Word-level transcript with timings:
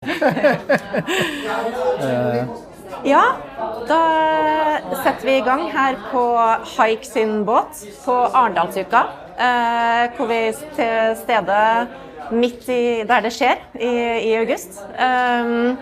Ja, 3.04 3.24
da 3.88 4.00
setter 5.02 5.24
vi 5.24 5.36
i 5.36 5.44
gang 5.44 5.66
her 5.72 5.96
på 6.10 6.22
Haik 6.76 7.04
sin 7.04 7.44
båt 7.44 7.84
på 8.04 8.12
Arendalsuka. 8.12 9.02
Eh, 9.40 10.10
hvor 10.16 10.26
vi 10.28 10.38
er 10.48 10.52
til 10.76 11.16
stede 11.20 11.60
midt 12.30 12.68
i 12.68 13.02
der 13.08 13.24
det 13.24 13.32
skjer, 13.34 13.56
i, 13.74 13.92
i 14.30 14.34
august. 14.38 14.80
Um, 14.94 15.76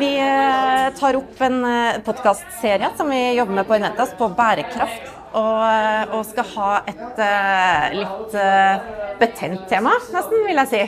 vi 0.00 0.14
eh, 0.22 0.88
tar 0.98 1.18
opp 1.18 1.42
en 1.44 1.58
eh, 1.66 2.00
podkastserie 2.06 2.90
som 2.96 3.10
vi 3.10 3.36
jobber 3.38 3.60
med 3.60 3.68
på 3.68 3.78
Inventas, 3.78 4.14
på 4.18 4.30
bærekraft. 4.38 5.17
Og, 5.36 5.60
eh, 5.68 6.14
og 6.16 6.24
skal 6.24 6.46
ha 6.54 6.68
et 6.88 7.18
uh, 7.20 7.88
litt 7.92 8.36
uh, 8.38 8.86
betent 9.20 9.66
tema, 9.68 9.92
nesten, 10.14 10.44
vil 10.46 10.60
jeg 10.62 10.70
si. 10.72 10.82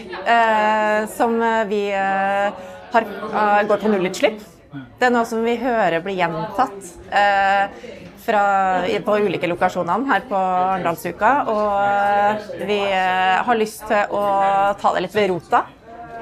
Som 1.16 1.36
vi 1.68 1.82
har, 1.90 3.08
går 3.68 3.82
på 3.82 3.90
nullutslipp. 3.90 4.38
Det 5.00 5.08
er 5.08 5.12
noe 5.12 5.26
som 5.26 5.42
vi 5.42 5.56
hører 5.58 5.98
blir 6.04 6.14
gjentatt 6.14 6.90
fra, 8.22 8.42
på 9.02 9.16
ulike 9.24 9.48
lokasjoner 9.50 10.04
her 10.12 10.22
på 10.28 10.38
Arendalsuka. 10.38 11.32
Og 11.50 12.62
vi 12.68 12.78
har 12.86 13.58
lyst 13.58 13.82
til 13.90 14.14
å 14.14 14.22
ta 14.78 14.94
det 14.94 15.04
litt 15.08 15.18
ved 15.18 15.32
rota 15.32 15.64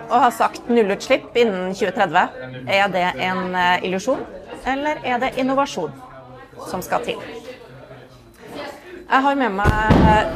og 0.09 0.23
har 0.25 0.33
sagt 0.33 0.71
nullutslipp 0.73 1.37
innen 1.37 1.77
2030. 1.77 2.65
Er 2.73 2.89
det 2.95 3.05
en 3.29 3.61
illusjon, 3.85 4.25
eller 4.65 5.05
er 5.05 5.21
det 5.27 5.35
innovasjon 5.37 5.93
som 6.71 6.81
skal 6.81 7.05
til? 7.05 7.21
Jeg 9.09 9.25
har 9.25 9.37
med 9.41 9.55
meg 9.57 10.33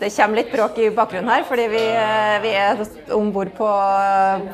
Det 0.00 0.08
kommer 0.10 0.40
litt 0.40 0.50
bråk 0.50 0.78
i 0.82 0.88
bakgrunnen 0.94 1.30
her, 1.30 1.44
fordi 1.46 1.68
vi, 1.70 1.82
vi 2.42 2.50
er 2.54 2.80
om 3.14 3.30
bord 3.34 3.50
på, 3.54 3.68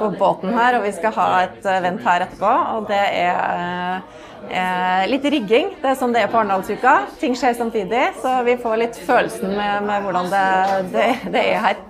på, 0.01 0.09
båten 0.21 0.53
her, 0.57 0.79
og 0.79 0.85
vi 0.85 0.93
skal 0.97 1.13
ha 1.17 1.27
et 1.47 1.65
vent 1.65 2.05
her 2.05 2.25
etterpå. 2.25 2.53
Og 2.77 2.87
det 2.89 3.01
er, 3.21 4.05
er 4.49 5.09
litt 5.11 5.27
rigging. 5.35 5.75
Det 5.83 5.91
er 5.91 5.99
sånn 6.01 6.17
det 6.17 6.23
er 6.25 6.31
på 6.33 6.41
Arendalsuka. 6.41 6.95
Ting 7.21 7.37
skjer 7.37 7.57
samtidig, 7.59 8.07
så 8.25 8.39
vi 8.49 8.57
får 8.61 8.81
litt 8.81 9.01
følelsen 9.05 9.53
med, 9.53 9.85
med 9.89 10.07
hvordan 10.07 10.33
det, 10.33 10.47
det, 10.95 11.11
det, 11.29 11.45
er 11.45 11.61
her. 11.67 11.85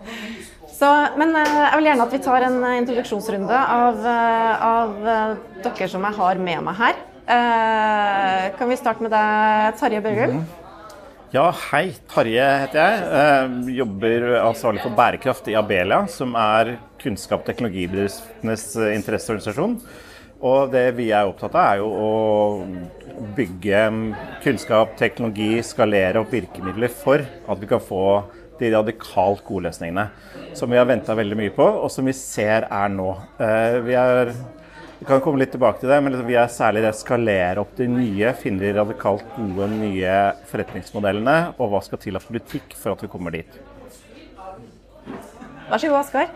Så, 0.74 0.90
men 1.18 1.34
jeg 1.38 1.78
vil 1.78 1.90
gjerne 1.90 2.08
at 2.08 2.18
vi 2.18 2.24
tar 2.26 2.48
en 2.48 2.58
introduksjonsrunde 2.72 3.62
av, 3.78 4.02
av 4.72 4.98
dere 5.62 5.90
som 5.94 6.10
jeg 6.10 6.18
har 6.18 6.44
med 6.50 6.68
meg 6.70 6.82
her. 6.82 7.00
Kan 8.58 8.70
vi 8.70 8.82
starte 8.82 9.06
med 9.06 9.14
deg, 9.14 9.78
Tarjei 9.78 10.02
Børgum? 10.02 10.44
Ja, 11.34 11.48
hei. 11.72 11.88
Tarje 12.06 12.42
heter 12.62 12.78
jeg. 12.78 12.98
jeg. 13.10 13.72
Jobber 13.80 14.24
ansvarlig 14.38 14.84
for 14.84 14.94
bærekraft 14.94 15.48
i 15.50 15.56
Abelia, 15.58 16.04
som 16.06 16.36
er 16.38 16.76
kunnskap- 17.02 17.42
og 17.42 17.48
teknologibedriftenes 17.48 18.68
interesseorganisasjon. 18.92 19.74
Og 20.46 20.70
det 20.70 20.84
vi 20.94 21.08
er 21.10 21.26
opptatt 21.26 21.56
av, 21.58 21.72
er 21.72 21.80
jo 21.82 21.88
å 21.90 23.26
bygge 23.34 23.82
kunnskap, 24.46 24.94
teknologi, 25.00 25.58
skalere 25.66 26.22
opp 26.22 26.30
virkemidler 26.36 26.94
for 27.02 27.26
at 27.26 27.58
vi 27.58 27.72
kan 27.72 27.82
få 27.82 28.04
de 28.60 28.70
radikalt 28.76 29.42
gode 29.42 29.66
løsningene. 29.66 30.06
Som 30.54 30.70
vi 30.70 30.78
har 30.78 30.86
venta 30.86 31.18
veldig 31.18 31.40
mye 31.42 31.56
på, 31.56 31.66
og 31.66 31.90
som 31.90 32.06
vi 32.06 32.14
ser 32.14 32.68
er 32.70 32.94
nå. 32.94 33.10
Eh, 33.42 33.80
vi 33.82 33.98
er 33.98 34.30
vi 34.98 35.06
kan 35.08 35.20
komme 35.24 35.42
litt 35.42 35.52
tilbake 35.54 35.82
til 35.82 35.90
det, 35.90 35.98
men 36.04 36.16
vi 36.26 36.36
er 36.38 36.52
særlig 36.52 36.84
det 36.84 36.94
skalere 36.96 37.62
opp 37.64 37.74
de 37.78 37.88
nye, 37.90 38.30
finne 38.38 38.62
de 38.62 38.72
radikalt 38.76 39.26
gode 39.36 39.68
nye 39.74 40.14
forretningsmodellene, 40.50 41.36
og 41.58 41.72
hva 41.72 41.82
skal 41.84 42.00
til 42.02 42.18
av 42.18 42.26
politikk 42.28 42.76
for 42.78 42.94
at 42.94 43.04
vi 43.04 43.10
kommer 43.12 43.34
dit. 43.34 43.60
Vær 45.68 45.80
så 45.80 45.88
god, 45.90 46.00
Oskar. 46.04 46.32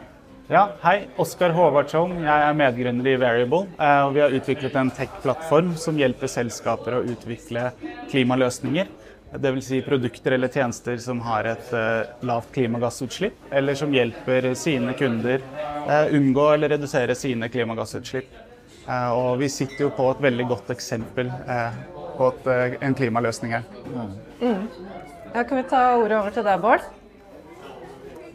Ja, 0.48 0.62
hei. 0.80 1.02
Oskar 1.20 1.52
Håvardsson. 1.52 2.14
Jeg 2.24 2.44
er 2.46 2.54
medgründer 2.56 3.10
i 3.10 3.18
Variable. 3.20 3.66
Eh, 3.76 3.98
og 4.06 4.14
vi 4.14 4.22
har 4.24 4.32
utviklet 4.32 4.78
en 4.80 4.88
tech-plattform 4.96 5.74
som 5.76 5.98
hjelper 6.00 6.30
selskaper 6.32 6.96
å 6.96 7.02
utvikle 7.04 7.66
klimaløsninger. 8.08 8.88
Dvs. 9.28 9.66
Si 9.66 9.82
produkter 9.84 10.38
eller 10.38 10.48
tjenester 10.48 10.96
som 11.04 11.20
har 11.20 11.50
et 11.50 11.72
uh, 11.76 12.08
lavt 12.24 12.48
klimagassutslipp, 12.54 13.36
eller 13.52 13.76
som 13.76 13.92
hjelper 13.92 14.54
sine 14.56 14.94
kunder 14.96 15.44
uh, 15.84 16.08
unngå 16.16 16.46
eller 16.54 16.72
redusere 16.72 17.12
sine 17.12 17.50
klimagassutslipp. 17.52 18.47
Eh, 18.88 19.10
og 19.12 19.38
vi 19.42 19.50
sitter 19.52 19.86
jo 19.86 19.90
på 19.92 20.08
et 20.14 20.22
veldig 20.24 20.46
godt 20.48 20.70
eksempel 20.72 21.28
eh, 21.28 21.80
på 22.16 22.30
et, 22.32 22.46
eh, 22.48 22.78
en 22.88 22.96
klimaløsning 22.96 23.52
her. 23.58 23.66
Mm. 24.40 24.62
Ja, 25.34 25.42
kan 25.42 25.58
vi 25.58 25.66
ta 25.68 25.82
ordet 25.98 26.16
over 26.16 26.32
til 26.32 26.46
deg, 26.46 26.62
Bård? 26.62 26.86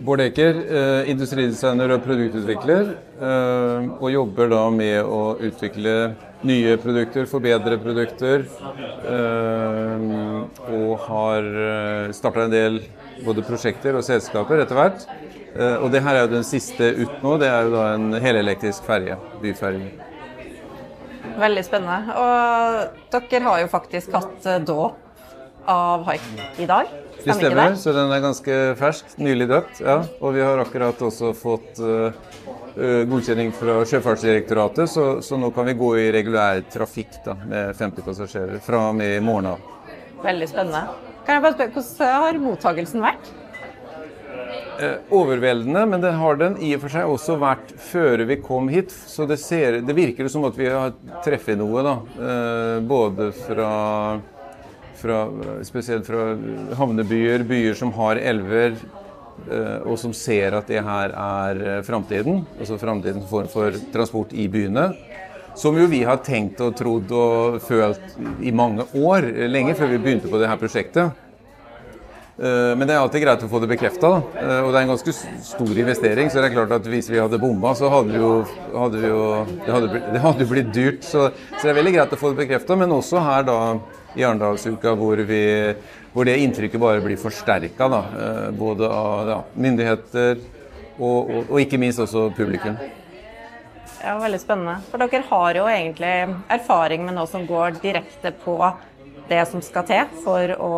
Bård 0.03 0.19
Eker, 0.19 0.58
eh, 0.62 1.09
industridesigner 1.12 1.96
og 1.96 2.03
produktutvikler. 2.03 2.94
Eh, 3.24 3.90
og 3.97 4.08
jobber 4.12 4.50
da 4.52 4.62
med 4.74 5.00
å 5.06 5.38
utvikle 5.40 6.13
nye 6.44 6.78
produkter, 6.81 7.25
forbedre 7.30 7.78
produkter. 7.80 8.46
Eh, 9.08 10.08
og 10.74 11.06
har 11.08 11.50
starta 12.13 12.46
en 12.46 12.53
del 12.53 12.81
både 13.24 13.46
prosjekter 13.47 13.96
og 13.96 14.03
selskaper 14.03 14.62
etter 14.62 14.75
hvert. 14.75 15.08
og 15.53 15.92
det 15.94 16.02
her 16.02 16.16
er 16.16 16.22
jo 16.25 16.31
den 16.34 16.44
siste 16.44 16.81
ut 16.97 17.22
nå. 17.22 17.38
Det 17.38 17.47
er 17.47 17.68
jo 17.68 17.75
da 17.75 17.94
en 17.94 18.13
helelektrisk 18.18 18.84
ferje, 18.88 19.19
byferje. 19.40 20.12
Veldig 21.40 21.64
spennende. 21.66 22.18
Og 22.20 23.16
dere 23.16 23.48
har 23.48 23.64
jo 23.64 23.72
faktisk 23.72 24.14
hatt 24.18 24.48
eh, 24.50 24.62
dåp 24.64 25.00
av 25.70 26.04
haik 26.10 26.26
i 26.60 26.68
dag. 26.68 26.90
Stemmer 27.24 27.40
det 27.40 27.48
stemmer, 27.48 27.70
det? 27.70 27.78
så 27.80 27.94
den 27.96 28.12
er 28.12 28.24
ganske 28.24 28.58
fersk. 28.80 29.14
Nylig 29.24 29.48
døpt. 29.48 29.80
ja. 29.80 30.02
Og 30.20 30.36
vi 30.36 30.42
har 30.44 30.60
akkurat 30.60 31.00
også 31.08 31.32
fått 31.38 31.80
uh, 31.80 32.12
godkjenning 33.08 33.54
fra 33.56 33.78
Sjøfartsdirektoratet, 33.88 34.92
så, 34.92 35.06
så, 35.24 35.40
nå 35.40 35.54
kan 35.56 35.70
vi 35.70 35.78
gå 35.80 35.94
i 36.02 36.10
regulær 36.16 36.66
trafikk 36.74 37.22
da, 37.24 37.38
med 37.48 37.78
50 37.80 38.08
passasjerer 38.10 38.60
fra 38.66 38.90
og 38.90 39.00
med 39.00 39.22
i 39.22 39.24
morgen 39.24 39.54
av. 39.54 39.64
Veldig 40.24 40.50
spennende. 40.52 40.84
Kan 41.24 41.38
jeg 41.38 41.46
bare 41.46 41.56
spørre, 41.56 41.74
Hvordan 41.78 42.22
har 42.26 42.44
mottagelsen 42.44 43.04
vært? 43.06 43.32
Eh, 44.80 44.96
overveldende, 45.10 45.86
men 45.86 46.02
det 46.02 46.12
har 46.12 46.38
den 46.40 46.56
i 46.58 46.72
og 46.76 46.82
for 46.82 46.94
seg 46.94 47.10
også 47.10 47.36
vært 47.42 47.74
før 47.92 48.24
vi 48.30 48.40
kom 48.42 48.70
hit. 48.74 48.90
Så 48.92 49.28
det, 49.30 49.38
ser, 49.42 49.82
det 49.86 49.96
virker 49.98 50.30
som 50.32 50.48
at 50.48 50.58
vi 50.58 50.70
har 50.72 50.96
treffet 51.26 51.60
noe, 51.60 51.84
da. 51.86 51.94
Eh, 52.18 52.78
både 52.90 53.30
fra, 53.38 53.70
fra, 55.02 55.20
Spesielt 55.68 56.10
fra 56.10 56.32
havnebyer, 56.80 57.46
byer 57.48 57.78
som 57.78 57.94
har 58.00 58.22
elver, 58.22 58.80
eh, 59.46 59.80
og 59.86 60.00
som 60.02 60.16
ser 60.18 60.58
at 60.58 60.72
det 60.72 60.82
her 60.86 61.14
er 61.14 61.86
framtiden. 61.86 62.42
Altså 62.58 62.80
framtidens 62.82 63.30
form 63.30 63.52
for 63.54 63.78
transport 63.94 64.34
i 64.34 64.48
byene. 64.50 64.90
Som 65.60 65.78
jo 65.78 65.86
vi 65.86 66.02
har 66.02 66.24
tenkt 66.26 66.64
og 66.66 66.74
trodd 66.80 67.12
og 67.14 67.60
følt 67.62 68.18
i 68.42 68.50
mange 68.50 68.88
år, 68.98 69.28
lenge 69.54 69.78
før 69.78 69.92
vi 69.92 70.02
begynte 70.02 70.32
på 70.32 70.42
det 70.42 70.50
her 70.50 70.58
prosjektet. 70.58 71.20
Eh, 72.38 72.74
men 72.78 72.88
det 72.88 72.96
er 72.96 73.02
alltid 73.04 73.22
greit 73.22 73.44
å 73.46 73.50
få 73.50 73.60
det 73.62 73.70
bekrefta. 73.70 74.10
Eh, 74.42 74.60
og 74.64 74.72
det 74.72 74.80
er 74.80 74.86
en 74.88 74.94
ganske 74.96 75.14
stor 75.46 75.74
investering. 75.84 76.32
Så 76.32 76.42
det 76.42 76.50
er 76.50 76.56
klart 76.56 76.74
at 76.80 76.88
hvis 76.90 77.10
vi 77.12 77.22
hadde 77.22 77.42
bomma, 77.42 77.76
så 77.78 77.92
hadde, 77.94 78.16
vi 78.16 78.22
jo, 78.22 78.32
hadde 78.74 79.02
vi 79.04 79.12
jo 79.12 79.26
det, 79.52 79.70
hadde 79.70 80.02
det 80.16 80.24
hadde 80.24 80.48
blitt 80.50 80.72
dyrt. 80.74 81.06
Så, 81.06 81.28
så, 81.52 81.60
det 81.62 81.74
er 81.76 81.78
veldig 81.82 81.94
greit 81.98 82.16
å 82.16 82.20
få 82.20 82.34
det 82.34 82.42
bekrefta. 82.42 82.78
Men 82.80 82.96
også 82.96 83.22
her 83.22 83.46
da 83.50 83.60
i 84.14 84.26
Arendalsuka 84.26 84.96
hvor, 84.98 85.22
hvor 86.14 86.30
det 86.30 86.40
inntrykket 86.42 86.82
bare 86.82 87.06
blir 87.06 87.22
forsterka. 87.22 87.92
Eh, 88.02 88.50
både 88.58 88.90
av 88.90 89.32
ja, 89.36 89.40
myndigheter 89.54 90.42
og, 90.98 91.20
og, 91.22 91.40
og, 91.48 91.56
ikke 91.62 91.82
minst 91.82 92.02
også 92.02 92.32
publikum. 92.38 92.80
Ja, 94.04 94.18
Veldig 94.20 94.42
spennende. 94.42 94.82
For 94.90 95.00
dere 95.00 95.22
har 95.30 95.62
jo 95.62 95.70
egentlig 95.70 96.16
erfaring 96.52 97.06
med 97.06 97.16
noe 97.16 97.30
som 97.30 97.46
går 97.48 97.78
direkte 97.86 98.34
på 98.42 98.58
det 99.30 99.46
som 99.48 99.62
skal 99.64 99.86
til 99.88 100.18
for 100.26 100.58
å 100.58 100.74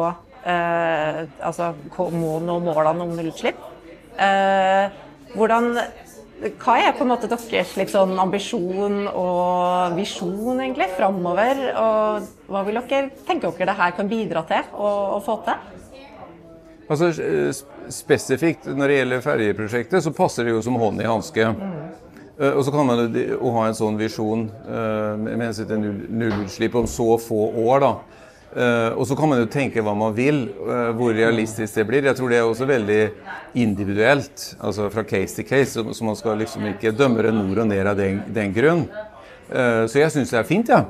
altså 0.45 1.71
må 2.13 2.37
nå 2.43 2.59
målene 2.61 3.05
om 3.05 3.15
nullutslipp. 3.17 3.61
Eh, 4.15 4.91
hvordan, 5.35 5.71
hva 6.61 6.75
er 6.79 6.93
på 6.95 7.03
en 7.03 7.11
måte 7.11 7.29
deres 7.31 7.91
sånn 7.91 8.15
ambisjon 8.21 9.05
og 9.09 9.95
visjon 9.97 10.61
egentlig 10.61 10.91
framover? 10.95 11.63
Og 11.81 12.51
hva 12.51 12.63
vil 12.67 12.79
dere 12.79 13.09
tenke 13.27 13.51
dere 13.51 13.71
det 13.71 13.79
her 13.81 13.95
kan 13.97 14.11
bidra 14.11 14.45
til 14.47 14.69
å, 14.77 14.91
å 15.17 15.19
få 15.25 15.39
til? 15.47 15.71
Altså, 16.85 17.09
spesifikt 17.89 18.67
når 18.69 18.91
det 18.91 18.97
gjelder 18.99 19.23
ferjeprosjektet, 19.25 20.03
så 20.05 20.13
passer 20.13 20.45
det 20.45 20.53
jo 20.53 20.61
som 20.61 20.77
hånd 20.77 21.01
i 21.01 21.07
hanske. 21.09 21.47
Mm. 21.49 21.77
Uh, 22.35 22.51
og 22.51 22.61
så 22.67 22.73
kan 22.75 22.85
man 22.85 23.15
jo 23.15 23.53
ha 23.55 23.63
en 23.65 23.77
sånn 23.77 23.97
visjon 23.97 24.49
med 25.23 25.47
hensyn 25.47 25.69
til 25.71 25.81
nullutslipp 25.81 26.75
om 26.77 26.87
så 26.89 27.15
få 27.21 27.47
år, 27.65 27.81
da. 27.81 27.93
Uh, 28.55 28.95
og 28.95 29.03
så 29.03 29.17
kan 29.19 29.27
man 29.27 29.41
jo 29.41 29.49
tenke 29.51 29.81
hva 29.83 29.91
man 29.99 30.13
vil, 30.15 30.45
uh, 30.63 30.93
hvor 30.95 31.11
realistisk 31.11 31.75
det 31.75 31.83
blir. 31.89 32.05
Jeg 32.07 32.15
tror 32.15 32.31
det 32.31 32.37
er 32.39 32.47
også 32.47 32.67
veldig 32.69 33.01
individuelt, 33.59 34.45
altså 34.63 34.87
fra 34.93 35.03
case 35.03 35.35
til 35.35 35.47
case. 35.49 35.73
Så, 35.73 35.83
så 35.91 36.07
man 36.07 36.15
skal 36.15 36.39
liksom 36.39 36.63
ikke 36.69 36.93
dømme 36.95 37.25
det 37.25 37.33
nord 37.35 37.65
og 37.65 37.67
ned 37.67 37.89
av 37.91 37.99
den, 37.99 38.21
den 38.31 38.55
grunn. 38.55 38.85
Uh, 39.49 39.83
så 39.91 39.99
jeg 39.99 40.13
syns 40.13 40.31
det 40.31 40.39
er 40.39 40.47
fint, 40.47 40.71
ja. 40.71 40.85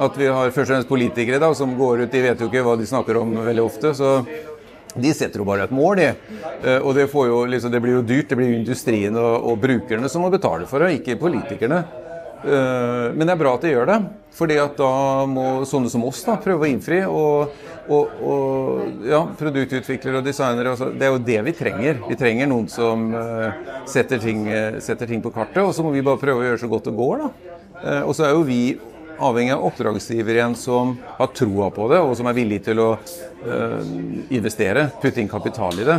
At 0.00 0.16
vi 0.16 0.30
har 0.32 0.54
først 0.54 0.70
og 0.70 0.72
fremst 0.72 0.88
politikere 0.88 1.42
da, 1.42 1.52
som 1.54 1.74
går 1.76 2.06
ut 2.06 2.14
De 2.14 2.22
vet 2.24 2.40
jo 2.40 2.48
ikke 2.48 2.62
hva 2.64 2.78
de 2.80 2.88
snakker 2.88 3.20
om 3.20 3.36
veldig 3.44 3.66
ofte. 3.66 3.92
Så, 3.98 4.14
De 4.96 5.12
setter 5.12 5.40
jo 5.40 5.44
bare 5.48 5.68
et 5.68 5.72
mål, 5.72 6.00
de. 6.00 6.08
Og 6.80 6.94
det, 6.96 7.06
jo, 7.12 7.44
liksom, 7.48 7.72
det, 7.72 7.80
blir 7.80 7.98
jo 7.98 8.06
dyrt. 8.08 8.30
Det 8.32 8.36
blir 8.40 8.54
jo 8.54 8.58
industrien 8.62 9.16
og, 9.16 9.52
og, 9.52 9.60
brukerne 9.60 10.08
som 10.08 10.24
må 10.24 10.32
betale 10.32 10.64
for 10.68 10.80
det, 10.80 10.98
ikke 10.98 11.20
politikerne. 11.20 11.84
Eh, 12.42 13.14
men 13.14 13.26
det 13.26 13.34
er 13.34 13.40
bra 13.40 13.54
at 13.54 13.64
de 13.64 13.70
gjør 13.70 13.88
det, 13.88 13.98
fordi 14.34 14.56
da 14.78 14.92
må 15.30 15.46
sånne 15.68 15.90
som 15.92 16.04
oss 16.08 16.22
da, 16.26 16.36
prøve 16.42 16.66
å 16.66 16.70
innfri. 16.70 17.02
Og, 17.06 17.52
og, 17.92 18.14
og 18.22 19.06
ja, 19.06 19.22
produktutviklere 19.38 20.20
og 20.20 20.26
designere 20.26 20.74
altså, 20.74 20.92
Det 20.94 21.06
er 21.06 21.12
jo 21.14 21.24
det 21.26 21.40
vi 21.48 21.56
trenger. 21.58 22.00
Vi 22.06 22.18
trenger 22.18 22.50
noen 22.50 22.68
som 22.70 23.08
uh, 23.14 23.50
setter, 23.90 24.22
ting, 24.22 24.46
setter, 24.82 25.10
ting, 25.10 25.22
på 25.22 25.34
kartet, 25.34 25.62
og 25.64 25.74
så 25.74 25.86
må 25.86 25.94
vi 25.94 26.04
bare 26.06 26.20
prøve 26.20 26.42
å 26.42 26.48
gjøre 26.50 26.62
så 26.62 26.70
godt 26.70 26.90
det 26.90 26.96
går. 26.98 27.26
da. 27.26 27.30
Og 28.06 28.14
så 28.14 28.28
er 28.28 28.36
jo 28.36 28.46
vi 28.46 28.62
avhengig 29.22 29.54
av 29.54 29.64
oppdragsgiver 29.66 30.38
igjen 30.38 30.54
som 30.58 30.96
har 31.18 31.30
troa 31.34 31.68
på 31.74 31.88
det, 31.90 31.98
og 32.02 32.14
som 32.18 32.28
er 32.30 32.38
villig 32.38 32.60
til 32.66 32.78
å 32.82 32.88
investere, 34.30 34.86
putte 35.02 35.22
inn 35.22 35.30
kapital 35.30 35.82
i 35.82 35.86
det. 35.88 35.98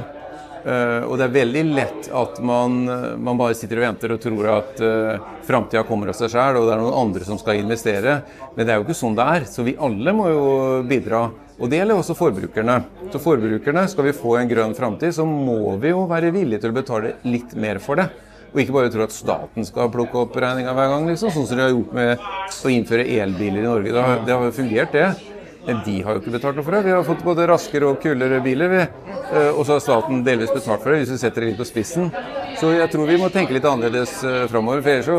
Uh, 0.64 1.04
og 1.10 1.18
det 1.20 1.26
er 1.26 1.34
veldig 1.34 1.64
lett 1.76 2.06
at 2.16 2.38
man, 2.40 2.86
man, 3.20 3.40
bare 3.40 3.56
sitter 3.58 3.82
og 3.82 3.84
venter 3.84 4.14
og 4.16 4.22
tror 4.24 4.50
at 4.54 4.80
uh, 4.80 5.32
framtida 5.44 5.84
kommer 5.88 6.14
av 6.14 6.16
seg 6.16 6.32
sjøl, 6.32 6.62
og 6.62 6.70
det 6.70 6.76
er 6.78 6.84
noen 6.84 7.00
andre 7.02 7.28
som 7.28 7.40
skal 7.42 7.60
investere. 7.60 8.22
Men 8.56 8.64
det 8.64 8.72
er 8.72 8.80
jo 8.80 8.88
ikke 8.88 8.98
sånn 9.02 9.18
det 9.20 9.30
er. 9.38 9.48
Så 9.50 9.66
vi 9.68 9.76
alle 9.76 10.16
må 10.16 10.30
jo 10.32 10.46
bidra. 10.88 11.26
Og 11.60 11.70
det 11.70 11.80
gjelder 11.82 12.00
også 12.00 12.16
forbrukerne. 12.18 12.78
Så 13.14 13.22
forbrukerne, 13.22 13.86
skal 13.92 14.08
vi 14.08 14.16
få 14.18 14.38
en 14.40 14.50
grønn 14.50 14.78
framtid, 14.78 15.14
så 15.16 15.26
må 15.28 15.76
vi 15.82 15.92
jo 15.94 16.08
være 16.10 16.32
villige 16.34 16.64
til 16.64 16.74
å 16.74 16.80
betale 16.80 17.18
litt 17.28 17.54
mer 17.60 17.80
for 17.84 18.00
det. 18.00 18.10
Og 18.54 18.62
ikke 18.62 18.76
bare 18.76 18.90
tro 18.94 19.02
at 19.06 19.14
staten 19.14 19.66
skal 19.66 19.92
plukke 19.94 20.26
opp 20.26 20.36
regninga 20.38 20.76
hver 20.78 20.92
gang, 20.92 21.08
liksom, 21.10 21.32
sånn 21.34 21.48
som 21.50 21.58
de 21.58 21.64
har 21.66 21.72
gjort 21.74 21.94
med 21.98 22.26
å 22.54 22.74
innføre 22.74 23.06
elbiler 23.18 23.64
i 23.64 23.66
Norge. 23.66 23.94
Det 23.94 24.04
har, 24.06 24.20
det 24.28 24.36
har 24.36 24.46
jo 24.46 24.58
fungert, 24.60 24.94
det. 24.94 25.33
Men 25.66 25.80
de 25.86 26.02
har 26.04 26.18
jo 26.18 26.20
ikke 26.24 26.34
betalt 26.34 26.58
noe 26.60 26.66
for 26.66 26.76
det. 26.76 26.84
Vi 26.88 26.92
har 26.92 27.06
fått 27.08 27.24
både 27.24 27.48
raskere 27.48 27.88
og 27.88 28.02
kulere 28.04 28.42
biler. 28.44 28.74
Eh, 28.84 29.52
og 29.54 29.64
så 29.64 29.78
har 29.78 29.84
staten 29.84 30.24
delvis 30.26 30.52
betalt 30.52 30.84
for 30.84 30.92
det, 30.92 31.04
hvis 31.04 31.14
vi 31.16 31.20
setter 31.22 31.44
det 31.44 31.52
litt 31.52 31.62
på 31.62 31.68
spissen. 31.68 32.12
Så 32.60 32.74
jeg 32.76 32.92
tror 32.92 33.08
vi 33.08 33.20
må 33.22 33.30
tenke 33.32 33.56
litt 33.56 33.68
annerledes 33.68 34.18
uh, 34.28 34.44
framover, 34.52 34.84
for 34.84 34.92
ellers 34.94 35.08
så 35.08 35.16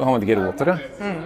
har 0.00 0.10
man 0.10 0.24
ikke 0.24 0.38
råd 0.40 0.56
til 0.58 0.70
det. 0.72 0.78
Mm. 1.00 1.20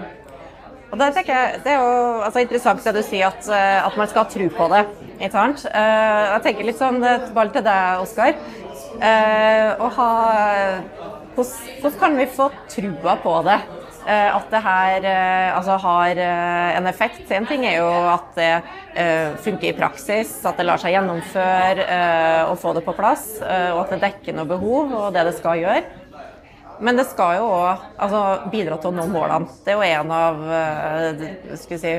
Og 0.89 1.01
der 1.01 1.19
jeg, 1.21 1.61
Det 1.65 1.73
er 1.73 1.79
jo 1.79 1.95
altså, 2.27 2.43
interessant 2.43 2.85
det 2.85 2.95
du 2.97 3.03
sier, 3.07 3.27
at, 3.29 3.49
eh, 3.53 3.87
at 3.87 3.99
man 4.01 4.11
skal 4.11 4.25
ha 4.25 4.31
tro 4.35 4.49
på 4.59 4.69
det. 4.75 4.85
internt. 5.19 5.65
jeg 5.65 6.43
tenker 6.45 6.65
litt 6.69 6.79
sånn 6.79 7.01
tilbake 7.03 7.53
til 7.57 7.65
deg, 7.67 8.03
Oskar. 8.03 8.33
hvordan 11.39 11.99
kan 12.01 12.17
vi 12.17 12.27
få 12.27 12.51
trua 12.71 13.17
på 13.23 13.35
det? 13.47 13.59
Eh, 14.09 14.29
at 14.33 14.47
det 14.49 14.61
her 14.65 15.05
eh, 15.05 15.51
altså 15.53 15.75
har 15.83 16.17
eh, 16.17 16.77
en 16.79 16.87
effekt. 16.89 17.27
En 17.35 17.45
ting 17.49 17.67
er 17.69 17.77
jo 17.83 17.89
at 18.09 18.31
det 18.39 18.53
funker 19.45 19.69
i 19.69 19.77
praksis, 19.77 20.31
at 20.49 20.59
det 20.59 20.65
lar 20.65 20.81
seg 20.83 20.91
gjennomføre 20.91 21.85
og 22.49 22.57
få 22.59 22.73
det 22.75 22.81
på 22.83 22.95
plass. 22.97 23.37
Og 23.45 23.79
at 23.85 23.93
det 23.95 24.01
dekker 24.03 24.35
noe 24.35 24.49
behov 24.49 24.91
og 24.91 25.13
det 25.15 25.23
det 25.29 25.37
skal 25.37 25.61
gjøre. 25.61 25.85
Men 26.83 26.99
det 26.99 27.05
skal 27.11 27.37
jo 27.39 27.47
òg 27.47 27.85
altså, 27.95 28.23
bidra 28.51 28.81
til 28.83 28.91
å 28.91 28.97
nå 28.97 29.07
målene. 29.13 29.55
Det 29.63 29.77
er 29.77 29.79
jo 29.79 30.01
en 30.01 30.13
av 30.17 30.43
si, 31.63 31.95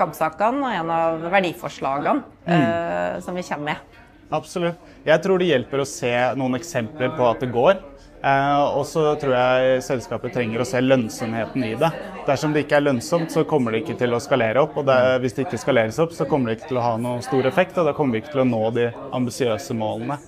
kampsakene 0.00 0.64
og 0.64 0.78
en 0.78 0.94
av 0.96 1.28
verdiforslagene 1.34 2.24
mm. 2.48 3.20
som 3.28 3.36
vi 3.36 3.44
kommer 3.50 3.74
med. 3.74 4.00
Absolutt. 4.32 4.92
Jeg 5.04 5.20
tror 5.20 5.42
det 5.42 5.50
hjelper 5.50 5.84
å 5.84 5.88
se 5.88 6.12
noen 6.40 6.56
eksempler 6.56 7.12
på 7.18 7.28
at 7.28 7.44
det 7.44 7.52
går. 7.52 7.76
Eh, 8.22 8.64
og 8.78 8.84
så 8.86 9.02
tror 9.18 9.34
jeg 9.34 9.82
selskapet 9.82 10.34
trenger 10.36 10.62
å 10.62 10.66
se 10.68 10.78
lønnsomheten 10.82 11.64
i 11.66 11.72
det. 11.78 11.90
Dersom 12.28 12.54
det 12.54 12.64
ikke 12.64 12.78
er 12.78 12.86
lønnsomt, 12.86 13.32
så 13.34 13.42
kommer 13.48 13.74
det 13.74 13.82
ikke 13.82 13.98
til 13.98 14.14
å 14.14 14.20
skalere 14.22 14.62
opp. 14.62 14.76
Og 14.78 14.86
det, 14.86 14.98
hvis 15.24 15.34
det 15.34 15.48
ikke 15.48 15.58
skaleres 15.58 15.98
opp, 16.02 16.14
så 16.14 16.28
kommer 16.30 16.50
det 16.50 16.60
ikke 16.60 16.70
til 16.70 16.78
å 16.78 16.86
ha 16.86 16.92
noen 17.02 17.24
stor 17.26 17.48
effekt, 17.50 17.80
og 17.82 17.90
da 17.90 17.96
kommer 17.96 18.14
vi 18.14 18.22
ikke 18.22 18.36
til 18.36 18.44
å 18.44 18.50
nå 18.52 18.62
de 18.78 18.90
ambisiøse 19.18 19.74
målene. 19.78 20.20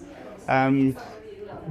Um, 0.44 0.80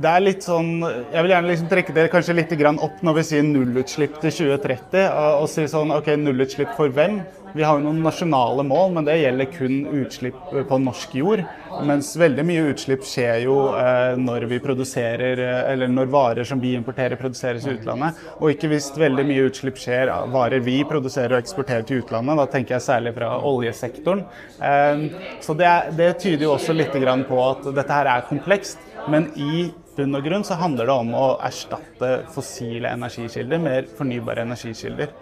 det 0.02 0.10
er 0.10 0.24
litt 0.24 0.46
sånn, 0.46 0.82
Jeg 0.82 1.22
vil 1.22 1.34
gjerne 1.34 1.50
liksom 1.52 1.70
trekke 1.72 1.96
det 1.96 2.10
kanskje 2.14 2.36
litt 2.38 2.54
opp 2.74 3.04
når 3.06 3.16
vi 3.20 3.24
sier 3.30 3.44
nullutslipp 3.46 4.20
til 4.22 4.32
2030. 4.32 5.08
Og, 5.42 5.48
si 5.52 5.68
sånn 5.70 5.94
OK, 5.94 6.14
nullutslipp 6.18 6.76
for 6.78 6.90
hvem? 6.90 7.22
Vi 7.54 7.62
har 7.62 7.78
jo 7.78 7.84
noen 7.86 8.00
nasjonale 8.02 8.64
mål, 8.66 8.96
men 8.96 9.06
det 9.06 9.20
gjelder 9.20 9.50
kun 9.54 9.76
utslipp 10.02 10.38
på 10.70 10.78
norsk 10.82 11.12
jord. 11.20 11.44
Mens 11.86 12.08
veldig 12.18 12.46
mye 12.50 12.64
utslipp 12.72 13.06
skjer 13.06 13.44
jo 13.44 13.58
eh, 13.78 14.16
når 14.18 14.48
vi 14.50 14.58
produserer, 14.64 15.38
eh, 15.38 15.60
eller 15.74 15.92
når 15.94 16.10
varer 16.14 16.50
som 16.50 16.62
vi 16.62 16.72
importerer, 16.74 17.20
produseres 17.20 17.68
i 17.68 17.76
utlandet. 17.76 18.18
Og 18.40 18.56
ikke 18.56 18.72
hvis 18.72 18.90
veldig 18.98 19.28
mye 19.30 19.46
utslipp 19.52 19.78
skjer 19.82 20.10
av 20.16 20.34
varer 20.34 20.66
vi 20.66 20.80
produserer 20.90 21.38
og 21.38 21.44
eksporterer 21.44 21.86
til 21.86 22.02
utlandet. 22.02 22.42
Da 22.42 22.48
tenker 22.56 22.80
jeg 22.80 22.88
særlig 22.88 23.14
fra 23.20 23.30
oljesektoren. 23.52 24.26
Eh, 24.58 25.06
så 25.46 25.58
det, 25.60 25.76
det, 26.00 26.10
tyder 26.26 26.48
jo 26.48 26.56
også 26.56 26.74
litt 26.74 26.98
på 27.30 27.46
at 27.46 27.70
dette 27.70 28.02
her 28.02 28.10
er 28.16 28.28
komplekst. 28.34 28.82
Men 29.14 29.30
i 29.38 29.70
bunn 29.98 30.18
og 30.18 30.26
grunn 30.26 30.46
så 30.48 30.58
handler 30.60 30.90
det 30.90 30.98
om 31.06 31.14
å 31.18 31.28
erstatte 31.46 32.12
fossile 32.34 32.92
energikilder 32.96 33.62
med 33.62 33.90
fornybare 33.98 34.46
energikilder. 34.48 35.14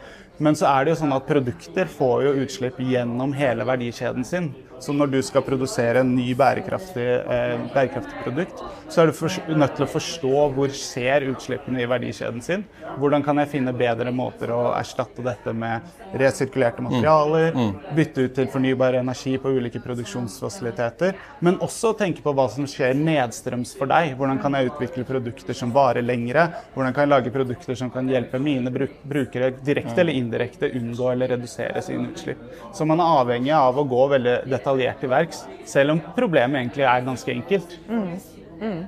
Men 0.41 0.57
så 0.57 0.69
er 0.71 0.85
det 0.85 0.94
jo 0.94 1.01
sånn 1.03 1.15
at 1.15 1.27
produkter 1.29 1.89
får 1.91 2.25
jo 2.25 2.35
utslipp 2.45 2.79
gjennom 2.81 3.35
hele 3.38 3.68
verdikjeden 3.68 4.25
sin. 4.25 4.51
Så 4.81 4.94
når 4.98 5.12
du 5.12 5.19
skal 5.22 5.44
produsere 5.45 6.01
en 6.01 6.16
ny 6.16 6.31
bærekraftig, 6.38 7.06
eh, 7.06 7.60
bærekraftig 7.69 8.24
produkt, 8.24 8.63
så 8.89 9.04
er 9.04 9.12
du 9.12 9.13
for, 9.13 9.30
nødt 9.48 9.75
til 9.78 9.86
å 9.86 9.89
forstå 9.92 10.45
hvor 10.56 10.74
ser 10.74 11.28
utslippene 11.30 11.83
i 11.83 11.89
verdikjeden 11.89 12.42
sin. 12.42 12.63
Hvordan 12.98 13.22
kan 13.24 13.38
jeg 13.38 13.51
finne 13.51 13.74
bedre 13.78 14.12
måter 14.12 14.50
å 14.56 14.72
erstatte 14.74 15.22
dette 15.22 15.54
med 15.54 15.86
resirkulerte 16.18 16.81
materialer, 16.81 17.54
mm. 17.54 17.62
Mm. 17.62 17.75
bytte 17.95 18.25
ut 18.25 18.33
til 18.39 18.50
fornybar 18.51 18.98
energi 19.00 19.36
på 19.38 19.54
ulike 19.54 19.83
produksjonsfasiliteter, 19.83 21.13
men 21.45 21.60
også 21.62 21.94
tenke 22.00 22.25
på 22.25 22.33
hva 22.33 22.48
som 22.50 22.66
skjer 22.66 22.98
nedstrøms 22.98 23.75
for 23.78 23.92
deg. 23.92 24.16
Hvordan 24.18 24.42
kan 24.42 24.57
jeg 24.57 24.72
utvikle 24.72 25.06
produkter 25.06 25.57
som 25.62 25.72
varer 25.75 26.01
lengre? 26.01 26.48
Hvordan 26.74 26.98
kan 26.98 27.06
jeg 27.06 27.13
lage 27.13 27.36
produkter 27.38 27.78
som 27.78 27.94
kan 27.94 28.10
hjelpe 28.10 28.42
mine 28.42 28.74
brukere 28.74 29.54
direkte 29.62 30.01
eller 30.01 30.18
indirekte 30.18 30.74
unngå 30.81 31.13
eller 31.13 31.36
redusere 31.38 31.86
sine 31.86 32.10
utslipp? 32.10 32.42
Så 32.74 32.89
man 32.89 33.00
er 33.00 33.22
avhengig 33.22 33.54
av 33.56 33.78
å 33.78 33.86
gå 33.86 34.04
veldig 34.18 34.38
detaljert 34.50 34.70
detaljert 34.71 35.03
til 35.03 35.12
verks, 35.12 35.44
selv 35.68 35.95
om 35.95 36.01
problemet 36.15 36.62
egentlig 36.62 36.88
er 36.88 37.06
ganske 37.06 37.31
enkelt. 37.35 37.77
Mm. 37.89 38.18
Mm. 38.62 38.81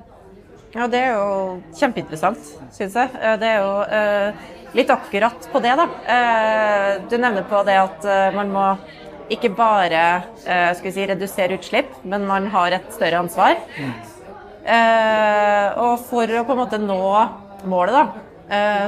Ja, 0.74 0.88
det 0.90 0.98
er 0.98 1.12
jo 1.14 1.60
kjempeinteressant, 1.78 2.48
syns 2.74 2.96
jeg. 2.98 3.10
Eh, 3.20 3.36
det 3.38 3.46
er 3.46 3.60
jo 3.62 3.74
eh, 3.94 4.46
litt 4.74 4.90
akkurat 4.90 5.46
på 5.52 5.62
det, 5.62 5.74
da. 5.78 5.86
Eh, 6.16 6.90
du 7.10 7.14
nevner 7.14 7.46
på 7.46 7.60
det 7.66 7.76
at 7.78 8.08
uh, 8.08 8.34
man 8.34 8.50
må 8.50 8.64
ikke 9.32 9.52
bare 9.56 10.00
skal 10.44 10.84
vi 10.84 10.90
si, 10.92 11.04
redusere 11.08 11.56
utslipp, 11.56 11.94
men 12.04 12.26
man 12.28 12.50
har 12.52 12.74
et 12.76 12.90
større 12.92 13.22
ansvar. 13.22 13.56
Mm. 13.80 13.94
og 15.80 16.04
for 16.04 16.28
å 16.28 16.44
på 16.44 16.52
en 16.52 16.60
måte 16.60 16.80
nå 16.82 16.98
målet, 17.64 17.96
da, 17.96 18.04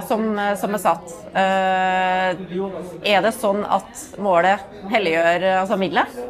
som, 0.05 0.27
som, 0.61 0.77
er 0.77 0.83
satt. 0.83 1.17
er 1.33 3.25
det 3.25 3.33
sånn 3.39 3.65
at 3.65 4.05
målet 4.21 4.61
helliggjør 4.93 5.49
altså 5.63 5.81
middelet? 5.81 6.21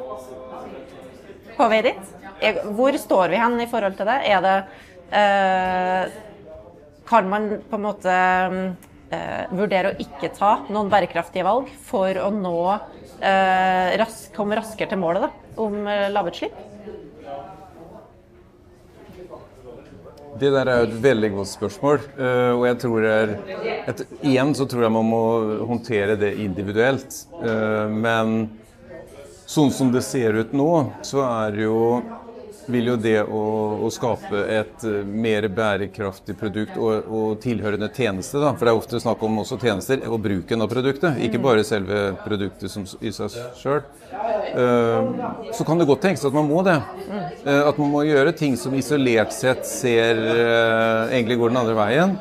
På 1.56 1.68
vei 1.72 1.82
dit? 1.86 2.12
Hvor 2.76 2.98
står 3.00 3.32
vi 3.32 3.40
hen 3.40 3.56
i 3.62 3.68
forhold 3.70 3.96
til 3.98 4.08
det? 4.10 4.18
Er 4.28 4.44
det 4.44 4.56
eh, 5.16 6.18
Kan 7.08 7.30
man 7.32 7.48
på 7.70 7.78
en 7.78 7.86
måte 7.86 8.14
eh, 9.14 9.42
vurdere 9.54 9.92
å 9.92 9.98
ikke 10.02 10.32
ta 10.36 10.52
noen 10.68 10.90
bærekraftige 10.92 11.46
valg 11.46 11.70
for 11.86 12.18
å 12.18 12.30
nå 12.34 12.58
eh, 12.74 13.96
ras 14.00 14.26
komme 14.36 14.58
raskere 14.58 14.90
til 14.90 15.00
målet 15.00 15.28
da, 15.28 15.30
om 15.62 15.86
eh, 15.86 16.08
lavutslipp? 16.12 16.64
Det 20.36 20.50
der 20.52 20.68
er 20.68 20.84
et 20.84 20.96
veldig 21.00 21.30
godt 21.32 21.48
spørsmål. 21.48 22.02
Uh, 22.18 22.52
og 22.58 22.64
jeg 22.66 22.78
tror 22.82 23.04
er, 23.08 23.30
et, 23.88 24.02
Igjen 24.20 24.52
så 24.56 24.66
tror 24.68 24.84
jeg 24.84 24.92
man 24.92 25.08
må 25.08 25.22
håndtere 25.70 26.16
det 26.20 26.34
individuelt. 26.44 27.22
Uh, 27.40 27.88
men 27.88 28.34
Sånn 29.46 29.70
som 29.70 29.92
det 29.94 30.02
ser 30.02 30.34
ut 30.40 30.54
nå, 30.56 30.70
så 31.06 31.22
er 31.26 31.60
jo 31.62 31.76
vil 32.66 32.90
jo 32.90 32.96
det 32.98 33.18
å, 33.22 33.42
å 33.86 33.90
skape 33.94 34.40
et 34.50 34.84
uh, 34.86 35.02
mer 35.06 35.46
bærekraftig 35.54 36.36
produkt 36.38 36.76
og, 36.80 37.06
og 37.06 37.36
tilhørende 37.42 37.88
tjeneste, 37.94 38.40
da, 38.42 38.52
for 38.56 38.66
det 38.66 38.72
er 38.72 38.80
ofte 38.80 39.02
snakk 39.02 39.22
om 39.26 39.40
også 39.42 39.58
tjenester 39.62 40.02
og 40.10 40.18
bruken 40.24 40.64
av 40.64 40.70
produktet, 40.72 41.20
ikke 41.26 41.42
bare 41.42 41.66
selve 41.66 42.08
produktet 42.24 42.72
som, 42.72 42.86
i 43.00 43.12
seg 43.14 43.36
sjøl, 43.60 43.84
uh, 44.58 45.52
så 45.54 45.66
kan 45.68 45.78
det 45.78 45.88
godt 45.90 46.04
tenkes 46.08 46.26
at 46.26 46.36
man 46.36 46.50
må 46.50 46.64
det. 46.66 46.78
Uh, 47.46 47.68
at 47.68 47.78
man 47.78 47.92
må 47.92 48.02
gjøre 48.08 48.34
ting 48.36 48.58
som 48.58 48.74
isolert 48.74 49.34
sett 49.34 49.66
ser 49.68 50.18
egentlig 50.26 51.38
går 51.38 51.52
den 51.52 51.62
andre 51.62 51.78
veien. 51.78 52.16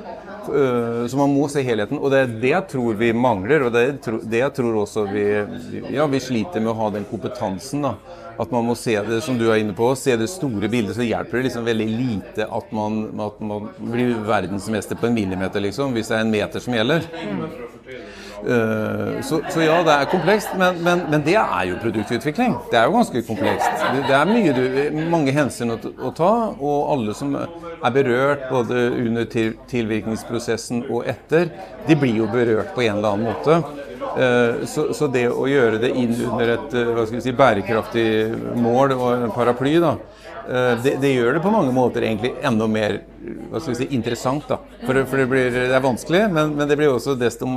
Eh, 0.49 1.07
så 1.07 1.17
man 1.17 1.33
må 1.33 1.47
se 1.51 1.63
helheten. 1.65 1.99
Og 1.99 2.11
det 2.13 2.21
er 2.21 2.35
det 2.43 2.51
jeg 2.51 2.67
tror 2.75 2.99
vi 2.99 3.11
mangler. 3.13 3.67
Og 3.67 3.73
det 3.75 3.83
er 3.85 4.19
det 4.23 4.41
jeg 4.43 4.53
tror 4.59 4.81
også 4.83 5.05
vi, 5.09 5.25
ja, 5.95 6.07
vi 6.11 6.21
sliter 6.23 6.63
med 6.63 6.73
å 6.73 6.77
ha 6.83 6.91
den 6.95 7.07
kompetansen. 7.09 7.85
da. 7.87 7.95
At 8.37 8.51
man 8.51 8.65
må 8.67 8.75
se 8.75 8.97
det 9.07 9.21
som 9.23 9.37
du 9.39 9.45
er 9.47 9.61
inne 9.61 9.75
på, 9.75 9.93
se 9.95 10.15
det 10.19 10.27
store 10.31 10.69
bildet. 10.71 10.97
Så 10.97 11.07
hjelper 11.07 11.39
det 11.39 11.47
liksom 11.49 11.67
veldig 11.67 11.87
lite 11.91 12.49
at 12.51 12.73
man, 12.75 13.05
at 13.23 13.39
man 13.39 13.69
blir 13.79 14.17
verdensmester 14.27 14.99
på 14.99 15.07
en 15.07 15.15
millimeter, 15.15 15.63
liksom, 15.63 15.95
hvis 15.95 16.11
det 16.11 16.17
er 16.17 16.25
en 16.25 16.35
meter 16.35 16.63
som 16.63 16.75
gjelder. 16.75 17.07
Eh, 18.45 19.21
så, 19.21 19.39
så, 19.49 19.61
ja, 19.61 19.77
det 19.85 19.93
er 19.93 20.09
komplekst, 20.09 20.51
men, 20.59 20.77
men, 20.85 20.99
men, 21.09 21.23
det 21.25 21.33
er 21.39 21.63
jo 21.69 21.79
produktutvikling. 21.81 22.53
Det 22.69 22.77
er 22.77 22.85
jo 22.85 22.93
ganske 22.99 23.23
komplekst. 23.25 23.85
Det, 23.93 24.03
det 24.05 24.17
er 24.17 24.29
mye 24.29 25.07
mange 25.09 25.33
hensyn 25.33 25.73
å, 25.73 25.79
å, 25.81 26.11
ta, 26.15 26.31
og 26.53 26.91
alle 26.93 27.15
som 27.17 27.33
er 27.39 27.95
berørt 27.95 28.45
både 28.51 28.85
under 29.01 29.25
til, 29.31 29.55
tilvirkningsprosessen 29.71 30.85
og 30.91 31.09
etter, 31.09 31.49
de 31.87 31.97
blir 31.97 32.21
jo 32.21 32.29
berørt 32.29 32.75
på 32.75 32.85
en 32.85 32.99
eller 32.99 33.15
annen 33.15 33.31
måte. 33.31 33.57
Eh, 34.15 34.65
så, 34.69 34.91
så 34.93 35.09
det 35.09 35.25
å 35.33 35.47
gjøre 35.49 35.81
det 35.81 35.95
inn 35.97 36.13
under 36.29 36.53
et 36.59 36.77
vi 37.15 37.23
si, 37.25 37.33
bærekraftig 37.33 38.07
mål 38.61 38.93
og 38.99 39.09
en 39.15 39.33
paraply, 39.33 39.79
da, 39.81 39.95
det, 40.45 40.97
det, 41.01 41.11
gjør 41.15 41.37
det 41.37 41.41
på 41.43 41.51
mange 41.53 41.73
måter 41.73 42.05
egentlig 42.05 42.35
enda 42.45 42.67
mer 42.69 42.99
hva 43.49 43.59
skal 43.59 43.73
vi 43.73 43.77
si, 43.79 43.87
interessant. 43.95 44.47
da. 44.49 44.59
For, 44.85 44.97
for 45.09 45.21
det, 45.21 45.27
blir, 45.31 45.51
det, 45.53 45.69
er 45.73 45.83
vanskelig, 45.83 46.25
men, 46.33 46.55
men, 46.57 46.67
det 46.69 46.77
blir 46.79 46.93
også 46.93 47.15
desto 47.17 47.47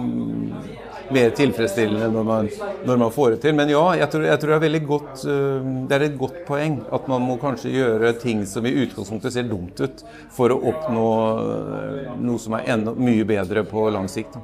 mer 1.14 1.32
tilfredsstillende 1.36 2.10
når 2.12 2.26
man, 2.26 2.50
når 2.88 3.00
man 3.04 3.12
får 3.14 3.34
det 3.34 3.40
til. 3.44 3.56
Men 3.58 3.72
ja, 3.72 3.82
jeg 4.02 4.10
tror, 4.12 4.26
jeg 4.28 4.42
tror 4.42 4.54
det, 4.64 4.70
er 4.70 4.86
godt, 4.88 5.24
uh, 5.24 5.72
det 5.88 5.98
er 5.98 6.06
et 6.08 6.20
godt 6.20 6.38
poeng 6.48 6.78
at 6.94 7.08
man 7.10 7.24
må 7.24 7.38
kanskje 7.40 7.74
gjøre 7.74 8.14
ting 8.22 8.44
som 8.48 8.68
i 8.68 8.74
utgangspunktet 8.84 9.36
ser 9.36 9.48
dumt 9.48 9.80
ut, 9.80 10.04
for 10.34 10.54
å 10.54 10.60
oppnå 10.72 11.08
uh, 11.40 12.14
noe 12.20 12.42
som 12.42 12.58
er 12.58 12.72
enda 12.76 12.94
mye 12.96 13.26
bedre 13.28 13.64
på 13.68 13.88
lang 13.94 14.08
sikt. 14.12 14.38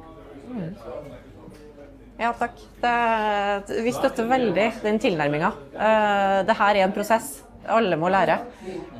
Mm. 0.51 0.69
Ja, 2.15 2.29
takk. 2.39 2.61
Det, 2.79 3.81
vi 3.83 3.91
støtter 3.91 4.27
veldig 4.29 4.69
den 4.85 5.01
tilnærminga. 5.03 5.51
Uh, 5.75 6.55
her 6.55 6.71
er 6.77 6.85
en 6.85 6.95
prosess. 6.95 7.44
Alle 7.71 7.97
må 7.97 8.09
lære. 8.13 8.39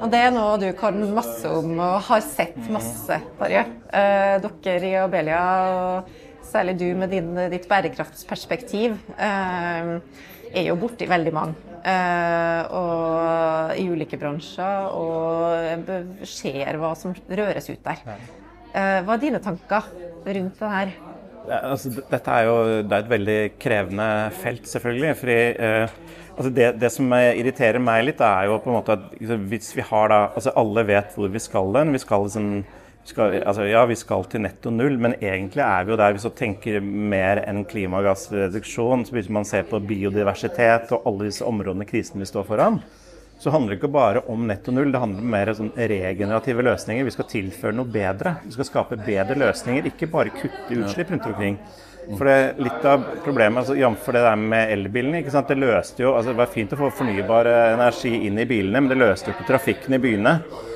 Og 0.01 0.09
det 0.11 0.21
er 0.25 0.31
noe 0.33 0.57
du 0.61 0.67
kan 0.77 0.97
masse 1.15 1.49
om 1.49 1.75
og 1.77 1.99
har 2.07 2.23
sett 2.25 2.57
masse, 2.73 3.19
Tarjei. 3.39 3.65
Eh, 3.93 4.37
dere 4.65 4.89
i 4.89 4.95
Abelia, 4.99 5.43
og 5.75 6.45
særlig 6.45 6.77
du 6.79 6.87
med 6.97 7.13
din, 7.13 7.33
ditt 7.51 7.67
bærekraftsperspektiv, 7.69 8.97
eh, 9.17 9.95
er 10.55 10.69
jo 10.69 10.77
borti 10.79 11.07
veldig 11.09 11.33
mange. 11.35 11.55
Eh, 11.85 12.61
og 12.73 13.75
i 13.77 13.85
ulike 13.85 14.17
bransjer, 14.17 14.87
og 14.89 16.25
ser 16.25 16.79
hva 16.81 16.95
som 16.97 17.13
røres 17.13 17.69
ut 17.69 17.83
der. 17.85 18.01
Eh, 18.73 19.01
hva 19.05 19.13
er 19.13 19.21
dine 19.21 19.41
tanker 19.43 19.91
rundt 20.25 20.57
det 20.59 20.71
her? 20.71 20.95
Ja, 21.45 21.59
altså, 21.69 21.91
dette 22.09 22.33
er 22.33 22.47
jo 22.47 22.55
det 22.81 22.95
er 22.95 23.03
et 23.03 23.11
veldig 23.11 23.39
krevende 23.61 24.09
felt, 24.41 24.65
selvfølgelig. 24.65 25.15
fordi 25.19 25.37
eh, 25.53 25.99
Altså 26.35 26.51
det, 26.51 26.71
det, 26.81 26.89
som 26.91 27.13
irriterer 27.15 27.79
meg 27.79 28.01
litt, 28.09 28.19
er 28.19 28.49
jo 28.49 28.57
på 28.59 28.71
en 28.71 28.75
måte 28.75 28.97
at 28.97 29.05
liksom, 29.15 29.45
hvis 29.51 29.69
vi 29.77 29.85
har 29.87 30.09
da 30.11 30.17
altså 30.27 30.51
Alle 30.59 30.83
vet 30.87 31.15
hvor 31.15 31.31
vi 31.31 31.39
skal 31.39 31.71
den. 31.77 31.93
Vi 31.95 32.01
skal 32.03 32.27
liksom 32.27 32.49
skal, 33.05 33.35
altså 33.45 33.67
ja, 33.69 33.83
vi 33.85 33.95
skal 33.97 34.25
til 34.29 34.41
netto 34.41 34.71
null, 34.73 34.97
men 34.97 35.13
egentlig 35.19 35.61
er 35.61 35.85
vi 35.85 35.93
jo 35.93 35.97
der 35.99 36.15
hvis 36.15 36.25
vi 36.25 36.31
tenker 36.39 36.81
mer 36.81 37.43
enn 37.45 37.61
klimagassreduksjon. 37.69 39.05
så 39.05 39.15
Hvis 39.15 39.29
man 39.29 39.45
ser 39.45 39.67
på 39.69 39.79
biodiversitet 39.79 40.91
og 40.95 41.05
alle 41.05 41.29
disse 41.29 41.45
områdene 41.45 41.85
krisen 41.85 42.23
vi 42.23 42.29
står 42.29 42.47
foran, 42.49 42.79
så 43.39 43.51
handler 43.53 43.75
det 43.75 43.81
ikke 43.81 43.93
bare 43.93 44.23
om 44.31 44.47
netto 44.49 44.73
null. 44.73 44.91
Det 44.91 45.01
handler 45.03 45.21
om 45.21 45.33
mer 45.35 45.53
sånn 45.53 45.73
regenerative 45.75 46.65
løsninger. 46.65 47.05
Vi 47.05 47.13
skal 47.13 47.29
tilføre 47.29 47.77
noe 47.77 47.91
bedre. 47.93 48.37
Vi 48.45 48.55
skal 48.55 48.69
skape 48.71 48.97
bedre 49.05 49.37
løsninger, 49.37 49.91
ikke 49.91 50.09
bare 50.09 50.33
kutte 50.33 50.79
utslipp 50.79 51.11
rundt 51.13 51.27
omkring. 51.29 51.59
For 52.13 52.29
det, 52.29 52.37
Litt 52.61 52.85
av 52.85 53.03
problemet, 53.25 53.63
altså, 53.63 53.75
jf. 53.79 54.05
det 54.13 54.21
der 54.27 54.39
med 54.39 54.71
elbilene 54.75 55.23
ikke 55.23 55.33
sant? 55.33 55.49
Det 55.49 55.57
løste 55.57 56.05
jo, 56.05 56.13
altså 56.13 56.33
det 56.33 56.39
var 56.39 56.53
fint 56.53 56.73
å 56.75 56.79
få 56.79 56.91
fornybar 56.93 57.49
energi 57.49 58.13
inn 58.27 58.37
i 58.41 58.47
bilene, 58.49 58.83
men 58.83 58.91
det 58.91 58.99
løste 59.01 59.31
jo 59.31 59.37
ikke 59.37 59.49
trafikken 59.49 59.97
i 59.97 60.01
byene. 60.03 60.35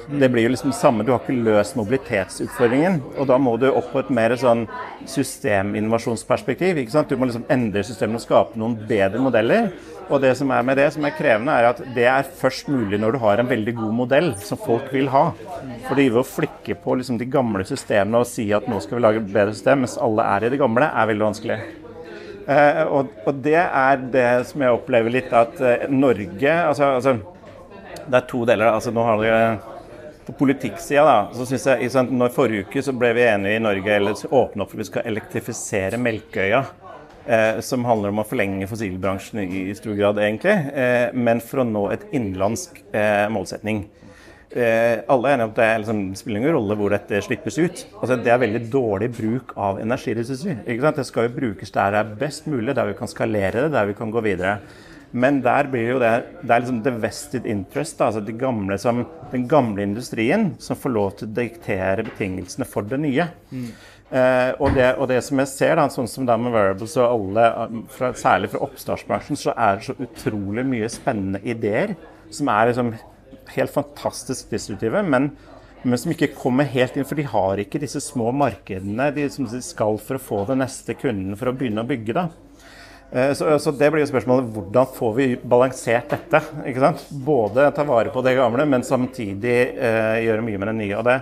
Det 0.10 0.30
blir 0.30 0.48
jo 0.48 0.50
liksom 0.50 0.72
samme, 0.74 1.04
Du 1.06 1.12
har 1.12 1.20
ikke 1.22 1.36
løst 1.46 1.76
mobilitetsutfordringen. 1.78 3.00
Og 3.18 3.28
da 3.30 3.38
må 3.38 3.56
du 3.62 3.68
opp 3.70 3.92
på 3.94 4.02
et 4.02 4.10
mer 4.10 4.34
sånn 4.40 4.66
systeminnovasjonsperspektiv. 5.06 6.78
ikke 6.82 6.96
sant? 6.96 7.10
Du 7.10 7.18
må 7.18 7.30
liksom 7.30 7.46
endre 7.50 7.84
systemet 7.86 8.18
og 8.18 8.26
skape 8.26 8.60
noen 8.60 8.78
bedre 8.90 9.22
modeller. 9.22 9.70
Og 10.10 10.22
det 10.24 10.32
som 10.40 10.50
er 10.50 10.64
med 10.66 10.80
det 10.82 10.88
som 10.96 11.06
er 11.06 11.14
krevende, 11.14 11.54
er 11.54 11.70
at 11.70 11.82
det 11.94 12.08
er 12.10 12.32
først 12.40 12.72
mulig 12.74 12.98
når 12.98 13.14
du 13.14 13.20
har 13.22 13.38
en 13.38 13.50
veldig 13.50 13.76
god 13.78 13.94
modell 13.94 14.32
som 14.42 14.58
folk 14.58 14.90
vil 14.94 15.12
ha. 15.14 15.28
Fordi 15.86 16.08
det 16.10 16.18
å 16.18 16.26
flikke 16.26 16.80
på 16.82 16.98
liksom 16.98 17.20
de 17.22 17.30
gamle 17.30 17.66
systemene 17.70 18.24
og 18.24 18.30
si 18.30 18.48
at 18.56 18.66
nå 18.66 18.82
skal 18.82 18.98
vi 18.98 19.06
lage 19.06 19.22
et 19.22 19.30
bedre 19.30 19.54
system, 19.54 19.86
mens 19.86 20.00
alle 20.02 20.26
er 20.26 20.48
i 20.48 20.50
det 20.50 20.62
gamle, 20.62 20.90
er 20.90 21.12
veldig 21.12 21.28
vanskelig. 21.28 21.60
Eh, 22.50 22.82
og, 22.90 23.12
og, 23.28 23.44
det 23.46 23.60
er 23.62 24.00
det 24.10 24.30
som 24.50 24.64
jeg 24.66 24.74
opplever 24.74 25.14
litt 25.14 25.34
at 25.38 25.60
eh, 25.62 25.84
Norge 25.94 26.54
altså, 26.66 26.96
altså, 26.96 27.20
Det 28.08 28.18
er 28.18 28.26
to 28.32 28.42
deler. 28.50 28.72
altså 28.72 28.94
nå 28.96 29.04
har 29.06 29.22
dere 29.22 29.44
på 30.30 30.36
politikksida, 30.46 31.04
da, 31.06 31.18
så 31.34 31.48
synes 31.50 31.66
jeg, 31.72 31.92
sant, 31.94 32.14
når 32.14 32.34
Forrige 32.36 32.68
uke 32.68 32.84
så 32.86 32.94
ble 32.94 33.12
vi 33.18 33.26
enige 33.26 33.58
i 33.58 33.64
Norge 33.64 33.96
eller 33.96 34.14
åpne 34.30 34.66
opp 34.66 34.72
for 34.72 34.78
at 34.78 34.84
vi 34.84 34.90
skal 34.92 35.10
elektrifisere 35.10 36.00
Melkøya. 36.02 36.64
Eh, 37.30 37.60
som 37.62 37.84
handler 37.86 38.10
om 38.10 38.24
å 38.24 38.26
forlenge 38.26 38.66
fossilbransjen 38.70 39.44
i, 39.44 39.64
i 39.70 39.74
stor 39.78 39.94
grad, 39.94 40.18
egentlig. 40.24 40.56
Eh, 40.74 41.12
men 41.14 41.42
for 41.46 41.62
å 41.62 41.66
nå 41.68 41.84
et 41.94 42.08
innenlandsk 42.10 42.80
eh, 42.90 43.28
målsetning. 43.30 43.84
Eh, 44.50 45.04
alle 45.06 45.30
er 45.30 45.36
enige 45.36 45.46
om 45.46 45.52
at 45.52 45.60
det 45.60 45.68
liksom, 45.84 46.00
spiller 46.18 46.42
ingen 46.42 46.56
rolle 46.56 46.78
hvor 46.80 46.94
dette 46.96 47.22
slippes 47.22 47.60
ut. 47.60 47.84
Altså, 48.00 48.18
det 48.18 48.34
er 48.34 48.42
veldig 48.42 48.64
dårlig 48.74 49.12
bruk 49.14 49.54
av 49.62 49.78
energiressurser. 49.84 50.64
Det 50.66 51.06
skal 51.06 51.28
jo 51.28 51.36
brukes 51.36 51.76
der 51.76 51.94
det 51.94 52.02
er 52.02 52.16
best 52.24 52.50
mulig, 52.50 52.74
der 52.74 52.90
vi 52.90 52.98
kan 52.98 53.12
skalere 53.12 53.68
det, 53.68 53.74
der 53.78 53.92
vi 53.92 53.98
kan 54.00 54.14
gå 54.16 54.26
videre. 54.26 54.58
Men 55.12 55.40
der 55.42 55.70
blir 55.72 55.96
jo 55.96 56.02
det, 56.02 56.12
det 56.44 56.54
er 56.54 56.62
liksom 56.62 56.82
the 56.86 56.92
vested 57.02 57.48
interest, 57.50 58.02
altså 58.06 58.22
de 58.22 58.36
gamle 58.38 58.78
som, 58.78 59.02
den 59.32 59.48
gamle 59.50 59.82
industrien, 59.88 60.52
som 60.62 60.78
får 60.78 60.94
lov 60.94 61.16
til 61.18 61.30
å 61.30 61.38
diktere 61.40 62.06
betingelsene 62.06 62.68
for 62.70 62.86
det 62.86 63.00
nye. 63.02 63.26
Mm. 63.50 63.72
Eh, 64.10 64.52
og, 64.58 64.74
det, 64.74 64.88
og, 64.98 65.08
det, 65.10 65.20
som 65.26 65.42
jeg 65.42 65.52
ser, 65.52 65.76
da, 65.78 65.88
sånn 65.94 66.10
som 66.10 66.26
da 66.30 66.38
med 66.42 66.54
Variables 66.54 66.96
og 66.98 67.08
alle, 67.08 67.46
fra, 67.94 68.12
særlig 68.18 68.52
fra 68.54 68.64
oppstartsbransjen, 68.66 69.38
så 69.38 69.54
er 69.54 69.78
det 69.78 69.86
så 69.90 69.98
utrolig 69.98 70.66
mye 70.66 70.90
spennende 70.94 71.42
ideer 71.46 71.94
som 72.34 72.50
er 72.54 72.70
liksom 72.70 72.94
helt 73.56 73.74
fantastisk 73.74 74.50
destruktive, 74.54 75.02
men, 75.06 75.32
men, 75.84 75.98
som 75.98 76.14
ikke 76.14 76.36
kommer 76.38 76.70
helt 76.70 76.98
inn. 76.98 77.06
For 77.10 77.18
de 77.18 77.26
har 77.30 77.62
ikke 77.62 77.82
disse 77.82 78.02
små 78.06 78.30
markedene 78.36 79.10
de, 79.16 79.26
som 79.34 79.50
de 79.50 79.62
skal 79.66 79.98
for 80.02 80.18
å 80.18 80.26
få 80.30 80.44
den 80.50 80.62
neste 80.62 80.98
kunden 80.98 81.38
for 81.38 81.50
å 81.50 81.56
begynne 81.58 81.86
å 81.86 81.90
bygge. 81.90 82.18
da. 82.18 82.30
Eh, 83.12 83.34
så, 83.34 83.52
så, 83.60 83.74
det 83.76 83.92
blir 83.92 84.06
jo 84.06 84.12
spørsmålet 84.12 84.50
hvordan 84.56 84.90
får 84.96 85.14
vi 85.18 85.28
balansert 85.42 86.12
dette? 86.14 86.44
ikke 86.70 86.84
sant? 86.84 87.06
Både 87.10 87.70
ta 87.76 87.86
vare 87.88 88.14
på 88.14 88.24
det 88.26 88.38
gamle, 88.38 88.66
men 88.70 88.86
samtidig 88.86 89.60
eh, 89.76 90.18
gjøre 90.28 90.46
mye 90.46 90.62
med 90.62 90.74
det 90.74 90.80
nye. 90.84 90.98
og 90.98 91.08
det 91.10 91.22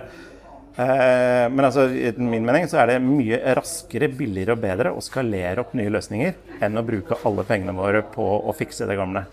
Eh, 0.78 1.50
men 1.50 1.64
altså, 1.64 1.88
i 1.90 2.12
min 2.22 2.44
mening 2.46 2.68
så 2.70 2.78
er 2.78 2.92
det 2.92 3.00
mye 3.02 3.40
raskere, 3.58 4.06
billigere 4.14 4.54
og 4.54 4.60
bedre 4.62 4.92
å 4.94 5.02
skalere 5.02 5.64
opp 5.64 5.72
nye 5.74 5.90
løsninger 5.90 6.62
enn 6.62 6.78
å 6.78 6.84
bruke 6.86 7.18
alle 7.26 7.42
pengene 7.48 7.74
våre 7.74 8.04
på 8.14 8.22
å 8.22 8.54
fikse 8.54 8.86
det 8.86 8.94
gamle. 9.00 9.24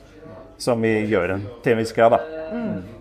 Som 0.57 0.81
vi 0.81 0.95
gjør 1.05 1.35
til 1.62 1.75
en 1.75 1.81
viss 1.83 1.93
grad, 1.93 2.15
da. 2.15 2.47
Mm. 2.55 2.95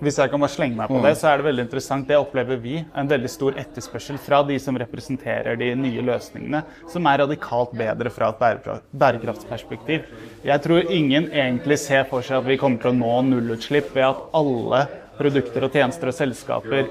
Hvis 0.00 0.16
jeg 0.16 0.30
kan 0.32 0.40
bare 0.40 0.52
slenge 0.52 0.78
meg 0.78 0.88
på 0.88 1.00
det, 1.04 1.12
så 1.20 1.28
er 1.28 1.40
det 1.40 1.44
veldig 1.44 1.64
interessant. 1.66 2.06
Det 2.08 2.16
opplever 2.16 2.56
vi. 2.62 2.78
En 2.96 3.08
veldig 3.10 3.28
stor 3.28 3.58
etterspørsel 3.60 4.16
fra 4.24 4.38
de 4.48 4.56
som 4.62 4.78
representerer 4.80 5.58
de 5.60 5.74
nye 5.76 6.04
løsningene, 6.06 6.62
som 6.88 7.08
er 7.10 7.20
radikalt 7.20 7.74
bedre 7.76 8.12
fra 8.14 8.30
et 8.32 8.70
bærekraftsperspektiv. 9.02 10.08
Jeg 10.48 10.64
tror 10.64 10.88
ingen 10.88 11.28
egentlig 11.28 11.78
ser 11.82 12.08
for 12.08 12.24
seg 12.24 12.40
at 12.40 12.48
vi 12.48 12.56
kommer 12.62 12.80
til 12.80 12.94
å 12.94 12.96
nå 12.96 13.14
nullutslipp 13.28 13.92
ved 13.92 14.08
at 14.08 14.24
alle 14.40 14.86
produkter 15.20 15.68
og 15.68 15.76
tjenester 15.76 16.08
og 16.08 16.16
selskaper 16.16 16.88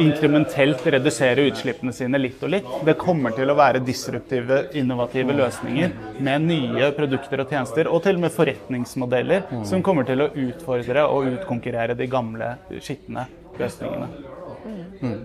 inkrementelt 0.00 0.86
redusere 0.94 1.46
utslippene 1.50 1.92
sine 1.94 2.20
litt 2.20 2.42
og 2.44 2.52
litt. 2.54 2.70
Det 2.86 2.96
kommer 3.00 3.34
til 3.36 3.50
å 3.50 3.56
være 3.58 3.82
disruptive, 3.84 4.62
innovative 4.78 5.36
løsninger 5.36 5.92
med 6.20 6.46
nye 6.48 6.90
produkter 6.96 7.44
og 7.44 7.52
tjenester, 7.52 7.90
og 7.90 8.02
til 8.06 8.18
og 8.18 8.24
med 8.26 8.34
forretningsmodeller 8.34 9.46
som 9.68 9.84
kommer 9.86 10.08
til 10.08 10.24
å 10.24 10.30
utfordre 10.46 11.06
og 11.10 11.30
utkonkurrere 11.34 11.98
de 11.98 12.08
gamle, 12.10 12.54
skitne 12.80 13.26
løsningene. 13.60 14.10
Mm. 15.00 15.20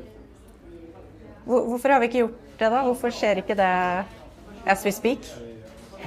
Hvorfor 1.46 1.94
har 1.94 2.02
vi 2.02 2.10
ikke 2.10 2.24
gjort 2.24 2.40
det, 2.60 2.70
da? 2.70 2.86
Hvorfor 2.88 3.14
skjer 3.14 3.44
ikke 3.44 3.58
det 3.60 3.74
as 4.66 4.86
we 4.86 4.94
speak? 4.96 5.28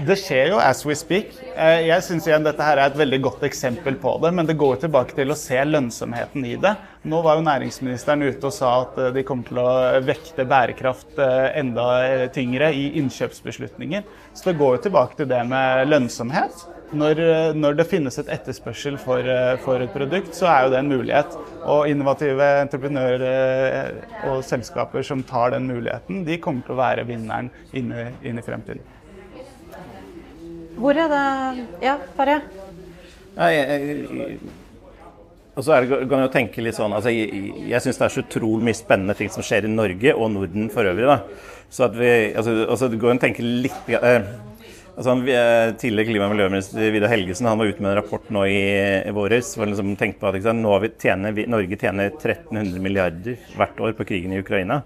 Det 0.07 0.15
skjer 0.21 0.53
jo 0.53 0.59
as 0.63 0.85
we 0.87 0.95
speak. 0.95 1.33
Eh, 1.57 1.89
jeg 1.89 2.05
syns 2.07 2.29
dette 2.29 2.63
her 2.63 2.79
er 2.79 2.91
et 2.93 2.99
veldig 2.99 3.19
godt 3.25 3.43
eksempel 3.49 3.97
på 3.99 4.13
det, 4.23 4.31
men 4.35 4.47
det 4.47 4.55
går 4.59 4.79
tilbake 4.85 5.17
til 5.17 5.35
å 5.35 5.39
se 5.39 5.59
lønnsomheten 5.67 6.45
i 6.47 6.55
det. 6.61 6.75
Nå 7.09 7.21
var 7.25 7.39
jo 7.39 7.45
næringsministeren 7.47 8.23
ute 8.27 8.49
og 8.51 8.53
sa 8.53 8.71
at 8.83 8.99
eh, 9.01 9.13
de 9.17 9.25
kommer 9.27 9.49
til 9.49 9.61
å 9.63 9.69
vekte 10.05 10.45
bærekraft 10.49 11.21
eh, 11.25 11.47
enda 11.61 11.87
tyngre 12.35 12.69
i 12.77 12.91
innkjøpsbeslutninger. 13.01 14.05
Så 14.37 14.51
det 14.51 14.59
går 14.59 14.77
jo 14.77 14.83
tilbake 14.89 15.17
til 15.17 15.31
det 15.31 15.41
med 15.49 15.89
lønnsomhet. 15.89 16.67
Når, 16.89 17.21
når 17.53 17.75
det 17.77 17.85
finnes 17.89 18.17
et 18.21 18.31
etterspørsel 18.33 18.95
for, 19.01 19.27
for, 19.61 19.83
et 19.85 19.93
produkt, 19.93 20.33
så 20.37 20.47
er 20.49 20.63
jo 20.65 20.71
det 20.73 20.79
en 20.81 20.89
mulighet. 20.89 21.35
Og 21.69 21.89
innovative 21.91 22.47
entreprenører 22.63 23.99
og 24.31 24.41
selskaper 24.49 25.05
som 25.05 25.25
tar 25.29 25.53
den 25.53 25.69
muligheten, 25.69 26.23
de 26.25 26.39
kommer 26.41 26.65
til 26.65 26.77
å 26.77 26.81
være 26.81 27.05
vinneren 27.09 27.51
inn 27.77 27.93
i, 27.93 28.07
inn 28.31 28.41
i 28.41 28.47
fremtiden. 28.47 28.81
Hvor 30.79 30.97
er 30.97 31.13
det 31.13 31.27
Ja, 31.85 31.99
Farje? 32.17 32.41
Og 35.59 35.65
så 35.67 35.75
det, 35.83 35.89
kan 35.91 36.21
jeg 36.21 36.29
jo 36.29 36.35
tenke 36.35 36.63
litt 36.63 36.77
sånn, 36.77 36.93
altså 36.95 37.11
Jeg, 37.11 37.49
jeg 37.67 37.83
syns 37.83 37.99
det 37.99 38.05
er 38.07 38.13
så 38.15 38.23
utrolig 38.23 38.69
mye 38.69 38.79
spennende 38.79 39.17
ting 39.19 39.31
som 39.35 39.43
skjer 39.43 39.67
i 39.67 39.73
Norge 39.73 40.13
og 40.15 40.31
Norden 40.31 40.69
for 40.71 40.87
øvrig. 40.87 41.09
da. 41.09 41.19
Så 41.69 41.89
at 41.89 41.97
vi, 41.99 42.13
altså, 42.31 42.55
altså 42.69 42.89
Det 42.93 43.01
går 43.03 43.15
an 43.15 43.19
å 43.19 43.25
tenke 43.27 43.43
litt 43.43 43.91
eh, 43.99 44.29
altså 44.95 45.17
Tidligere 45.83 46.07
klima- 46.13 46.29
og 46.29 46.37
miljøminister 46.37 46.95
Vidar 46.95 47.11
Helgesen 47.11 47.51
han 47.51 47.59
var 47.59 47.73
ute 47.73 47.83
med 47.83 47.91
en 47.91 47.99
rapport 47.99 48.31
nå 48.35 48.45
i, 48.47 48.63
i 49.03 49.15
våres 49.15 49.51
hvor 49.55 49.67
han 49.67 49.75
liksom 49.75 49.97
tenkte 49.99 50.23
på 50.23 50.31
at 50.31 50.41
sant, 50.47 50.63
nå 50.63 50.79
vi 50.85 50.93
tjener, 50.95 51.35
vi, 51.35 51.49
Norge 51.51 51.79
tjener 51.81 52.13
1300 52.13 52.83
milliarder 52.83 53.39
hvert 53.59 53.83
år 53.83 53.99
på 53.99 54.07
krigen 54.09 54.35
i 54.35 54.43
Ukraina. 54.45 54.83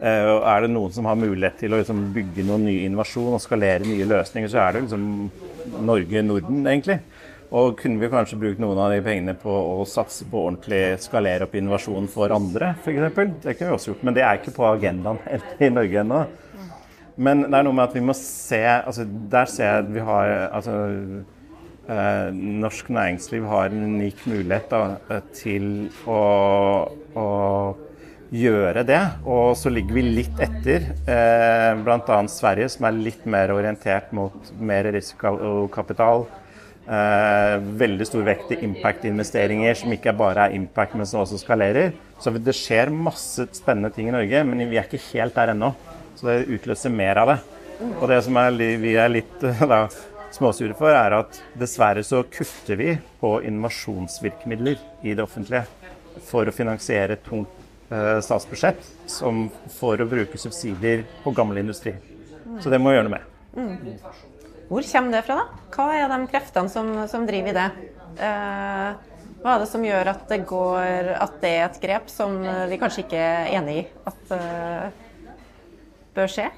Eh, 0.00 0.24
og 0.28 0.48
Er 0.48 0.64
det 0.64 0.72
noen 0.72 0.92
som 0.92 1.08
har 1.08 1.20
mulighet 1.20 1.60
til 1.60 1.72
å 1.72 1.80
liksom, 1.80 2.02
bygge 2.16 2.44
noen 2.48 2.66
ny 2.68 2.78
innovasjon 2.84 3.36
og 3.36 3.44
skalere 3.44 3.84
nye 3.84 4.08
løsninger, 4.08 4.48
så 4.52 4.64
er 4.64 4.76
det 4.76 4.86
liksom 4.86 5.06
Norge, 5.88 6.24
Norden, 6.24 6.64
egentlig. 6.64 7.00
Og 7.56 7.76
kunne 7.78 8.00
vi 8.02 8.10
kanskje 8.12 8.38
brukt 8.40 8.60
noen 8.60 8.78
av 8.82 8.90
de 8.92 8.98
pengene 9.04 9.32
på 9.38 9.52
å 9.52 9.84
satse 9.88 10.26
på 10.28 10.42
ordentlig 10.48 10.98
skalere 11.00 11.46
opp 11.46 11.54
innovasjon 11.56 12.08
for 12.12 12.34
andre, 12.34 12.74
f.eks. 12.82 13.14
Det 13.44 13.54
kunne 13.56 13.70
vi 13.70 13.76
også 13.78 13.92
gjort, 13.92 14.02
men 14.04 14.16
det 14.16 14.24
er 14.26 14.40
ikke 14.40 14.56
på 14.58 14.66
agendaen 14.68 15.22
i 15.64 15.70
Norge 15.72 16.02
ennå. 16.02 16.26
Men 17.16 17.46
det 17.46 17.56
er 17.56 17.64
noe 17.64 17.78
med 17.78 17.86
at 17.86 17.96
vi 17.96 18.04
må 18.04 18.12
se 18.18 18.60
altså 18.60 19.06
Der 19.08 19.48
ser 19.48 19.70
jeg 19.70 19.84
at 19.86 19.88
vi 19.94 20.02
har 20.04 20.32
altså, 20.52 20.74
eh, 21.88 22.28
Norsk 22.66 22.90
næringsliv 22.92 23.46
har 23.48 23.72
en 23.72 23.86
unik 23.94 24.26
mulighet 24.28 24.68
da, 24.74 25.22
til 25.32 25.88
å, 26.04 26.20
å, 27.16 27.28
gjøre 28.36 28.82
det. 28.84 29.00
Og 29.24 29.54
så 29.56 29.70
ligger 29.72 29.96
vi 29.96 30.02
litt 30.18 30.40
etter 30.42 30.90
eh, 31.08 31.72
bl.a. 31.78 32.18
Sverige, 32.28 32.68
som 32.74 32.88
er 32.88 32.98
litt 32.98 33.24
mer 33.24 33.54
orientert 33.54 34.10
mot 34.16 34.50
mer 34.60 34.90
risikokapital. 34.92 36.26
Eh, 36.86 37.56
veldig 37.58 38.06
stor 38.06 38.22
vekt 38.22 38.52
i 38.54 38.60
impact-investeringer, 38.62 39.74
som 39.74 39.90
ikke 39.90 40.12
bare 40.14 40.46
er 40.46 40.54
impact, 40.54 40.94
men 40.94 41.08
som 41.08 41.24
også 41.24 41.40
skalerer. 41.42 41.96
Så 42.22 42.30
det 42.30 42.54
skjer 42.54 42.92
masse 42.94 43.48
spennende 43.58 43.90
ting 43.94 44.06
i 44.10 44.14
Norge, 44.14 44.42
men 44.46 44.62
vi 44.70 44.78
er 44.78 44.86
ikke 44.86 45.02
helt 45.10 45.34
der 45.34 45.54
ennå. 45.56 45.72
Så 46.16 46.28
det 46.28 46.36
utløser 46.54 46.94
mer 46.94 47.18
av 47.24 47.32
det. 47.32 47.38
Og 47.98 48.06
det 48.08 48.20
som 48.24 48.38
er, 48.40 48.54
vi 48.80 48.94
er 48.94 49.10
litt 49.10 49.42
da, 49.72 49.82
småsure 50.36 50.76
for, 50.78 50.94
er 50.94 51.18
at 51.18 51.40
dessverre 51.58 52.06
så 52.06 52.22
kutter 52.30 52.78
vi 52.78 52.94
på 53.20 53.34
innovasjonsvirkemidler 53.50 54.78
i 55.02 55.16
det 55.16 55.26
offentlige 55.26 55.66
for 56.30 56.46
å 56.46 56.54
finansiere 56.54 57.18
et 57.18 57.26
tungt 57.26 57.50
eh, 57.90 58.22
statsbudsjett 58.24 58.86
som 59.10 59.48
for 59.74 60.00
å 60.00 60.08
bruke 60.08 60.38
subsidier 60.40 61.04
på 61.24 61.34
gammel 61.36 61.64
industri. 61.64 61.96
Så 62.62 62.70
det 62.70 62.80
må 62.80 62.94
vi 62.94 63.00
gjøre 63.00 63.10
noe 63.10 63.18
med. 63.18 64.24
Hvor 64.66 64.82
kommer 64.92 65.14
det 65.14 65.22
fra, 65.26 65.38
da? 65.42 65.64
Hva 65.76 65.86
er 65.94 66.10
de 66.10 66.20
kreftene 66.30 66.72
som, 66.72 66.92
som 67.10 67.26
driver 67.28 67.52
i 67.52 67.56
det? 67.56 67.68
Eh, 68.26 69.16
hva 69.42 69.54
er 69.54 69.62
det 69.62 69.70
som 69.70 69.84
gjør 69.86 70.10
at 70.10 70.28
det, 70.32 70.40
går, 70.48 71.10
at 71.22 71.34
det 71.42 71.50
er 71.54 71.66
et 71.68 71.80
grep 71.82 72.08
som 72.10 72.38
vi 72.70 72.78
kanskje 72.80 73.04
ikke 73.04 73.20
er 73.22 73.50
enig 73.60 73.76
i 73.78 73.88
at 74.10 74.32
eh, 74.34 75.02
bør 76.16 76.32
skje? 76.32 76.48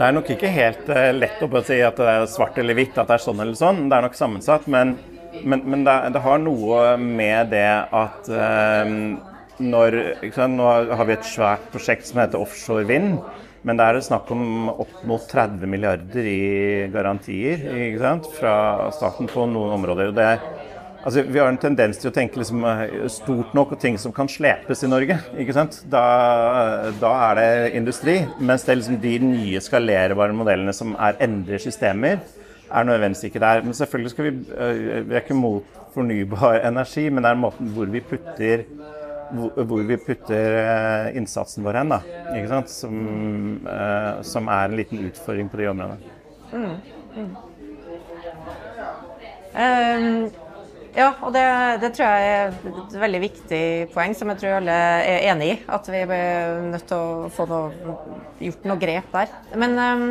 Det 0.00 0.06
er 0.06 0.14
nok 0.16 0.30
ikke 0.32 0.48
helt 0.48 0.86
uh, 0.88 1.10
lett 1.12 1.42
å 1.44 1.60
si 1.60 1.76
at 1.84 1.98
det 2.00 2.06
er 2.08 2.22
svart 2.32 2.56
eller 2.56 2.78
hvitt, 2.78 2.96
at 2.96 3.10
det 3.10 3.18
er 3.18 3.20
sånn 3.26 3.42
eller 3.44 3.58
sånn. 3.58 3.82
Det 3.90 3.98
er 3.98 4.06
nok 4.06 4.16
sammensatt. 4.16 4.68
Men, 4.72 4.94
men, 5.42 5.60
men 5.66 5.82
det, 5.84 5.96
det, 6.14 6.22
har 6.24 6.40
noe 6.40 6.94
med 6.96 7.50
det 7.52 7.68
at 8.00 8.30
eh, 8.32 8.94
når 9.60 9.96
Nå 10.48 10.70
har 10.96 11.04
vi 11.04 11.12
et 11.12 11.26
svært 11.28 11.66
prosjekt 11.74 12.08
som 12.08 12.22
heter 12.22 12.40
offshore 12.40 12.86
vind. 12.88 13.18
Men 13.62 13.76
da 13.76 13.90
er 13.90 13.98
det 13.98 14.06
snakk 14.06 14.30
om 14.32 14.70
opp 14.72 15.02
mot 15.08 15.24
30 15.28 15.68
milliarder 15.68 16.26
i 16.26 16.88
garantier 16.92 17.66
fra 18.38 18.54
staten 18.96 19.28
på 19.28 19.44
noen 19.50 19.76
områder. 19.76 20.14
Det 20.16 20.28
er 20.34 20.44
Altså, 21.00 21.22
vi 21.22 21.38
har 21.40 21.48
en 21.48 21.56
tendens 21.56 21.96
til 21.96 22.10
å 22.10 22.12
tenke 22.12 22.36
liksom, 22.36 22.60
eh, 22.68 23.06
stort 23.08 23.54
nok 23.56 23.70
og 23.72 23.80
ting 23.80 23.96
som 23.96 24.12
kan 24.12 24.28
slepes 24.28 24.84
i 24.84 24.90
Norge. 24.90 25.16
ikke 25.32 25.54
sant? 25.56 25.78
Da, 25.88 26.92
da 27.00 27.12
er 27.30 27.34
det 27.38 27.74
industri. 27.78 28.18
Mens 28.38 28.66
det 28.66 28.74
er 28.74 28.80
liksom 28.82 29.00
de 29.00 29.14
nye 29.24 29.62
skalerbare 29.64 30.36
modellene 30.36 30.74
som 30.76 30.92
er 31.00 31.16
endrer 31.24 31.56
systemer, 31.56 32.20
er 32.70 32.84
nødvendigvis 32.84 33.24
ikke 33.30 33.40
der. 33.40 33.62
Men 33.64 33.72
selvfølgelig 33.72 34.10
skal 34.10 34.28
vi 34.28 34.34
eh, 34.52 35.00
Vi 35.08 35.14
er 35.14 35.24
ikke 35.24 35.40
mot 35.40 35.64
fornybar 35.94 36.60
energi, 36.68 37.08
men 37.08 37.24
det 37.24 37.30
er 37.32 37.44
måten 37.48 37.72
hvor 37.74 37.88
vi 37.90 38.04
putter 38.04 38.64
hvor 39.32 39.84
vi 39.86 39.98
putter 40.00 40.58
eh, 40.60 41.16
innsatsen 41.20 41.66
vår 41.66 41.80
hen, 41.80 41.94
da. 41.94 42.00
Ikke 42.34 42.50
sant? 42.50 42.72
Som, 42.72 42.96
som, 44.26 44.50
er 44.50 44.68
en 44.68 44.78
liten 44.78 45.06
utfordring 45.10 45.50
på 45.52 45.60
de 45.62 45.70
områdene. 45.70 46.16
Mm. 46.50 46.74
Mm. 47.16 47.32
Um, 49.50 50.30
ja, 50.94 51.12
og 51.22 51.32
det, 51.34 51.42
det, 51.82 51.92
tror 51.94 52.06
jeg 52.10 52.30
er 52.34 52.54
et 52.70 52.94
veldig 52.98 53.20
viktig 53.22 53.64
poeng 53.94 54.14
som 54.18 54.30
jeg 54.32 54.40
tror 54.42 54.58
alle 54.58 54.74
er 55.06 55.26
enig 55.30 55.52
i. 55.52 55.56
At 55.70 55.86
vi 55.90 56.02
er 56.02 56.62
nødt 56.66 56.86
til 56.90 56.98
å 56.98 57.28
få 57.34 57.46
noe, 57.50 57.94
gjort 58.42 58.66
noe 58.66 58.80
grep 58.82 59.14
der. 59.14 59.34
Men 59.62 59.78
um, 59.78 60.06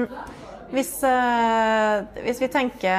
hvis, 0.70 0.92
uh, 1.02 2.06
hvis, 2.22 2.40
vi 2.44 2.50
tenker 2.52 2.94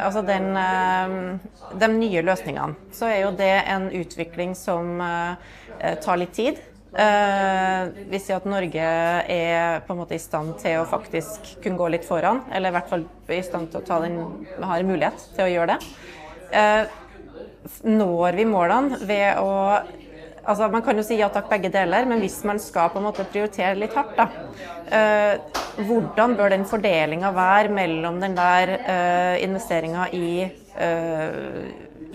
altså 0.00 0.22
den, 0.24 0.50
uh, 0.56 1.76
de 1.76 1.88
nye 1.92 2.22
løsningene, 2.24 2.90
så 2.96 3.10
er 3.10 3.22
jo 3.26 3.34
det 3.36 3.52
en 3.60 3.88
utvikling 4.00 4.56
som 4.58 5.00
uh, 5.02 5.36
tar 6.02 6.20
litt 6.20 6.32
tid. 6.36 6.62
Uh, 6.90 7.92
vi 8.10 8.18
sier 8.18 8.40
at 8.40 8.48
Norge 8.50 8.88
er 9.30 9.84
på 9.86 9.94
en 9.94 10.00
måte 10.00 10.16
i 10.16 10.22
stand 10.22 10.56
til 10.62 10.80
å 10.80 10.88
faktisk 10.88 11.58
kunne 11.60 11.78
gå 11.78 11.90
litt 11.92 12.08
foran, 12.08 12.42
eller 12.50 12.72
i 12.72 12.78
hvert 12.78 12.90
fall 12.90 13.06
i 13.30 13.42
stand 13.46 13.70
til 13.70 13.82
å 13.82 13.86
ta 13.86 14.00
den, 14.02 14.18
har 14.64 14.88
mulighet 14.88 15.30
til 15.36 15.46
å 15.46 15.52
gjøre 15.52 15.76
det. 15.76 15.80
Når 17.86 18.34
vi 18.40 18.44
målene 18.48 18.98
ved 19.06 19.38
å 19.38 19.52
altså 20.50 20.68
Man 20.72 20.84
kan 20.84 20.98
jo 20.98 21.04
si 21.06 21.18
ja 21.20 21.30
takk, 21.32 21.48
begge 21.50 21.70
deler, 21.72 22.06
men 22.10 22.22
hvis 22.22 22.40
man 22.48 22.60
skal 22.62 22.90
på 22.92 23.00
en 23.00 23.06
måte 23.08 23.26
prioritere 23.30 23.78
litt 23.78 23.94
hardt, 23.96 24.16
da, 24.18 24.26
eh, 24.90 25.60
hvordan 25.86 26.36
bør 26.38 26.54
den 26.54 26.66
fordelinga 26.68 27.30
være 27.36 27.72
mellom 27.74 28.18
den 28.22 28.34
der 28.38 28.74
eh, 28.78 29.36
investeringa 29.44 30.08
i, 30.16 30.48
eh, 30.76 31.60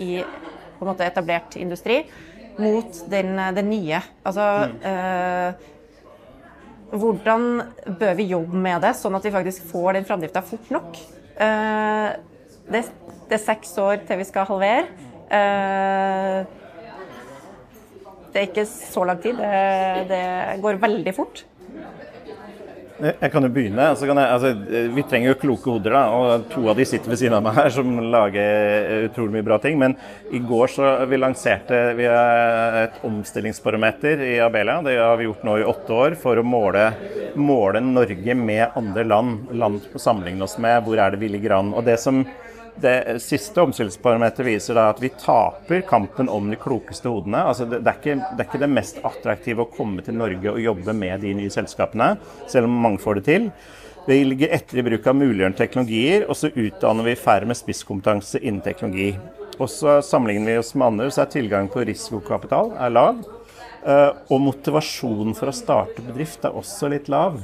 i 0.04 0.10
måte 0.84 1.06
etablert 1.06 1.56
industri 1.56 2.02
mot 2.60 3.00
den, 3.10 3.34
den 3.56 3.72
nye? 3.72 4.02
Altså 4.26 4.50
eh, 4.92 5.72
hvordan 6.92 7.48
bør 7.98 8.14
vi 8.18 8.28
jobbe 8.30 8.60
med 8.68 8.84
det, 8.84 8.94
sånn 8.98 9.16
at 9.18 9.24
vi 9.26 9.34
faktisk 9.34 9.66
får 9.72 9.96
den 9.98 10.06
framdrifta 10.08 10.44
fort 10.46 10.70
nok? 10.74 11.00
Eh, 11.42 12.08
det, 12.70 12.84
er 13.30 13.42
seks 13.42 13.74
år 13.82 14.06
til 14.06 14.22
vi 14.22 14.28
skal 14.28 14.48
halvere. 14.48 14.86
Det 18.36 18.42
er 18.42 18.50
ikke 18.50 18.66
så 18.68 19.02
lang 19.08 19.20
tid. 19.24 19.38
Det, 19.40 20.08
det 20.10 20.24
går 20.60 20.76
veldig 20.82 21.12
fort. 21.16 21.46
Jeg 22.96 23.28
kan 23.32 23.44
jo 23.44 23.48
begynne. 23.52 23.86
Altså 23.92 24.06
kan 24.08 24.18
jeg, 24.20 24.34
altså, 24.34 24.82
vi 24.92 25.04
trenger 25.08 25.30
jo 25.30 25.38
kloke 25.40 25.72
hoder, 25.72 25.96
da, 25.96 26.02
og 26.12 26.44
to 26.52 26.66
av 26.68 26.76
de 26.76 26.84
sitter 26.88 27.12
ved 27.12 27.20
siden 27.20 27.36
av 27.36 27.42
meg 27.44 27.56
her 27.56 27.72
som 27.72 27.90
lager 28.12 29.06
utrolig 29.08 29.38
mye 29.38 29.46
bra 29.48 29.58
ting. 29.60 29.80
Men 29.80 29.96
i 30.36 30.40
går 30.44 30.72
så 30.74 30.92
vi 31.08 31.20
lanserte 31.20 31.80
vi 31.96 32.08
et 32.12 33.00
omstillingsbarometer 33.08 34.24
i 34.28 34.34
Abelia. 34.44 34.82
Det 34.84 34.98
har 35.00 35.16
vi 35.16 35.30
gjort 35.30 35.48
nå 35.48 35.58
i 35.60 35.68
åtte 35.72 35.96
år 35.96 36.16
for 36.20 36.40
å 36.40 36.44
måle, 36.44 36.90
måle 37.40 37.80
Norge 37.84 38.36
med 38.36 38.76
andre 38.76 39.08
land. 39.08 39.48
Land 39.64 39.96
å 39.96 40.02
sammenligne 40.10 40.44
oss 40.44 40.58
med. 40.60 40.82
Hvor 40.84 41.00
er 41.00 41.16
det 41.16 41.24
vi 41.24 41.32
ligger 41.32 41.56
an. 41.56 41.72
Og 41.72 41.88
det 41.88 41.96
som 42.04 42.20
det 42.82 43.22
siste 43.24 43.62
omstillingsparameteret 43.62 44.46
viser 44.46 44.78
at 44.80 45.00
vi 45.02 45.10
taper 45.16 45.84
kampen 45.88 46.28
om 46.32 46.50
de 46.50 46.58
klokeste 46.60 47.08
hodene. 47.08 47.40
Altså 47.50 47.66
det, 47.70 47.80
er 47.82 47.98
ikke, 47.98 48.18
det, 48.18 48.42
er 48.42 48.48
ikke, 48.48 48.62
det 48.62 48.70
mest 48.72 49.00
attraktive 49.06 49.64
å 49.64 49.72
komme 49.72 50.04
til 50.04 50.18
Norge 50.18 50.52
og 50.52 50.62
jobbe 50.62 50.94
med 50.96 51.24
de 51.24 51.32
nye 51.38 51.52
selskapene, 51.52 52.14
selv 52.50 52.68
om 52.68 52.78
mange 52.86 53.02
får 53.02 53.20
det 53.20 53.26
til. 53.30 53.50
Vi 54.06 54.20
ligger 54.22 54.52
etter 54.54 54.78
i 54.78 54.84
bruk 54.86 55.06
av 55.10 55.16
muliggjørende 55.18 55.58
teknologier, 55.58 56.28
og 56.30 56.38
så 56.38 56.52
utdanner 56.52 57.08
vi 57.08 57.16
færre 57.18 57.48
med 57.48 57.58
spisskompetanse 57.58 58.38
innen 58.42 58.62
teknologi. 58.62 59.16
Og 59.56 59.70
så 59.72 59.98
Sammenligner 60.04 60.52
vi 60.52 60.60
oss 60.60 60.74
med 60.76 60.92
andre, 60.92 61.08
så 61.10 61.24
er 61.24 61.32
tilgangen 61.32 61.72
på 61.72 61.82
risikokapital 61.88 62.74
er 62.76 62.92
lav. 62.92 63.24
Uh, 63.86 64.10
og 64.34 64.40
motivasjonen 64.42 65.34
for 65.38 65.50
å 65.50 65.54
starte 65.54 66.02
bedrift 66.02 66.42
er 66.46 66.54
også 66.58 66.90
litt 66.90 67.10
lav. 67.10 67.38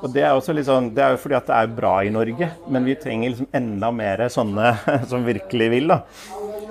Og 0.00 0.08
Det 0.14 0.22
er 0.24 0.32
også 0.32 0.54
sånn, 0.64 0.90
det 0.96 1.02
er 1.04 1.14
jo 1.14 1.20
fordi 1.20 1.36
at 1.36 1.48
det 1.50 1.56
er 1.56 1.72
bra 1.76 1.94
i 2.04 2.12
Norge, 2.12 2.48
men 2.72 2.86
vi 2.88 2.96
trenger 2.96 3.32
liksom 3.32 3.50
enda 3.52 3.90
mer 3.92 4.22
sånne 4.32 4.72
som 5.10 5.26
virkelig 5.26 5.68
vil. 5.74 5.92
da. 5.92 6.00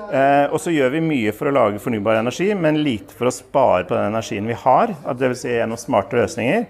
Eh, 0.09 0.45
og 0.49 0.57
så 0.61 0.73
gjør 0.73 0.95
vi 0.95 1.03
mye 1.05 1.33
for 1.37 1.49
å 1.49 1.53
lage 1.53 1.81
fornybar 1.83 2.17
energi, 2.17 2.49
men 2.57 2.81
lite 2.81 3.13
for 3.13 3.29
å 3.29 3.33
spare 3.33 3.85
på 3.85 3.93
den 3.93 4.09
energien 4.09 4.49
vi 4.49 4.57
har. 4.57 4.95
Dvs. 5.13 5.43
Si 5.43 5.53
gjennom 5.53 5.77
smarte 5.77 6.17
løsninger. 6.17 6.65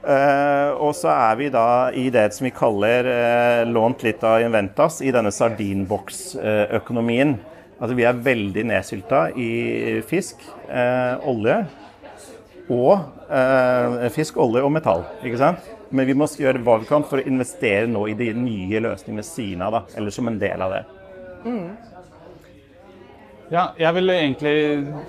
Eh, 0.00 0.70
og 0.80 0.94
så 0.96 1.10
er 1.12 1.36
vi 1.36 1.50
da 1.52 1.66
i 1.92 2.06
det 2.12 2.30
som 2.32 2.48
vi 2.48 2.54
kaller, 2.56 3.04
eh, 3.04 3.64
lånt 3.68 4.00
litt 4.06 4.24
av 4.24 4.40
Inventas, 4.40 5.02
i 5.04 5.12
denne 5.12 5.32
sardinboksøkonomien. 5.36 7.36
Altså 7.80 7.96
Vi 7.96 8.08
er 8.08 8.24
veldig 8.24 8.64
nedsylta 8.72 9.26
i 9.36 10.00
fisk, 10.08 10.40
eh, 10.68 11.20
olje 11.28 11.60
og 12.70 12.96
eh, 13.28 14.08
fisk, 14.12 14.40
olje 14.40 14.64
og 14.64 14.72
metall. 14.72 15.04
ikke 15.24 15.40
sant? 15.40 15.68
Men 15.90 16.06
vi 16.06 16.14
må 16.14 16.28
gjøre 16.30 16.62
hva 16.64 16.78
vi 16.80 16.88
kan 16.88 17.04
for 17.06 17.20
å 17.20 17.26
investere 17.26 17.88
nå 17.90 18.06
i 18.10 18.16
de 18.18 18.32
nye 18.36 18.82
løsningene 18.82 19.22
ved 19.22 19.28
siden 19.28 19.64
av, 19.66 19.82
eller 19.98 20.14
som 20.14 20.30
en 20.30 20.38
del 20.38 20.62
av 20.62 20.76
det. 20.76 20.84
Mm. 21.44 21.70
Ja, 23.50 23.64
jeg 23.74 23.90
vil 23.96 24.12
egentlig 24.14 24.50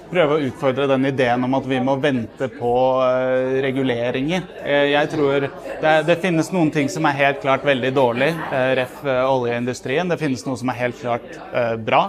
prøve 0.09 0.39
å 0.39 0.41
utfordre 0.41 0.87
den 0.89 1.03
ideen 1.11 1.43
om 1.45 1.53
at 1.59 1.65
vi 1.69 1.77
må 1.85 1.93
vente 2.01 2.47
på 2.49 2.71
uh, 2.97 3.59
reguleringer. 3.61 4.47
Uh, 4.65 4.87
jeg 4.89 5.11
tror 5.11 5.45
det, 5.45 5.91
det, 6.07 6.15
finnes 6.23 6.49
noen 6.49 6.71
ting 6.73 6.89
som 6.89 7.05
er 7.05 7.19
helt 7.19 7.43
klart 7.43 7.67
veldig 7.69 7.91
dårlig, 7.93 8.31
uh, 8.49 8.71
ref. 8.79 8.95
oljeindustrien. 9.05 10.09
Det 10.09 10.17
finnes 10.17 10.41
noe 10.47 10.57
som 10.57 10.73
er 10.73 10.79
helt 10.79 10.97
klart 10.97 11.37
bra, 11.85 12.01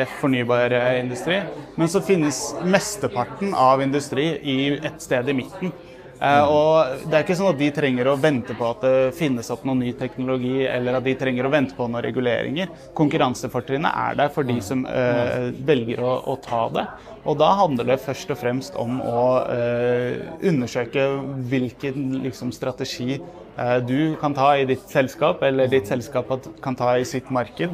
ref. 0.00 0.16
fornybar 0.22 0.72
industri. 0.96 1.42
Men 1.76 1.92
så 1.92 2.00
finnes 2.00 2.40
mesteparten 2.64 3.52
av 3.52 3.84
industri 3.84 4.30
i 4.40 4.56
et 4.80 5.04
sted 5.04 5.28
i 5.28 5.36
midten. 5.42 5.76
Uh, 6.16 6.44
og 6.48 7.02
Det 7.04 7.16
er 7.16 7.24
ikke 7.24 7.36
sånn 7.36 7.50
at 7.52 7.60
de 7.60 7.70
trenger 7.76 8.08
å 8.08 8.16
vente 8.20 8.56
på 8.56 8.68
at 8.70 8.84
det 8.86 9.14
finnes 9.18 9.50
opp 9.52 9.66
noen 9.68 9.82
ny 9.84 9.92
teknologi, 9.98 10.64
eller 10.64 10.96
at 10.96 11.04
de 11.04 11.16
trenger 11.18 11.48
å 11.48 11.52
vente 11.52 11.76
på 11.76 11.88
noen 11.88 12.04
reguleringer. 12.06 12.72
Konkurransefortrinnet 12.96 13.92
er 13.92 14.20
der 14.22 14.32
for 14.32 14.48
de 14.48 14.56
som 14.64 14.86
uh, 14.88 15.50
velger 15.68 16.00
å, 16.00 16.14
å, 16.32 16.38
ta 16.40 16.66
det. 16.72 16.86
Og 17.26 17.36
da 17.40 17.50
handler 17.60 17.92
det 17.92 18.02
først 18.04 18.32
og 18.32 18.40
fremst 18.40 18.78
om 18.80 19.00
å 19.02 19.24
uh, 19.50 20.38
undersøke 20.46 21.08
hvilken 21.50 22.22
liksom, 22.24 22.54
strategi 22.54 23.18
Eh, 23.18 23.45
du 23.88 24.16
kan 24.20 24.34
ta 24.36 24.50
i 24.58 24.66
ditt 24.68 24.84
selskap, 24.92 25.40
eller 25.42 25.70
ditt 25.72 25.88
selskap 25.88 26.28
kan 26.62 26.76
ta 26.76 26.90
i 26.98 27.04
sitt 27.08 27.30
marked. 27.32 27.72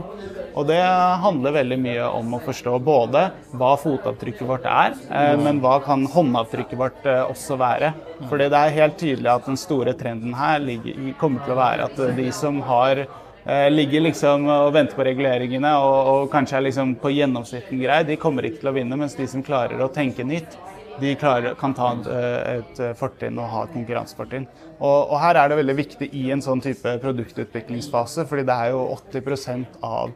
Og 0.53 0.67
det 0.69 0.81
handler 1.23 1.55
veldig 1.57 1.79
mye 1.81 2.09
om 2.13 2.35
å 2.37 2.41
forstå 2.45 2.77
både 2.85 3.25
hva 3.57 3.73
fotavtrykket 3.81 4.49
vårt 4.49 4.69
er, 4.69 4.97
eh, 5.09 5.33
men 5.41 5.63
hva 5.65 5.79
kan 5.85 6.05
håndavtrykket 6.13 6.79
vårt 6.79 7.09
eh, 7.09 7.23
også 7.25 7.57
være. 7.61 7.93
Fordi 8.29 8.51
det 8.53 8.61
er 8.61 8.77
helt 8.77 8.99
tydelig 9.01 9.33
at 9.33 9.49
den 9.49 9.61
store 9.61 9.97
trenden 9.99 10.37
her 10.37 10.61
kommer 11.21 11.45
til 11.45 11.55
å 11.55 11.61
være 11.61 11.89
at 11.89 12.03
de 12.19 12.29
som 12.37 12.61
har 12.69 13.07
ligger 13.75 14.05
liksom 14.05 14.45
og 14.47 14.69
venter 14.77 14.95
på 14.95 15.03
reguleringene 15.03 15.73
og, 15.83 16.11
og 16.13 16.29
kanskje 16.31 16.61
er 16.61 16.65
liksom 16.69 16.93
på 17.03 17.11
gjennomsnitten 17.11 17.81
grei, 17.81 17.97
de 18.07 18.15
kommer 18.15 18.47
ikke 18.47 18.61
til 18.61 18.71
å 18.71 18.75
vinne. 18.77 18.99
Mens 19.01 19.17
de 19.19 19.27
som 19.27 19.43
klarer 19.43 19.83
å 19.83 19.89
tenke 19.91 20.23
nytt, 20.23 20.55
de 21.03 21.17
klarer, 21.19 21.57
kan 21.59 21.75
ta 21.75 21.89
et 22.53 22.83
fortrinn 23.01 23.41
og 23.43 23.51
ha 23.51 23.65
et 23.67 23.75
konkurransefortrinn. 23.75 24.47
Og, 24.83 25.13
og, 25.13 25.17
her 25.23 25.39
er 25.39 25.51
det 25.51 25.61
veldig 25.61 25.79
viktig 25.79 26.09
i 26.19 26.25
en 26.35 26.43
sånn 26.43 26.61
type 26.63 26.97
produktutviklingsfase, 27.05 28.27
fordi 28.27 28.47
det 28.49 28.59
er 28.65 28.73
jo 28.75 28.83
80% 28.97 29.79
av 29.87 30.11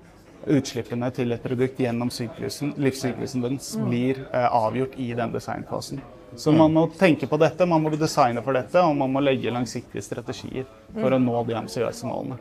utslippene 0.47 1.11
til 1.15 1.35
et 1.35 1.43
produkt 1.43 1.79
gjennom 1.83 2.11
syklusen, 2.11 2.73
livssyklusen 2.83 3.45
dens 3.45 3.73
blir 3.79 4.25
eh, 4.27 4.47
avgjort 4.47 4.99
i 5.03 5.13
den 5.19 5.35
designfasen. 5.35 6.03
Så 6.37 6.53
man 6.53 6.75
må 6.75 6.87
tenke 6.99 7.29
på 7.31 7.39
dette, 7.41 7.67
man 7.67 7.83
må 7.83 7.93
designe 7.95 8.43
for 8.45 8.59
dette, 8.59 8.83
og 8.83 8.97
man 8.99 9.13
må 9.15 9.23
legge 9.23 9.55
langsiktige 9.55 10.03
strategier 10.05 10.67
for 10.97 11.15
å 11.15 11.21
nå 11.23 11.45
de 11.49 11.57
ambisiøse 11.63 12.09
målene. 12.09 12.37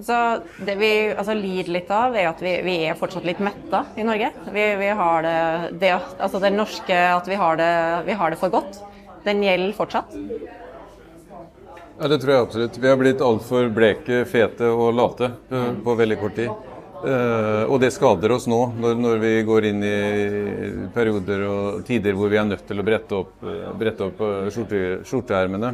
Så 0.00 0.16
Det 0.64 0.76
vi 0.80 0.90
altså, 1.10 1.34
lider 1.36 1.74
litt 1.76 1.90
av, 1.92 2.16
er 2.16 2.30
at 2.30 2.40
vi, 2.42 2.54
vi 2.64 2.78
er 2.88 2.96
fortsatt 2.96 3.26
litt 3.28 3.42
metta 3.44 3.84
i 4.00 4.06
Norge. 4.06 4.32
Vi, 4.54 4.64
vi 4.80 4.88
har 5.02 5.26
det, 5.26 5.36
det, 5.82 5.92
altså 6.16 6.40
det 6.40 6.54
norske 6.54 6.96
at 7.12 7.28
vi 7.28 7.36
har 7.36 7.60
det, 7.60 7.70
vi 8.08 8.16
har 8.16 8.32
det 8.32 8.40
for 8.40 8.54
godt, 8.54 8.80
den 9.26 9.44
gjelder 9.44 9.76
fortsatt. 9.76 10.16
Ja, 12.00 12.08
Det 12.08 12.16
tror 12.18 12.32
jeg 12.32 12.42
absolutt. 12.42 12.76
Vi 12.80 12.88
har 12.88 12.96
blitt 12.96 13.20
altfor 13.20 13.66
bleke, 13.76 14.22
fete 14.24 14.70
og 14.72 14.94
late 14.96 15.34
på, 15.50 15.64
på 15.84 15.94
veldig 15.98 16.16
kort 16.22 16.38
tid. 16.38 16.68
Uh, 17.00 17.64
og 17.72 17.78
det 17.80 17.90
skader 17.92 18.32
oss 18.32 18.46
nå, 18.48 18.58
når, 18.76 18.96
når, 19.00 19.20
vi 19.20 19.32
går 19.48 19.66
inn 19.70 19.84
i 19.84 19.92
perioder 20.92 21.44
og 21.48 21.82
tider 21.88 22.16
hvor 22.16 22.28
vi 22.32 22.36
er 22.40 22.44
nødt 22.48 22.64
til 22.68 22.80
å 22.80 22.84
brette 22.84 23.16
opp, 23.16 23.30
brette 23.80 24.04
opp 24.04 24.20
eh, 24.20 24.48
skjorte, 24.52 24.80
skjorteermene. 25.08 25.70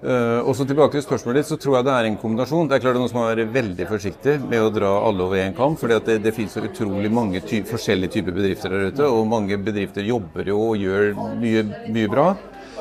Uh, 0.00 0.40
og 0.48 0.54
så 0.56 0.64
tilbake 0.66 0.96
til 0.96 1.04
spørsmålet 1.04 1.42
ditt, 1.42 1.50
så 1.50 1.58
tror 1.60 1.80
jeg 1.80 1.86
det 1.86 1.96
er 1.96 2.08
en 2.08 2.20
kombinasjon. 2.22 2.70
Det 2.70 2.78
er 2.78 2.84
klart 2.84 2.94
det 2.94 3.00
er 3.00 3.04
noen 3.04 3.12
som 3.12 3.20
må 3.20 3.26
være 3.28 3.48
veldig 3.58 3.88
forsiktig 3.90 4.36
med 4.46 4.62
å 4.62 4.70
dra 4.74 4.92
alle 5.06 5.26
over 5.26 5.42
én 5.42 5.54
kam. 5.58 5.74
For 5.78 5.90
det, 5.90 6.20
det 6.22 6.34
finnes 6.34 6.54
så 6.54 6.62
utrolig 6.66 7.10
mange 7.14 7.42
ty 7.42 7.64
forskjellige 7.66 8.20
typer 8.20 8.38
bedrifter 8.38 8.74
der 8.74 8.94
ute. 8.94 9.10
Og 9.10 9.26
mange 9.30 9.58
bedrifter 9.58 10.06
jobber 10.06 10.54
jo 10.54 10.62
og 10.70 10.78
gjør 10.82 11.12
mye, 11.42 11.66
mye 11.90 12.10
bra. 12.10 12.30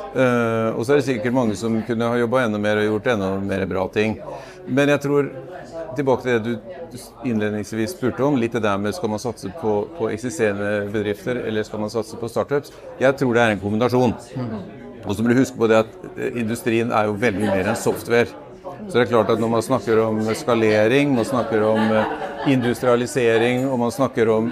Uh, 0.09 0.73
og 0.73 0.81
så 0.85 0.95
er 0.95 0.99
det 0.99 1.05
sikkert 1.05 1.35
mange 1.35 1.55
som 1.59 1.75
kunne 1.85 2.07
ha 2.09 2.17
jobba 2.17 2.41
enda 2.47 2.57
mer 2.61 2.79
og 2.81 2.87
gjort 2.87 3.11
enda 3.13 3.29
mer 3.43 3.65
bra 3.69 3.85
ting. 3.93 4.17
Men 4.65 4.89
jeg 4.89 5.03
tror, 5.05 5.29
tilbake 5.97 6.25
til 6.25 6.33
det 6.33 6.55
du 6.55 7.29
innledningsvis 7.29 7.93
spurte 7.93 8.25
om, 8.25 8.37
litt 8.41 8.55
det 8.57 8.63
der 8.65 8.81
med 8.81 8.95
skal 8.97 9.13
man 9.13 9.21
satse 9.21 9.51
på, 9.61 9.75
på 9.97 10.09
eksisterende 10.09 10.89
bedrifter 10.93 11.41
eller 11.45 11.65
skal 11.67 11.83
man 11.83 11.93
satse 11.93 12.17
på 12.17 12.29
startups. 12.31 12.73
Jeg 13.01 13.17
tror 13.21 13.37
det 13.37 13.43
er 13.43 13.55
en 13.55 13.61
kombinasjon. 13.61 14.15
Og 15.05 15.15
så 15.15 15.23
må 15.23 15.31
du 15.31 15.39
huske 15.39 15.57
på 15.57 15.69
det 15.71 15.83
at 15.83 15.93
eh, 16.17 16.41
industrien 16.41 16.91
er 16.91 17.07
jo 17.07 17.17
veldig 17.21 17.45
mer 17.45 17.69
enn 17.71 17.79
software. 17.79 18.48
Så 18.87 18.95
det 18.95 19.03
er 19.03 19.09
klart 19.11 19.29
at 19.33 19.41
når 19.41 19.51
man 19.51 19.63
snakker 19.65 19.99
om 20.03 20.19
skalering, 20.37 21.11
man 21.15 21.27
snakker 21.27 21.63
om 21.67 21.91
eh, 21.93 22.13
industrialisering 22.53 23.65
og 23.67 23.79
man 23.81 23.91
snakker 23.93 24.31
om 24.31 24.49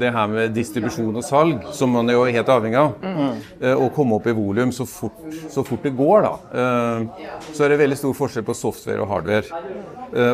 det 0.00 0.12
her 0.14 0.28
med 0.30 0.54
distribusjon 0.54 1.16
og 1.16 1.24
salg, 1.26 1.64
som 1.76 1.94
man 1.96 2.10
er 2.10 2.18
jo 2.18 2.26
helt 2.28 2.52
avhengig 2.52 2.80
av, 2.80 2.92
mm. 3.00 3.72
å 3.80 3.88
komme 3.96 4.18
opp 4.18 4.28
i 4.30 4.36
volum 4.36 4.74
så, 4.74 4.86
så, 4.86 5.64
fort 5.66 5.86
det 5.86 5.94
går, 5.98 6.28
da. 6.28 6.34
Eh, 6.62 7.32
så 7.50 7.64
er 7.64 7.72
det 7.72 7.80
veldig 7.82 7.98
stor 8.02 8.16
forskjell 8.20 8.46
på 8.46 8.58
software 8.58 9.02
og 9.04 9.10
hardware. 9.14 9.64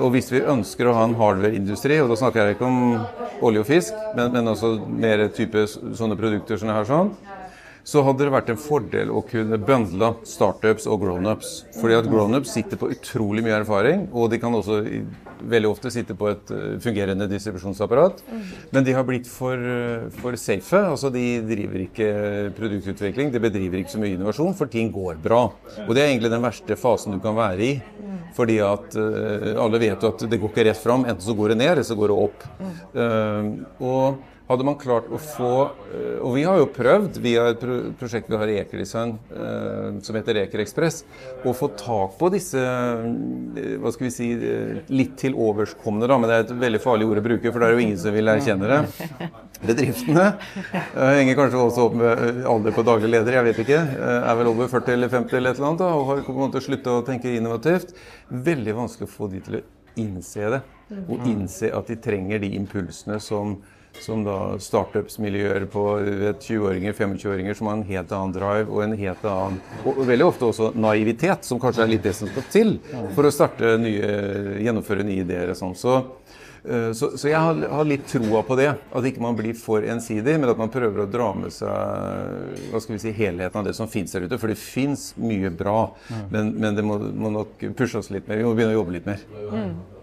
Og 0.01 0.09
hvis 0.15 0.31
vi 0.33 0.41
ønsker 0.41 0.89
å 0.89 0.95
ha 0.97 1.03
en 1.05 1.19
hardwareindustri, 1.19 1.99
og 2.01 2.09
da 2.09 2.17
snakker 2.17 2.47
jeg 2.47 2.57
ikke 2.57 2.69
om 2.69 2.79
olje 3.45 3.61
og 3.61 3.67
fisk, 3.69 3.99
men, 4.17 4.31
men 4.33 4.49
også 4.55 4.71
mer 4.89 5.27
type 5.37 5.67
sånne 5.69 6.17
produkter 6.17 6.57
som 6.57 6.73
det 6.73 6.79
her 6.79 6.89
sånn, 6.89 7.11
så 7.87 8.03
hadde 8.03 8.27
det 8.27 8.33
vært 8.35 8.49
en 8.51 8.59
fordel 8.59 9.13
å 9.15 9.23
kunne 9.27 9.61
bøndle 9.63 10.11
startups 10.27 10.89
og 10.91 11.05
grownups. 11.05 11.53
Fordi 11.79 11.95
at 12.01 12.09
grownups 12.11 12.57
sitter 12.57 12.81
på 12.81 12.91
utrolig 12.91 13.45
mye 13.47 13.61
erfaring, 13.61 14.09
og 14.11 14.33
de 14.33 14.41
kan 14.43 14.55
også 14.59 14.81
veldig 15.47 15.71
ofte 15.71 15.93
sitte 15.95 16.17
på 16.19 16.31
et 16.33 16.51
eh, 16.55 16.77
fungerende 16.83 17.29
distribusjonsapparat. 17.31 18.25
Men 18.75 18.87
de 18.87 18.95
har 18.97 19.07
blitt 19.07 19.31
for, 19.31 19.55
eh, 19.55 20.09
for 20.19 20.35
safe. 20.41 20.81
altså 20.81 21.13
De 21.15 21.25
driver 21.47 21.85
ikke 21.85 22.11
produktutvikling, 22.59 23.31
de 23.31 23.45
bedriver 23.47 23.83
ikke 23.83 23.95
så 23.95 24.03
mye 24.03 24.17
innovasjon, 24.17 24.57
for 24.59 24.73
ting 24.73 24.91
går 24.95 25.23
bra. 25.23 25.45
Og 25.87 25.95
det 25.95 26.03
er 26.03 26.11
egentlig 26.11 26.35
den 26.35 26.47
verste 26.47 26.81
fasen 26.81 27.15
du 27.15 27.23
kan 27.23 27.39
være 27.39 27.71
i. 27.71 27.75
Fordi 28.37 28.59
at 28.61 28.97
uh, 29.01 29.55
alle 29.63 29.79
vet 29.81 30.03
jo 30.03 30.11
at 30.13 30.25
det 30.29 30.37
går 30.41 30.51
ikke 30.51 30.65
rett 30.69 30.81
fram. 30.81 31.07
Enten 31.09 31.25
så 31.25 31.33
går 31.37 31.55
det 31.55 31.59
ned, 31.63 31.71
eller 31.73 31.87
så 31.89 31.97
går 31.97 32.13
det 32.13 32.17
opp. 32.27 32.43
Uh, 32.93 33.47
og 33.81 34.19
hadde 34.47 34.67
man 34.67 34.79
klart 34.79 35.09
å 35.11 35.19
få 35.21 35.53
eh, 35.91 36.19
Og 36.23 36.37
vi 36.37 36.45
har 36.47 36.61
jo 36.61 36.69
prøvd 36.75 37.19
via 37.23 37.49
et 37.51 37.63
prosjekt 37.99 38.31
vi 38.31 38.39
har 38.39 38.51
i 38.51 38.59
Ekerdesign 38.61 39.17
eh, 39.35 39.99
som 40.07 40.19
heter 40.19 40.41
Eker 40.45 40.63
Ekspress, 40.63 41.03
å 41.47 41.55
få 41.57 41.71
tak 41.79 42.17
på 42.21 42.31
disse 42.35 42.63
eh, 42.63 43.75
hva 43.83 43.93
skal 43.95 44.07
vi 44.07 44.13
si, 44.15 44.29
litt 44.93 45.17
til 45.21 45.37
overskomne, 45.39 46.07
da, 46.07 46.19
men 46.19 46.31
det 46.31 46.37
er 46.37 46.47
et 46.47 46.55
veldig 46.63 46.83
farlig 46.83 47.09
ord 47.09 47.21
å 47.21 47.27
bruke, 47.27 47.51
for 47.51 47.63
det 47.63 47.69
er 47.69 47.77
jo 47.77 47.85
ingen 47.87 48.01
som 48.01 48.15
vil 48.15 48.31
erkjenne 48.31 48.71
det. 48.71 49.29
Bedriftene 49.67 50.25
henger 50.93 51.39
kanskje 51.39 51.63
også 51.63 51.87
opp 51.89 51.95
med 51.99 52.43
alder 52.49 52.75
på 52.77 52.85
daglig 52.87 53.11
leder, 53.15 53.39
jeg 53.39 53.47
vet 53.49 53.61
ikke. 53.65 53.79
Er 54.05 54.37
vel 54.39 54.51
over 54.51 54.69
40 54.69 54.93
eller 54.93 55.13
50 55.13 55.39
eller 55.39 55.55
et 55.55 55.61
eller 55.61 55.71
annet 55.71 55.85
da, 55.85 55.93
og 55.97 56.11
har 56.11 56.21
kommet 56.27 56.53
til 56.55 56.61
å 56.61 56.67
slutte 56.67 56.93
å 56.93 57.07
tenke 57.07 57.33
innovativt. 57.33 57.95
Veldig 58.29 58.77
vanskelig 58.77 59.09
å 59.09 59.15
få 59.15 59.31
de 59.33 59.41
til 59.47 59.59
å 59.59 59.65
innse 60.03 60.53
det, 60.53 60.61
og 61.07 61.25
innse 61.25 61.73
at 61.73 61.89
de 61.89 61.97
trenger 62.05 62.45
de 62.45 62.53
impulsene 62.59 63.17
som 63.23 63.57
som 64.03 64.25
da 64.27 64.37
startups-miljøer 64.63 65.67
på 65.71 65.85
20-åringer, 66.41 66.95
25-åringer 66.97 67.57
som 67.59 67.71
har 67.71 67.79
en 67.79 67.87
helt 67.89 68.13
annen 68.15 68.35
drive 68.35 68.71
og 68.71 68.83
en 68.85 68.97
helt 68.99 69.25
annen 69.27 69.61
Og 69.87 70.03
veldig 70.07 70.27
ofte 70.27 70.51
også 70.51 70.71
naivitet, 70.79 71.47
som 71.47 71.61
kanskje 71.63 71.85
er 71.85 71.93
litt 71.95 72.07
det 72.07 72.15
som 72.19 72.31
skal 72.31 72.47
til 72.53 72.77
for 73.17 73.27
å 73.27 73.33
starte 73.35 73.77
nye, 73.81 74.13
gjennomføre 74.65 75.07
nye 75.07 75.25
ideer. 75.25 75.53
og 75.53 75.59
sånn. 75.59 75.75
Så, 75.79 75.97
eh, 76.65 76.93
så, 76.93 77.11
så, 77.17 77.31
jeg 77.31 77.41
har, 77.41 77.65
har, 77.73 77.89
litt 77.89 78.07
troa 78.11 78.43
på 78.47 78.59
det. 78.59 78.71
At 78.93 79.11
ikke 79.11 79.25
man 79.25 79.39
blir 79.39 79.57
for 79.59 79.85
ensidig, 79.87 80.39
men 80.39 80.53
at 80.53 80.61
man 80.61 80.73
prøver 80.73 81.05
å 81.05 81.11
dra 81.11 81.33
med 81.39 81.55
seg 81.55 82.71
hva 82.73 82.83
skal 82.83 82.97
vi 82.97 83.03
si, 83.07 83.17
helheten 83.17 83.63
av 83.63 83.69
det 83.69 83.77
som 83.79 83.91
finnes 83.91 84.15
der 84.15 84.29
ute. 84.29 84.41
For 84.43 84.53
det 84.53 84.61
fins 84.61 85.11
mye 85.21 85.51
bra, 85.51 85.93
men, 86.31 86.55
men, 86.57 86.73
det 86.79 86.87
må, 86.87 86.99
må 86.99 87.33
nok 87.41 87.69
pushes 87.79 88.13
litt 88.15 88.29
mer. 88.29 88.43
Vi 88.43 88.49
må 88.49 88.57
begynne 88.57 88.77
å 88.77 88.81
jobbe 88.83 88.99
litt 88.99 89.09
mer. 89.09 89.29
Mm. 89.51 89.96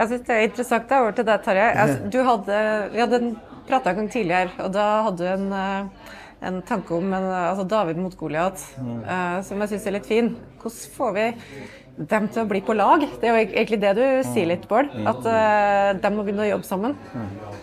Jeg 0.00 0.08
syns 0.08 0.24
det 0.26 0.36
er 0.36 0.46
interessant. 0.48 0.92
Over 0.96 1.16
til 1.16 1.26
deg, 1.28 1.42
Tarjei. 1.44 1.68
Altså, 1.82 2.22
hadde, 2.30 2.60
vi 2.94 3.02
hadde 3.04 3.20
prata 3.68 3.92
en 3.92 4.00
gang 4.00 4.08
tidligere, 4.10 4.54
og 4.64 4.72
da 4.74 4.86
hadde 5.06 5.20
du 5.20 5.28
en, 5.28 5.50
eh, 5.54 6.14
en 6.48 6.62
tanke 6.66 6.96
om 6.96 7.12
en, 7.12 7.26
altså 7.36 7.66
David 7.68 8.00
mot 8.00 8.16
Goliat, 8.16 8.62
mm. 8.80 9.02
uh, 9.04 9.36
som 9.46 9.60
jeg 9.60 9.74
syns 9.74 9.86
er 9.86 9.96
litt 9.98 10.08
fin. 10.08 10.32
Hvordan 10.62 10.94
får 10.96 11.12
vi 11.18 11.26
dem 12.10 12.30
til 12.32 12.42
å 12.42 12.48
bli 12.48 12.62
på 12.64 12.76
lag? 12.78 13.04
Det 13.20 13.28
er 13.28 13.36
jo 13.36 13.44
egentlig 13.44 13.80
det 13.84 13.92
du 13.98 14.04
sier 14.32 14.48
litt, 14.48 14.64
Bård. 14.70 14.88
Mm. 14.94 15.10
At 15.12 15.28
uh, 15.28 16.00
de 16.00 16.12
må 16.14 16.24
begynne 16.24 16.46
å 16.48 16.50
jobbe 16.54 16.68
sammen. 16.70 16.96
Mm. 17.12 17.60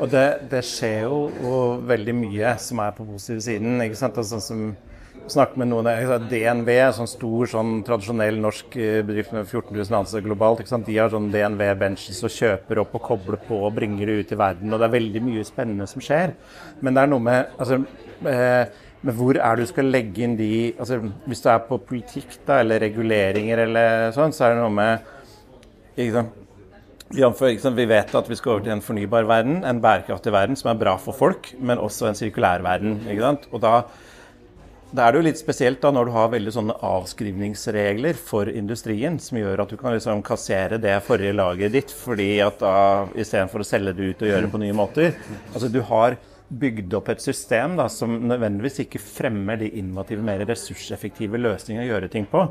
Og 0.00 0.10
det, 0.12 0.26
det, 0.50 0.64
skjer 0.66 1.06
jo 1.06 1.60
veldig 1.88 2.14
mye 2.16 2.56
som 2.60 2.80
er 2.84 2.96
på 2.96 3.06
positive 3.08 3.44
siden. 3.44 3.78
ikke 3.84 4.00
sant? 4.00 4.16
Altså, 4.16 4.40
sånn 4.40 4.48
som 4.48 4.95
snakket 5.32 5.58
med 5.60 5.70
noen 5.70 5.88
DNV, 6.30 6.70
sånn 6.96 7.10
stor 7.10 7.50
sånn 7.50 7.72
tradisjonell 7.86 8.38
norsk 8.42 8.76
eh, 8.78 9.02
bedrift 9.06 9.34
med 9.34 9.44
14 9.46 9.74
000 9.74 9.98
ansatte 10.00 10.24
globalt. 10.24 10.64
De 10.86 10.96
har 10.98 11.12
sånn 11.12 11.28
DNV 11.32 11.62
Benches 11.80 12.22
og 12.26 12.34
kjøper 12.34 12.82
opp 12.82 12.96
og 12.98 13.04
kobler 13.10 13.40
på 13.48 13.58
og 13.66 13.74
bringer 13.76 14.06
det 14.06 14.16
ut 14.20 14.34
i 14.34 14.40
verden. 14.40 14.72
og 14.72 14.80
Det 14.80 14.88
er 14.88 14.96
veldig 14.96 15.22
mye 15.26 15.46
spennende 15.46 15.88
som 15.90 16.04
skjer. 16.04 16.34
Men 16.80 16.96
det 16.96 17.04
er 17.04 17.12
noe 17.12 17.26
med 17.26 17.56
altså, 17.58 17.82
eh, 18.26 18.82
men 19.06 19.14
hvor 19.14 19.36
er 19.38 19.58
det 19.58 19.66
du 19.66 19.70
skal 19.70 19.92
legge 19.92 20.24
inn 20.24 20.34
de 20.38 20.74
altså 20.80 20.98
Hvis 21.28 21.44
du 21.44 21.50
er 21.52 21.60
på 21.68 21.78
politikk 21.78 22.40
da, 22.46 22.62
eller 22.62 22.80
reguleringer 22.82 23.66
eller 23.66 24.10
sånn, 24.16 24.34
så 24.34 24.48
er 24.48 24.56
det 24.56 24.64
noe 24.64 24.74
med 24.74 25.14
ikke 25.96 26.16
sant? 26.16 26.42
vi 27.06 27.86
vet 27.86 28.14
at 28.18 28.28
vi 28.28 28.36
skal 28.36 28.56
over 28.56 28.64
til 28.64 28.72
en 28.74 28.82
fornybar 28.82 29.28
verden, 29.28 29.60
en 29.64 29.80
bærekraftig 29.80 30.32
verden 30.34 30.58
som 30.58 30.72
er 30.72 30.80
bra 30.80 30.96
for 30.98 31.14
folk, 31.14 31.52
men 31.60 31.78
også 31.78 32.08
en 32.08 32.18
sirkulær 32.18 32.64
verden. 32.66 32.98
Og 33.52 33.60
da, 33.62 33.84
da, 34.96 35.06
er 35.06 35.12
det 35.12 35.20
jo 35.20 35.26
litt 35.26 35.40
spesielt 35.40 35.82
da 35.82 35.90
når 35.92 36.08
du 36.08 36.12
har 36.14 36.30
veldig 36.32 36.52
sånne 36.54 36.76
avskrivningsregler 36.88 38.16
for 38.18 38.48
industrien, 38.50 39.18
som 39.20 39.38
gjør 39.40 39.64
at 39.64 39.72
du 39.72 39.76
kan 39.80 39.94
liksom 39.94 40.22
kassere 40.26 40.80
det 40.82 40.94
forrige 41.06 41.36
laget 41.36 41.74
ditt 41.76 41.92
fordi 41.92 42.30
at 42.44 42.58
da 42.62 42.76
istedenfor 43.14 43.62
å 43.62 43.68
selge 43.68 43.96
det 43.96 44.12
ut 44.12 44.24
og 44.24 44.32
gjøre 44.32 44.46
det 44.46 44.52
på 44.54 44.62
nye 44.62 44.76
måter 44.76 45.12
Altså 45.52 45.68
du 45.72 45.82
har 45.88 46.16
bygd 46.48 46.94
opp 46.98 47.08
et 47.10 47.22
system 47.22 47.76
da, 47.78 47.88
som 47.90 48.12
nødvendigvis 48.28 48.82
ikke 48.84 49.02
fremmer 49.02 49.58
de 49.60 49.70
innovative, 49.80 50.24
mer 50.24 50.44
ressurseffektive 50.46 51.40
løsningene 51.40 51.86
å 51.86 51.90
gjøre 51.90 52.10
ting 52.12 52.28
på. 52.30 52.44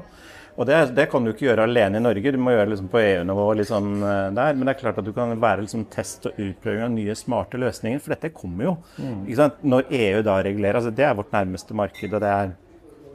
Og 0.56 0.68
det, 0.68 0.76
det, 0.96 1.10
kan 1.12 1.24
du 1.24 1.34
ikke 1.34 1.50
gjøre 1.50 1.66
alene 1.68 2.00
i 2.00 2.04
Norge, 2.04 2.32
du 2.32 2.40
må 2.40 2.54
gjøre 2.54 2.70
det 2.70 2.76
liksom 2.76 2.92
på 2.94 3.02
EU-nivå. 3.02 3.48
Liksom 3.60 3.90
der. 4.38 4.54
Men 4.56 4.64
det 4.64 4.76
er 4.76 4.80
klart 4.80 5.00
at 5.02 5.08
du 5.08 5.12
kan 5.16 5.34
være 5.42 5.66
liksom 5.66 5.84
test 5.92 6.30
og 6.30 6.40
utprøving 6.40 6.86
av 6.86 6.94
nye, 6.94 7.16
smarte 7.20 7.60
løsninger. 7.60 8.00
For 8.04 8.16
dette 8.16 8.32
kommer 8.36 8.70
jo. 8.70 8.76
Mm. 8.96 9.26
Når 9.68 9.92
EU 10.00 10.22
da 10.24 10.38
regulerer, 10.48 10.80
altså 10.80 10.96
det 10.96 11.10
er 11.10 11.18
vårt 11.20 11.36
nærmeste 11.36 11.76
marked. 11.76 12.08
og 12.08 12.24
det 12.24 12.32
er 12.32 12.56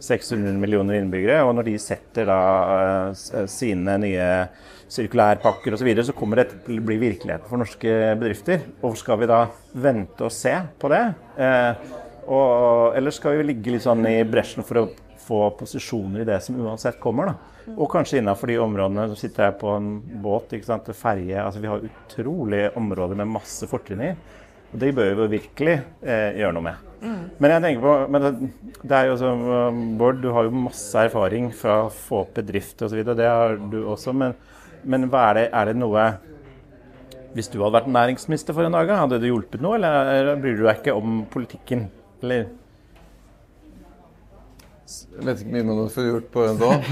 600 0.01 0.59
millioner 0.61 0.99
innbyggere. 1.01 1.41
Og 1.47 1.55
når 1.59 1.71
de 1.71 1.79
setter 1.83 2.29
da 2.31 2.41
uh, 3.11 3.47
sine 3.51 3.97
nye 4.03 4.29
sirkulærpakker 4.91 5.77
osv., 5.77 5.83
så, 5.83 5.87
videre, 5.87 6.07
så 6.09 6.17
kommer 6.17 6.43
dette 6.43 6.61
til 6.67 6.81
å 6.81 6.87
bli 6.87 6.99
virkeligheten 7.03 7.51
for 7.51 7.63
norske 7.63 7.99
bedrifter. 8.21 8.65
Og 8.87 8.99
skal 8.99 9.21
vi 9.23 9.31
da 9.31 9.45
vente 9.79 10.27
og 10.27 10.35
se 10.35 10.57
på 10.81 10.91
det? 10.93 11.05
Uh, 11.39 12.01
og, 12.31 12.97
eller 12.99 13.15
skal 13.15 13.39
vi 13.39 13.49
ligge 13.53 13.75
litt 13.75 13.87
sånn 13.87 14.05
i 14.09 14.19
bresjen 14.29 14.67
for 14.67 14.83
å 14.83 14.89
få 15.31 15.45
posisjoner 15.59 16.23
i 16.23 16.29
det 16.29 16.41
som 16.43 16.59
uansett 16.65 17.01
kommer. 17.03 17.31
da. 17.31 17.75
Og 17.77 17.91
kanskje 17.93 18.19
innenfor 18.19 18.51
de 18.51 18.59
områdene 18.59 19.07
så 19.13 19.19
sitter 19.19 19.47
jeg 19.47 19.59
på 19.61 19.73
en 19.77 19.91
båt, 20.23 20.55
ikke 20.57 20.67
sant, 20.67 20.89
ferje 20.97 21.39
altså 21.43 21.61
Vi 21.63 21.71
har 21.71 21.85
utrolige 21.87 22.73
områder 22.81 23.21
med 23.21 23.31
masse 23.37 23.69
fortrinn 23.71 24.03
i. 24.09 24.13
Og 24.71 24.79
det 24.79 24.93
bør 24.95 25.17
vi 25.19 25.27
virkelig 25.39 25.77
eh, 26.03 26.39
gjøre 26.39 26.55
noe 26.55 26.67
med. 26.69 26.87
Mm. 27.01 27.23
Men 27.41 27.55
jeg 27.55 27.65
tenker 27.65 27.83
på, 27.85 27.95
men 28.13 28.25
det, 28.25 28.33
det 28.85 28.97
er 28.97 29.09
jo 29.09 29.17
så, 29.19 29.31
um, 29.33 29.81
Bård, 29.99 30.21
du 30.23 30.29
har 30.37 30.47
jo 30.47 30.65
masse 30.69 31.05
erfaring 31.09 31.49
fra 31.57 31.87
å 31.87 31.93
få 31.95 32.23
opp 32.27 32.35
bedrift 32.39 32.85
osv. 32.87 33.01
Det 33.09 33.27
har 33.27 33.57
du 33.73 33.81
også. 33.83 34.15
Men, 34.15 34.37
men 34.85 35.09
er, 35.09 35.33
det, 35.39 35.47
er, 35.49 35.71
det, 35.71 35.77
noe 35.81 36.05
Hvis 37.35 37.51
du 37.51 37.59
hadde 37.63 37.79
vært 37.79 37.91
næringsminister 37.95 38.57
for 38.57 38.69
en 38.69 38.77
dag, 38.77 38.93
hadde 39.01 39.21
det 39.23 39.33
hjulpet 39.33 39.65
noe? 39.65 39.81
Eller 39.81 40.37
bryr 40.41 40.61
du 40.61 40.65
deg 40.67 40.83
ikke 40.83 40.97
om 40.99 41.23
politikken? 41.33 41.89
Eller? 42.23 42.51
Jeg 44.91 45.23
vet 45.23 45.43
ikke 45.43 45.53
mye 45.55 45.67
man 45.69 45.77
har 45.85 45.91
fått 45.95 46.07
gjort 46.09 46.29
på 46.35 46.45
en 46.49 46.57
dag. 46.59 46.87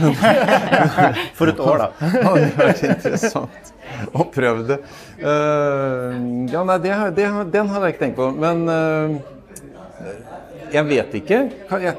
For 1.38 1.50
et 1.50 1.62
år, 1.62 1.80
da. 1.82 1.88
det 2.12 2.22
hadde 2.28 2.50
vært 2.60 2.82
interessant 2.86 3.72
å 4.14 4.26
prøve 4.30 4.66
det. 4.68 4.76
Uh, 5.18 6.14
ja, 6.52 6.62
nei, 6.68 6.76
det, 6.84 6.92
det, 7.16 7.26
den 7.54 7.72
hadde 7.72 7.88
jeg 7.88 7.96
ikke 7.96 8.04
tenkt 8.04 8.18
på. 8.20 8.28
Men 8.38 8.62
uh, 8.70 9.16
jeg 10.70 10.84
vet 10.92 11.16
ikke. 11.22 11.40
Jeg 11.72 11.94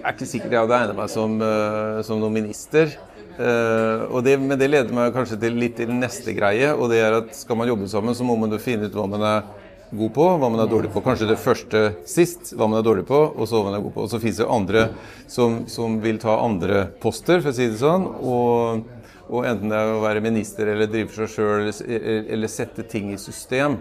er 0.00 0.14
ikke 0.14 0.30
sikker 0.30 0.56
jeg 0.56 0.64
hadde 0.64 0.78
egnet 0.78 1.00
meg 1.02 1.12
som, 1.12 1.36
uh, 1.42 2.00
som 2.06 2.22
noen 2.22 2.38
minister. 2.40 2.96
Det, 3.32 4.34
men 4.36 4.58
det 4.60 4.66
leder 4.68 4.92
meg 4.92 5.14
kanskje 5.14 5.38
til 5.40 5.54
litt 5.56 5.78
til 5.80 5.88
neste 5.96 6.34
greie. 6.36 6.68
og 6.76 6.90
det 6.92 6.98
er 7.00 7.16
at 7.16 7.30
Skal 7.36 7.56
man 7.58 7.68
jobbe 7.68 7.88
sammen, 7.88 8.14
så 8.14 8.26
må 8.28 8.36
man 8.38 8.52
jo 8.52 8.60
finne 8.60 8.88
ut 8.88 8.96
hva 8.96 9.06
man 9.08 9.24
er 9.24 9.46
god 9.92 10.12
på, 10.16 10.26
hva 10.40 10.48
man 10.48 10.62
er 10.62 10.70
dårlig 10.70 10.90
på. 10.92 11.02
Kanskje 11.04 11.28
det 11.30 11.40
første 11.40 11.82
sist, 12.08 12.54
hva 12.56 12.68
man 12.68 12.80
er 12.80 12.86
dårlig 12.86 13.04
på, 13.08 13.20
og 13.32 13.48
så 13.48 13.60
hva 13.60 13.70
man 13.70 13.78
er 13.78 13.84
god 13.84 13.94
på. 13.96 14.06
Og 14.06 14.12
så 14.12 14.20
fins 14.22 14.40
det 14.40 14.48
andre 14.48 14.86
som, 15.30 15.62
som, 15.70 15.98
vil 16.02 16.20
ta 16.22 16.38
andre 16.40 16.86
poster, 17.02 17.42
for 17.42 17.52
å 17.52 17.56
si 17.56 17.68
det 17.70 17.80
sånn. 17.80 18.06
Og, 18.20 18.86
og 19.28 19.48
enten 19.48 19.72
det 19.72 19.80
er 19.80 19.92
å 19.94 20.04
være 20.04 20.24
minister 20.24 20.72
eller 20.72 20.90
drive 20.90 21.12
for 21.12 21.26
seg 21.26 21.36
sjøl 21.36 21.66
eller, 21.66 22.30
eller 22.36 22.52
sette 22.52 22.86
ting 22.88 23.12
i 23.12 23.20
system. 23.20 23.78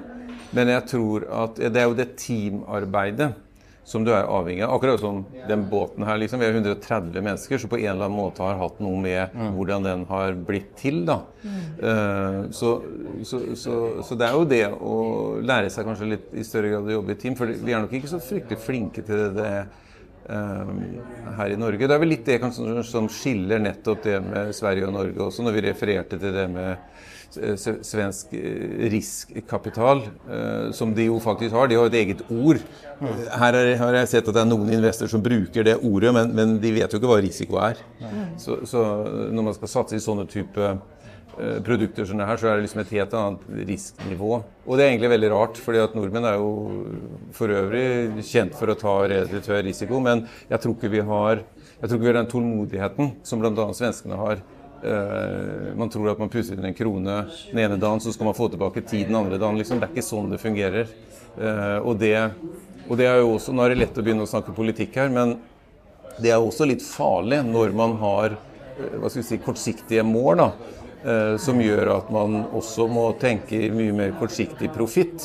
Men 0.55 0.73
jeg 0.73 0.87
tror 0.91 1.27
at 1.45 1.61
det 1.61 1.79
er 1.79 1.87
jo 1.87 1.97
det 1.97 2.11
teamarbeidet 2.19 3.31
som 3.83 4.05
du 4.05 4.11
er 4.13 4.29
avhengig 4.29 4.63
av. 4.65 4.75
Akkurat 4.75 5.01
som 5.01 5.23
den 5.47 5.65
båten 5.69 6.05
her. 6.05 6.17
liksom, 6.17 6.39
Vi 6.39 6.45
er 6.45 6.53
130 6.53 7.21
mennesker, 7.21 7.57
så 7.57 7.67
på 7.67 7.79
en 7.79 7.89
eller 7.95 8.05
annen 8.05 8.17
måte 8.17 8.43
har 8.45 8.59
hatt 8.59 8.79
noe 8.79 8.99
med 9.01 9.33
mm. 9.33 9.51
hvordan 9.57 9.83
den 9.87 10.05
har 10.09 10.33
blitt 10.33 10.75
til. 10.77 11.03
da. 11.05 11.21
Mm. 11.43 11.59
Uh, 11.81 12.51
så, 12.51 12.71
så, 13.23 13.41
så, 13.55 13.77
så, 14.03 14.15
det 14.15 14.27
er 14.27 14.37
jo 14.37 14.49
det 14.49 14.65
å 14.71 14.97
lære 15.41 15.73
seg 15.73 15.87
kanskje 15.89 16.11
litt 16.13 16.33
i 16.33 16.45
større 16.47 16.75
grad 16.75 16.89
å 16.89 16.97
jobbe 16.99 17.15
i 17.15 17.21
team. 17.23 17.37
For 17.39 17.51
vi 17.51 17.73
er 17.73 17.83
nok 17.83 17.95
ikke 17.97 18.11
så 18.13 18.21
fryktelig 18.23 18.61
flinke 18.61 19.05
til 19.07 19.25
det, 19.25 19.31
det 19.41 19.53
uh, 20.29 20.75
her 21.41 21.55
i 21.55 21.59
Norge. 21.59 21.87
Det 21.87 21.97
er 21.97 22.05
vel 22.05 22.13
litt 22.13 22.27
det 22.29 22.41
kanskje, 22.43 22.85
som 22.87 23.09
skiller 23.11 23.63
nettopp 23.65 24.05
det 24.05 24.19
med 24.29 24.53
Sverige 24.55 24.87
og 24.91 24.99
Norge 24.99 25.29
også, 25.31 25.47
når 25.47 25.57
vi 25.57 25.69
refererte 25.71 26.21
til 26.21 26.37
det 26.37 26.47
med 26.53 26.75
Eh, 26.75 27.10
svensk 27.35 28.33
eh, 28.37 28.87
riskkapital, 28.91 30.03
eh, 30.29 30.71
som 30.77 30.93
de 30.95 31.07
jo 31.09 31.19
faktisk 31.23 31.55
har. 31.55 31.67
De 31.67 31.77
har 31.79 31.89
et 31.89 31.99
eget 32.01 32.23
ord. 32.29 32.61
Her 33.01 33.59
har 33.79 33.99
jeg 33.99 34.11
sett 34.11 34.27
at 34.27 34.35
det 34.35 34.43
er 34.43 34.49
noen 34.49 34.71
investorer 34.71 35.11
som 35.11 35.23
bruker 35.25 35.65
det 35.65 35.77
ordet, 35.79 36.13
men, 36.15 36.33
men 36.37 36.57
de 36.61 36.73
vet 36.75 36.91
jo 36.91 37.01
ikke 37.01 37.11
hva 37.11 37.21
risiko 37.23 37.59
er. 37.63 37.79
Så, 38.41 38.61
så, 38.69 38.83
når 39.31 39.47
man 39.49 39.57
skal 39.57 39.71
satse 39.71 39.97
i 39.97 40.03
sånne 40.03 40.27
type 40.29 40.73
produkter 41.65 42.05
som 42.05 42.19
det 42.19 42.27
her, 42.27 42.37
så 42.37 42.49
er 42.51 42.59
det 42.59 42.65
liksom 42.67 42.81
et 42.83 42.91
helt 42.97 43.13
annet 43.17 43.45
risknivå. 43.69 44.31
Og 44.67 44.77
det 44.77 44.83
er 44.83 44.91
egentlig 44.91 45.13
veldig 45.13 45.31
rart, 45.31 45.61
fordi 45.63 45.79
at 45.81 45.95
nordmenn 45.97 46.27
er 46.27 46.37
jo 46.37 46.51
for 47.33 47.55
øvrig 47.55 48.25
kjent 48.27 48.53
for 48.59 48.69
å 48.69 48.77
ta 48.77 48.97
relativt 49.07 49.49
høy 49.49 49.61
risiko, 49.71 50.03
men 50.03 50.25
jeg 50.51 50.61
tror 50.61 50.75
ikke 50.75 50.91
vi 50.91 51.05
har 51.07 51.41
jeg 51.81 51.89
tror 51.89 51.97
ikke 51.97 52.05
vi 52.05 52.09
har 52.11 52.19
den 52.19 52.29
tålmodigheten 52.29 53.07
som 53.25 53.41
bl.a. 53.41 53.63
svenskene 53.73 54.17
har 54.19 54.43
man 54.81 55.89
tror 55.93 56.07
at 56.09 56.19
man 56.21 56.29
puster 56.33 56.57
inn 56.57 56.65
en 56.65 56.73
krone 56.73 57.17
den 57.51 57.59
ene 57.61 57.77
dagen, 57.77 57.99
så 58.01 58.13
skal 58.15 58.31
man 58.31 58.37
få 58.37 58.47
tilbake 58.49 58.81
tiden 58.81 59.13
den 59.13 59.19
andre 59.19 59.37
dagen. 59.37 59.59
Liksom. 59.61 59.77
Det 59.77 59.89
er 59.89 59.93
ikke 59.93 60.07
sånn 60.07 60.31
det 60.33 60.39
fungerer. 60.41 60.89
Uh, 61.37 61.79
og, 61.87 61.95
det, 61.99 62.15
og, 62.89 62.97
det, 62.99 63.07
er 63.07 63.21
jo 63.21 63.35
også, 63.37 63.53
Nå 63.55 63.63
er 63.63 63.71
det 63.71 63.83
lett 63.85 63.97
å 63.97 64.03
begynne 64.03 64.25
å 64.25 64.29
snakke 64.29 64.55
politikk 64.55 64.97
her, 64.99 65.11
men 65.13 65.37
det 66.19 66.33
er 66.33 66.43
også 66.43 66.67
litt 66.67 66.83
farlig 66.83 67.39
når 67.47 67.71
man 67.77 67.95
har 68.01 68.35
uh, 68.35 68.97
hva 68.99 69.11
skal 69.11 69.21
vi 69.21 69.27
si, 69.29 69.39
kortsiktige 69.43 70.03
mål, 70.07 70.43
da, 70.45 70.51
som 71.41 71.57
gjør 71.57 71.95
at 71.95 72.09
man 72.13 72.43
også 72.53 72.85
må 72.85 73.07
tenke 73.17 73.57
mye 73.73 73.93
mer 73.97 74.11
kortsiktig 74.19 74.67
profitt. 74.75 75.23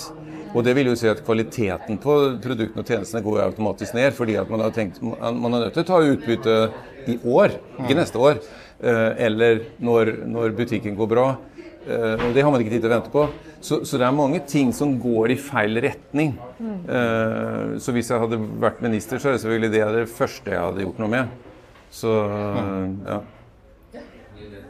Og 0.57 0.63
det 0.65 0.73
vil 0.79 0.89
jo 0.89 0.95
si 0.97 1.09
at 1.11 1.19
kvaliteten 1.27 1.99
på 2.01 2.15
produktene 2.41 2.81
og 2.81 2.89
tjenestene 2.89 3.21
går 3.21 3.43
automatisk 3.43 3.93
ned, 3.99 4.15
fordi 4.17 4.39
at 4.41 4.49
man 4.49 4.65
har 4.65 4.73
tenkt 4.73 5.03
man 5.05 5.51
er 5.51 5.67
nødt 5.67 5.77
til 5.77 5.85
å 5.85 5.89
ta 5.91 5.99
utbytte 6.01 6.55
i 7.13 7.19
år, 7.29 7.59
ikke 7.83 7.99
neste 7.99 8.23
år. 8.23 8.41
Eh, 8.81 9.13
eller 9.27 9.63
når, 9.81 10.13
når, 10.29 10.55
butikken 10.57 10.97
går 10.99 11.09
bra. 11.11 11.27
Eh, 11.87 12.15
og 12.27 12.35
det 12.35 12.45
har 12.45 12.53
man 12.53 12.63
ikke 12.63 12.75
tid 12.75 12.85
til 12.85 12.91
å 12.91 12.97
vente 12.97 13.13
på. 13.13 13.27
Så, 13.61 13.81
så, 13.89 13.99
det 13.99 14.07
er 14.07 14.17
mange 14.17 14.43
ting 14.47 14.73
som 14.77 14.93
går 15.01 15.33
i 15.33 15.39
feil 15.41 15.81
retning. 15.83 16.37
Mm. 16.61 17.79
Så 17.83 17.91
hvis 17.97 18.13
jeg 18.13 18.21
hadde 18.23 18.39
vært 18.63 18.83
minister, 18.85 19.19
så 19.19 19.31
er 19.31 19.35
det 19.35 19.41
selvfølgelig 19.43 19.71
det 19.73 19.87
det 19.97 20.05
første 20.13 20.53
jeg 20.53 20.61
hadde 20.61 20.85
gjort 20.85 21.01
noe 21.03 21.11
med. 21.11 21.33
Så 21.91 22.13
ja. 23.09 23.17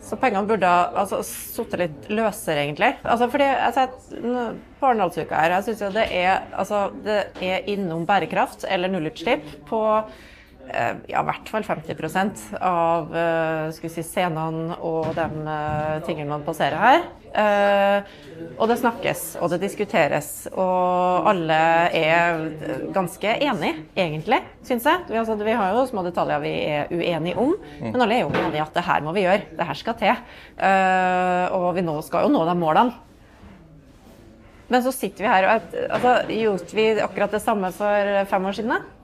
Så 0.07 0.15
pengene 0.23 0.47
burde 0.47 0.69
ha 0.71 0.85
altså, 1.03 1.19
sittet 1.27 1.81
litt 1.81 2.09
løsere, 2.15 2.63
egentlig. 2.63 2.93
Altså, 3.03 3.27
fordi 3.33 3.49
altså, 3.51 3.87
På 4.79 4.91
Arendalsuka 4.93 5.41
her, 5.41 5.57
jeg 5.57 5.67
syns 5.67 5.83
jo 5.83 5.91
det 5.97 6.07
er, 6.15 6.47
altså, 6.55 6.83
det 7.05 7.19
er 7.43 7.67
innom 7.73 8.07
bærekraft 8.07 8.69
eller 8.71 8.93
nullutslipp 8.93 9.49
på 9.67 9.83
ja, 10.67 11.21
i 11.21 11.27
hvert 11.29 11.51
fall 11.51 11.65
50 11.67 12.57
av 12.59 13.13
uh, 13.13 13.69
si, 13.75 14.03
scenene 14.03 14.79
og 14.85 15.13
de 15.17 15.27
uh, 15.47 15.99
tingene 16.07 16.31
man 16.31 16.47
passerer 16.47 16.83
her. 16.83 17.07
Og 18.57 18.71
det 18.71 18.79
snakkes, 18.81 19.23
og 19.45 19.51
det 19.53 19.59
diskuteres, 19.61 20.47
og 20.57 21.27
alle 21.29 21.59
er 21.93 22.39
ganske 22.95 23.35
enige, 23.45 23.83
egentlig, 23.93 24.39
syns 24.65 24.87
jeg. 24.89 25.03
Vi, 25.11 25.19
altså, 25.21 25.37
vi, 25.37 25.53
har 25.53 25.77
jo 25.77 25.85
små 25.91 26.07
detaljer 26.07 26.41
vi 26.41 26.55
er 26.65 26.95
uenige 26.97 27.37
om, 27.43 27.53
mm. 27.53 27.91
men 27.91 28.07
alle 28.07 28.17
er 28.17 28.25
jo 28.25 28.33
enige 28.33 28.57
i 28.57 28.65
at 28.65 28.73
det 28.79 28.87
her 28.89 29.05
må 29.05 29.13
vi 29.13 29.27
gjøre. 29.27 29.51
Det 29.59 29.69
her 29.69 29.81
skal 29.83 29.99
til. 30.01 30.25
og 31.59 31.69
vi 31.77 31.85
nå 31.85 31.99
skal 32.09 32.25
jo 32.25 32.33
nå 32.33 32.47
de 32.49 32.57
målene. 32.57 33.03
Men 34.73 34.83
så 34.83 34.91
sitter 34.95 35.23
vi 35.23 35.31
her 35.31 35.47
og 35.47 35.77
altså, 35.95 36.15
Gjorde 36.33 36.75
vi 36.79 36.89
akkurat 36.99 37.37
det 37.37 37.45
samme 37.45 37.71
for 37.75 38.25
fem 38.33 38.49
år 38.49 38.57
siden? 38.57 38.75
da? 38.75 38.96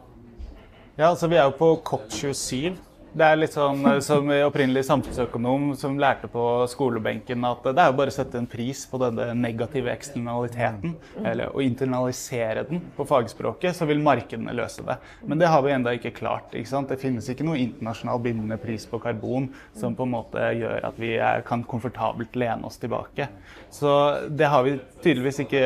Ja, 0.92 1.07
altså 1.09 1.26
Vi 1.26 1.38
er 1.40 1.46
jo 1.48 1.55
på 1.57 1.68
COP27. 1.88 2.74
Det 3.12 3.24
er 3.24 3.37
litt 3.37 3.52
sånn 3.52 3.81
eh, 3.88 3.98
som 4.05 4.28
opprinnelig 4.28 4.87
samfunnsøkonom 4.88 5.70
som 5.76 5.98
lærte 6.00 6.28
på 6.33 6.42
skolebenken 6.68 7.44
at 7.44 7.64
det 7.64 7.81
er 7.81 7.90
jo 7.90 7.96
bare 7.98 8.12
å 8.12 8.14
sette 8.14 8.38
en 8.40 8.48
pris 8.48 8.87
på 8.88 9.00
denne 9.00 9.31
negative 9.37 9.92
eksternaliteten, 9.92 10.94
eller 11.20 11.52
å 11.52 11.64
internalisere 11.64 12.64
den 12.68 12.81
på 12.96 13.05
fagspråket, 13.09 13.76
så 13.76 13.88
vil 13.88 14.00
markedene 14.05 14.55
løse 14.57 14.85
det. 14.85 14.96
Men 15.28 15.40
det 15.40 15.50
har 15.52 15.64
vi 15.64 15.74
ennå 15.74 15.92
ikke 15.96 16.14
klart. 16.16 16.52
ikke 16.57 16.72
sant? 16.72 16.92
Det 16.92 17.00
finnes 17.00 17.28
ikke 17.28 17.44
noe 17.48 17.61
internasjonal 17.61 18.20
bindende 18.24 18.61
pris 18.61 18.88
på 18.88 19.00
karbon 19.00 19.50
som 19.76 19.96
på 19.96 20.09
en 20.09 20.14
måte 20.16 20.48
gjør 20.61 20.88
at 20.88 21.00
vi 21.00 21.14
er, 21.18 21.44
kan 21.48 21.64
komfortabelt 21.68 22.37
lene 22.37 22.68
oss 22.68 22.81
tilbake. 22.81 23.28
Så 23.72 23.92
det 24.28 24.48
har 24.52 24.64
vi 24.68 24.78
tydeligvis 25.00 25.44
ikke 25.44 25.62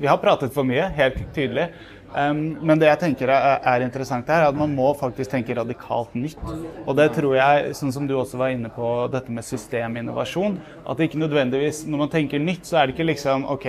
Vi 0.00 0.08
har 0.08 0.20
pratet 0.20 0.52
for 0.52 0.68
mye, 0.68 0.88
helt 0.96 1.20
tydelig. 1.36 1.68
Men 2.14 2.80
det 2.80 2.88
jeg 2.88 3.00
tenker 3.02 3.30
er, 3.32 3.58
er 3.68 3.84
interessant 3.84 4.30
her, 4.32 4.46
er 4.46 4.52
at 4.52 4.56
man 4.56 4.72
må 4.74 4.92
faktisk 4.96 5.32
tenke 5.34 5.56
radikalt 5.58 6.14
nytt. 6.16 6.40
Og 6.86 6.96
det 6.98 7.10
tror 7.16 7.36
jeg, 7.36 7.74
sånn 7.78 7.92
som 7.94 8.08
du 8.08 8.16
også 8.16 8.40
var 8.40 8.54
inne 8.54 8.70
på, 8.72 8.88
dette 9.12 9.34
med 9.34 9.46
systeminnovasjon, 9.46 10.56
at 10.88 10.98
det 10.98 11.10
ikke 11.10 11.20
nødvendigvis 11.20 11.84
Når 11.88 12.04
man 12.04 12.10
tenker 12.12 12.40
nytt, 12.42 12.66
så 12.68 12.80
er 12.80 12.88
det 12.88 12.96
ikke 12.96 13.10
liksom 13.10 13.44
OK, 13.52 13.68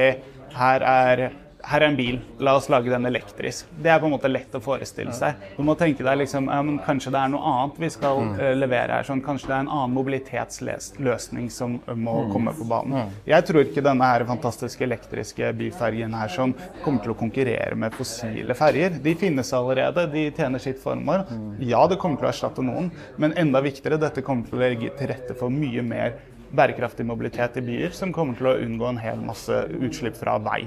her 0.56 0.86
er 0.88 1.30
her 1.68 1.84
er 1.84 1.90
en 1.90 1.98
bil, 1.98 2.20
la 2.40 2.54
oss 2.56 2.70
lage 2.72 2.92
den 2.92 3.06
elektrisk. 3.10 3.68
Det 3.84 3.92
er 3.92 4.00
på 4.00 4.08
en 4.08 4.14
måte 4.14 4.30
lett 4.32 4.54
å 4.56 4.62
forestille 4.64 5.12
seg. 5.16 5.42
Du 5.58 5.64
må 5.68 5.76
tenke 5.80 6.06
deg 6.06 6.22
liksom, 6.22 6.48
ja, 6.48 6.60
men 6.64 6.78
kanskje 6.86 7.12
det 7.14 7.20
er 7.20 7.34
noe 7.34 7.52
annet 7.52 7.82
vi 7.84 7.90
skal 7.92 8.22
uh, 8.38 8.44
levere 8.56 9.00
her. 9.00 9.08
Sånn, 9.08 9.24
kanskje 9.26 9.50
det 9.50 9.56
er 9.58 9.66
en 9.66 9.72
annen 9.76 9.98
mobilitetsløsning 9.98 11.50
som 11.52 11.76
må 11.92 12.16
mm. 12.24 12.32
komme 12.32 12.56
på 12.56 12.70
banen. 12.70 13.12
Jeg 13.28 13.48
tror 13.50 13.66
ikke 13.66 13.84
denne 13.86 14.08
her 14.14 14.26
fantastiske 14.30 14.88
elektriske 14.88 15.52
byfergen 15.60 16.16
her 16.16 16.32
som 16.32 16.56
kommer 16.86 17.04
til 17.04 17.16
å 17.16 17.20
konkurrere 17.20 17.76
med 17.80 17.96
fossile 17.98 18.56
ferger. 18.58 18.96
De 19.04 19.16
finnes 19.20 19.54
allerede, 19.56 20.08
de 20.16 20.30
tjener 20.40 20.64
sitt 20.64 20.80
formål. 20.84 21.28
Ja, 21.60 21.84
det 21.92 22.00
kommer 22.00 22.22
til 22.22 22.30
å 22.30 22.34
erstatte 22.34 22.64
noen, 22.66 22.92
men 23.20 23.36
enda 23.40 23.62
viktigere, 23.66 24.00
dette 24.00 24.24
kommer 24.26 24.48
til 24.48 24.60
å 24.60 24.64
legge 24.64 24.96
til 24.96 25.12
rette 25.12 25.36
for 25.38 25.52
mye 25.52 25.84
mer 25.84 26.20
bærekraftig 26.56 27.06
mobilitet 27.06 27.60
i 27.60 27.64
byer, 27.66 27.92
som 27.94 28.14
kommer 28.16 28.38
til 28.40 28.50
å 28.50 28.58
unngå 28.64 28.88
en 28.90 29.02
hel 29.02 29.20
masse 29.22 29.66
utslipp 29.80 30.18
fra 30.18 30.40
vei. 30.42 30.64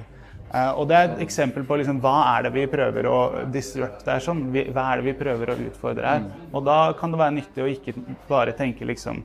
Uh, 0.52 0.72
og 0.76 0.88
Det 0.88 0.96
er 0.96 1.06
et 1.08 1.22
eksempel 1.24 1.64
på 1.64 1.78
liksom, 1.80 2.00
hva 2.04 2.16
er 2.34 2.46
det 2.46 2.52
vi 2.52 2.66
prøver 2.68 3.06
å 3.08 3.18
disrupte 3.52 4.10
her, 4.12 4.20
sånn. 4.20 4.42
hva 4.52 4.84
er 4.90 5.00
det 5.00 5.06
vi 5.06 5.14
prøver 5.16 5.52
å 5.52 5.56
utfordre 5.68 6.10
her. 6.10 6.26
Mm. 6.26 6.50
Og 6.52 6.66
Da 6.66 6.78
kan 6.98 7.14
det 7.14 7.20
være 7.22 7.36
nyttig 7.38 7.64
å 7.64 7.70
ikke 7.72 7.94
bare 8.28 8.52
tenke 8.58 8.88
liksom 8.88 9.22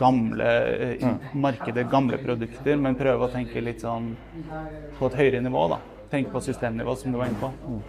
gamle 0.00 0.48
uh, 1.02 1.28
markedet, 1.36 1.84
gamle 1.92 2.20
produkter, 2.22 2.80
men 2.80 2.96
prøve 2.96 3.28
å 3.28 3.32
tenke 3.32 3.60
litt 3.60 3.84
sånn 3.84 4.14
på 4.98 5.10
et 5.10 5.20
høyere 5.20 5.44
nivå. 5.44 5.68
da. 5.74 5.82
Tenke 6.14 6.32
på 6.32 6.42
systemnivå, 6.48 6.96
som 6.96 7.12
du 7.12 7.20
var 7.20 7.28
inne 7.28 7.42
på. 7.42 7.52
Mm. 7.68 7.84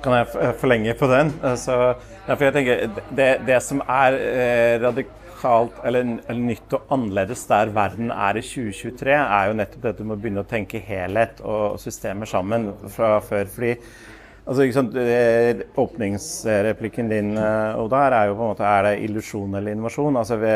Kan 0.00 0.16
jeg 0.16 0.54
forlenge 0.56 0.94
på 0.96 1.10
den? 1.10 1.34
Altså, 1.44 1.74
ja, 2.30 2.36
jeg 2.38 2.54
tenker, 2.54 2.84
det, 3.16 3.30
det 3.48 3.56
som 3.66 3.80
er 3.82 4.16
eh, 4.20 4.76
radikalt 4.82 5.80
eller, 5.82 6.14
eller, 6.28 6.44
nytt 6.52 6.76
og 6.76 6.92
annerledes 6.94 7.42
der 7.50 7.72
verden 7.74 8.12
er 8.14 8.38
i 8.38 8.44
2023, 8.44 9.16
er 9.18 9.48
jo 9.50 9.56
nettopp 9.58 9.88
dette 9.88 10.06
med 10.06 10.14
å 10.14 10.20
begynne 10.20 10.44
å 10.44 10.50
tenke 10.50 10.82
helhet 10.84 11.42
og 11.42 11.80
systemer 11.82 12.30
sammen 12.30 12.70
fra 12.92 13.16
før. 13.24 13.50
fordi 13.50 13.72
altså, 14.44 14.62
ikke 14.62 14.76
sant, 14.76 15.00
Åpningsreplikken 15.82 17.10
din 17.10 17.34
eh, 17.40 17.80
og 17.82 17.90
der 17.96 18.16
er 18.20 18.30
jo 18.30 18.38
på 18.38 18.46
en 18.46 18.54
måte 18.54 18.70
er 18.76 18.86
det 18.86 18.94
illusjon 19.08 19.58
eller 19.58 19.74
innovasjon. 19.74 20.22
Altså, 20.22 20.38
vi, 20.38 20.54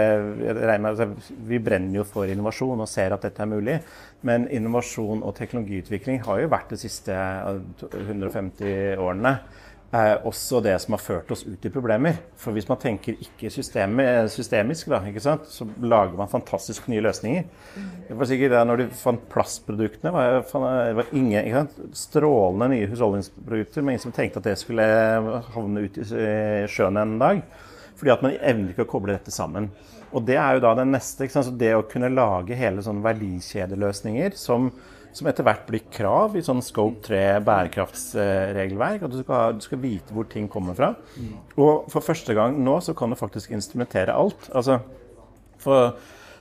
altså, 0.78 1.10
vi, 1.50 1.58
brenner 1.58 2.00
jo 2.04 2.06
for 2.06 2.30
innovasjon 2.30 2.86
og 2.86 2.90
ser 2.90 3.18
at 3.18 3.26
dette 3.26 3.42
er 3.42 3.50
mulig. 3.50 3.80
Men 4.22 4.46
innovasjon 4.46 5.26
og 5.26 5.34
teknologiutvikling 5.42 6.22
har 6.28 6.44
jo 6.44 6.54
vært 6.54 6.76
de 6.76 6.82
siste 6.86 7.18
150 7.18 8.66
eh, 8.70 8.98
årene 9.02 9.38
er 9.94 10.24
også 10.26 10.58
det 10.64 10.74
som 10.82 10.96
har 10.96 11.02
ført 11.02 11.30
oss 11.30 11.44
ut 11.46 11.66
i 11.66 11.70
problemer. 11.72 12.16
For 12.40 12.56
hvis 12.56 12.66
man 12.68 12.80
tenker 12.82 13.18
ikke 13.22 13.50
systemisk, 13.52 14.88
da, 14.90 15.00
ikke 15.06 15.22
sant, 15.22 15.46
så 15.50 15.66
lager 15.82 16.16
man 16.18 16.30
fantastisk 16.32 16.88
nye 16.90 17.04
løsninger. 17.04 17.46
Det 18.08 18.18
var 18.18 18.30
sikkert 18.30 18.56
da 18.56 18.64
når 18.66 18.82
du 18.82 18.96
fant 18.98 19.26
plastproduktene, 19.30 20.12
var 20.14 20.40
det 20.40 20.98
var 20.98 21.12
ingen, 21.14 21.70
strålende 21.94 22.72
nye 22.74 22.90
husholdningsprodukter, 22.90 23.84
men 23.84 23.94
ingen 23.94 24.06
som 24.06 24.16
tenkte 24.16 24.42
at 24.42 24.48
det 24.50 24.56
skulle 24.60 24.88
havne 25.54 25.86
ut 25.86 26.00
i 26.02 26.08
sjøen 26.70 27.00
en 27.00 27.18
dag. 27.22 27.44
Fordi 27.94 28.14
at 28.16 28.24
man 28.24 28.34
evner 28.40 28.72
ikke 28.74 28.88
å 28.88 28.90
koble 28.96 29.14
dette 29.14 29.34
sammen. 29.34 29.70
Og 30.14 30.22
det 30.26 30.36
er 30.38 30.56
jo 30.56 30.64
da 30.64 30.74
den 30.78 30.92
neste. 30.94 31.26
det 31.58 31.74
å 31.74 31.86
kunne 31.90 32.10
lage 32.10 32.58
hele 32.58 32.82
sånne 32.82 33.02
verdikjedeløsninger 33.06 34.34
som 34.38 34.72
som 35.14 35.28
etter 35.30 35.46
hvert 35.46 35.68
blir 35.68 35.84
krav 35.94 36.34
i 36.34 36.42
sånn 36.42 36.62
Scope 36.64 37.04
3 37.06 37.22
bærekraftsregelverk. 37.46 39.06
At 39.06 39.14
du 39.14 39.20
skal, 39.22 39.54
du 39.58 39.62
skal, 39.64 39.80
vite 39.82 40.14
hvor 40.14 40.26
ting 40.30 40.48
kommer 40.50 40.76
fra. 40.78 40.92
Og 41.54 41.86
for 41.92 42.04
første 42.04 42.34
gang 42.36 42.58
nå 42.64 42.80
så 42.82 42.96
kan 42.98 43.14
du 43.14 43.18
faktisk 43.18 43.54
instrumentere 43.54 44.16
alt. 44.16 44.50
Altså, 44.54 44.80
for 45.62 45.94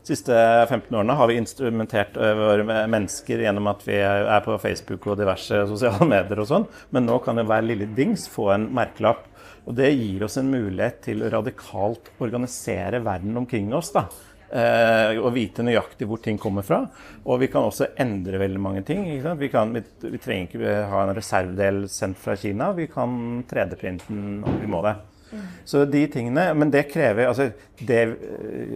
de 0.03 0.11
siste 0.11 0.35
15 0.35 0.89
årene 0.91 1.15
har 1.15 1.29
vi 1.29 1.37
instrumentert 1.39 2.17
våre 2.17 2.65
mennesker 2.91 3.45
gjennom 3.45 3.69
at 3.71 3.85
vi 3.87 4.01
er 4.03 4.41
på 4.43 4.57
Facebook 4.59 5.05
og 5.07 5.21
diverse 5.21 5.61
sosiale 5.69 6.09
medier 6.15 6.41
og 6.43 6.49
sånn, 6.49 6.65
men 6.91 7.07
nå 7.07 7.21
kan 7.23 7.39
jo 7.39 7.45
hver 7.47 7.63
lille 7.63 7.87
dings 7.95 8.25
få 8.31 8.49
en 8.57 8.67
merkelapp. 8.75 9.29
Og 9.63 9.77
det 9.77 9.93
gir 9.93 10.25
oss 10.25 10.35
en 10.41 10.49
mulighet 10.51 10.97
til 11.05 11.23
å 11.23 11.29
radikalt 11.31 12.09
organisere 12.23 12.99
verden 13.05 13.37
omkring 13.39 13.71
oss. 13.77 13.93
da 13.95 14.09
eh, 14.09 14.32
og 14.53 15.31
vite 15.33 15.63
nøyaktig 15.65 16.05
hvor 16.05 16.19
ting 16.21 16.37
kommer 16.37 16.65
fra. 16.65 16.83
Og 17.25 17.39
vi 17.41 17.49
kan 17.49 17.65
også 17.65 17.93
endre 17.99 18.37
veldig 18.41 18.61
mange 18.61 18.83
ting. 18.85 19.05
Vi, 19.39 19.49
kan, 19.49 19.73
vi, 19.73 19.81
vi, 20.05 20.19
trenger 20.21 20.45
ikke 20.45 20.75
ha 20.91 21.05
en 21.05 21.15
reservedel 21.17 21.79
sendt 21.89 22.19
fra 22.21 22.35
Kina. 22.37 22.71
Vi 22.77 22.85
kan 22.91 23.41
3D-printe 23.49 24.11
den 24.11 24.43
om 24.45 24.59
vi 24.61 24.69
må 24.69 24.83
det. 24.85 24.93
Så 25.65 25.85
de 25.89 26.03
tingene 26.13 26.51
Men 26.53 26.71
det 26.73 26.87
krever 26.91 27.25
altså 27.25 27.49
det, 27.79 28.01
eh, 28.03 28.75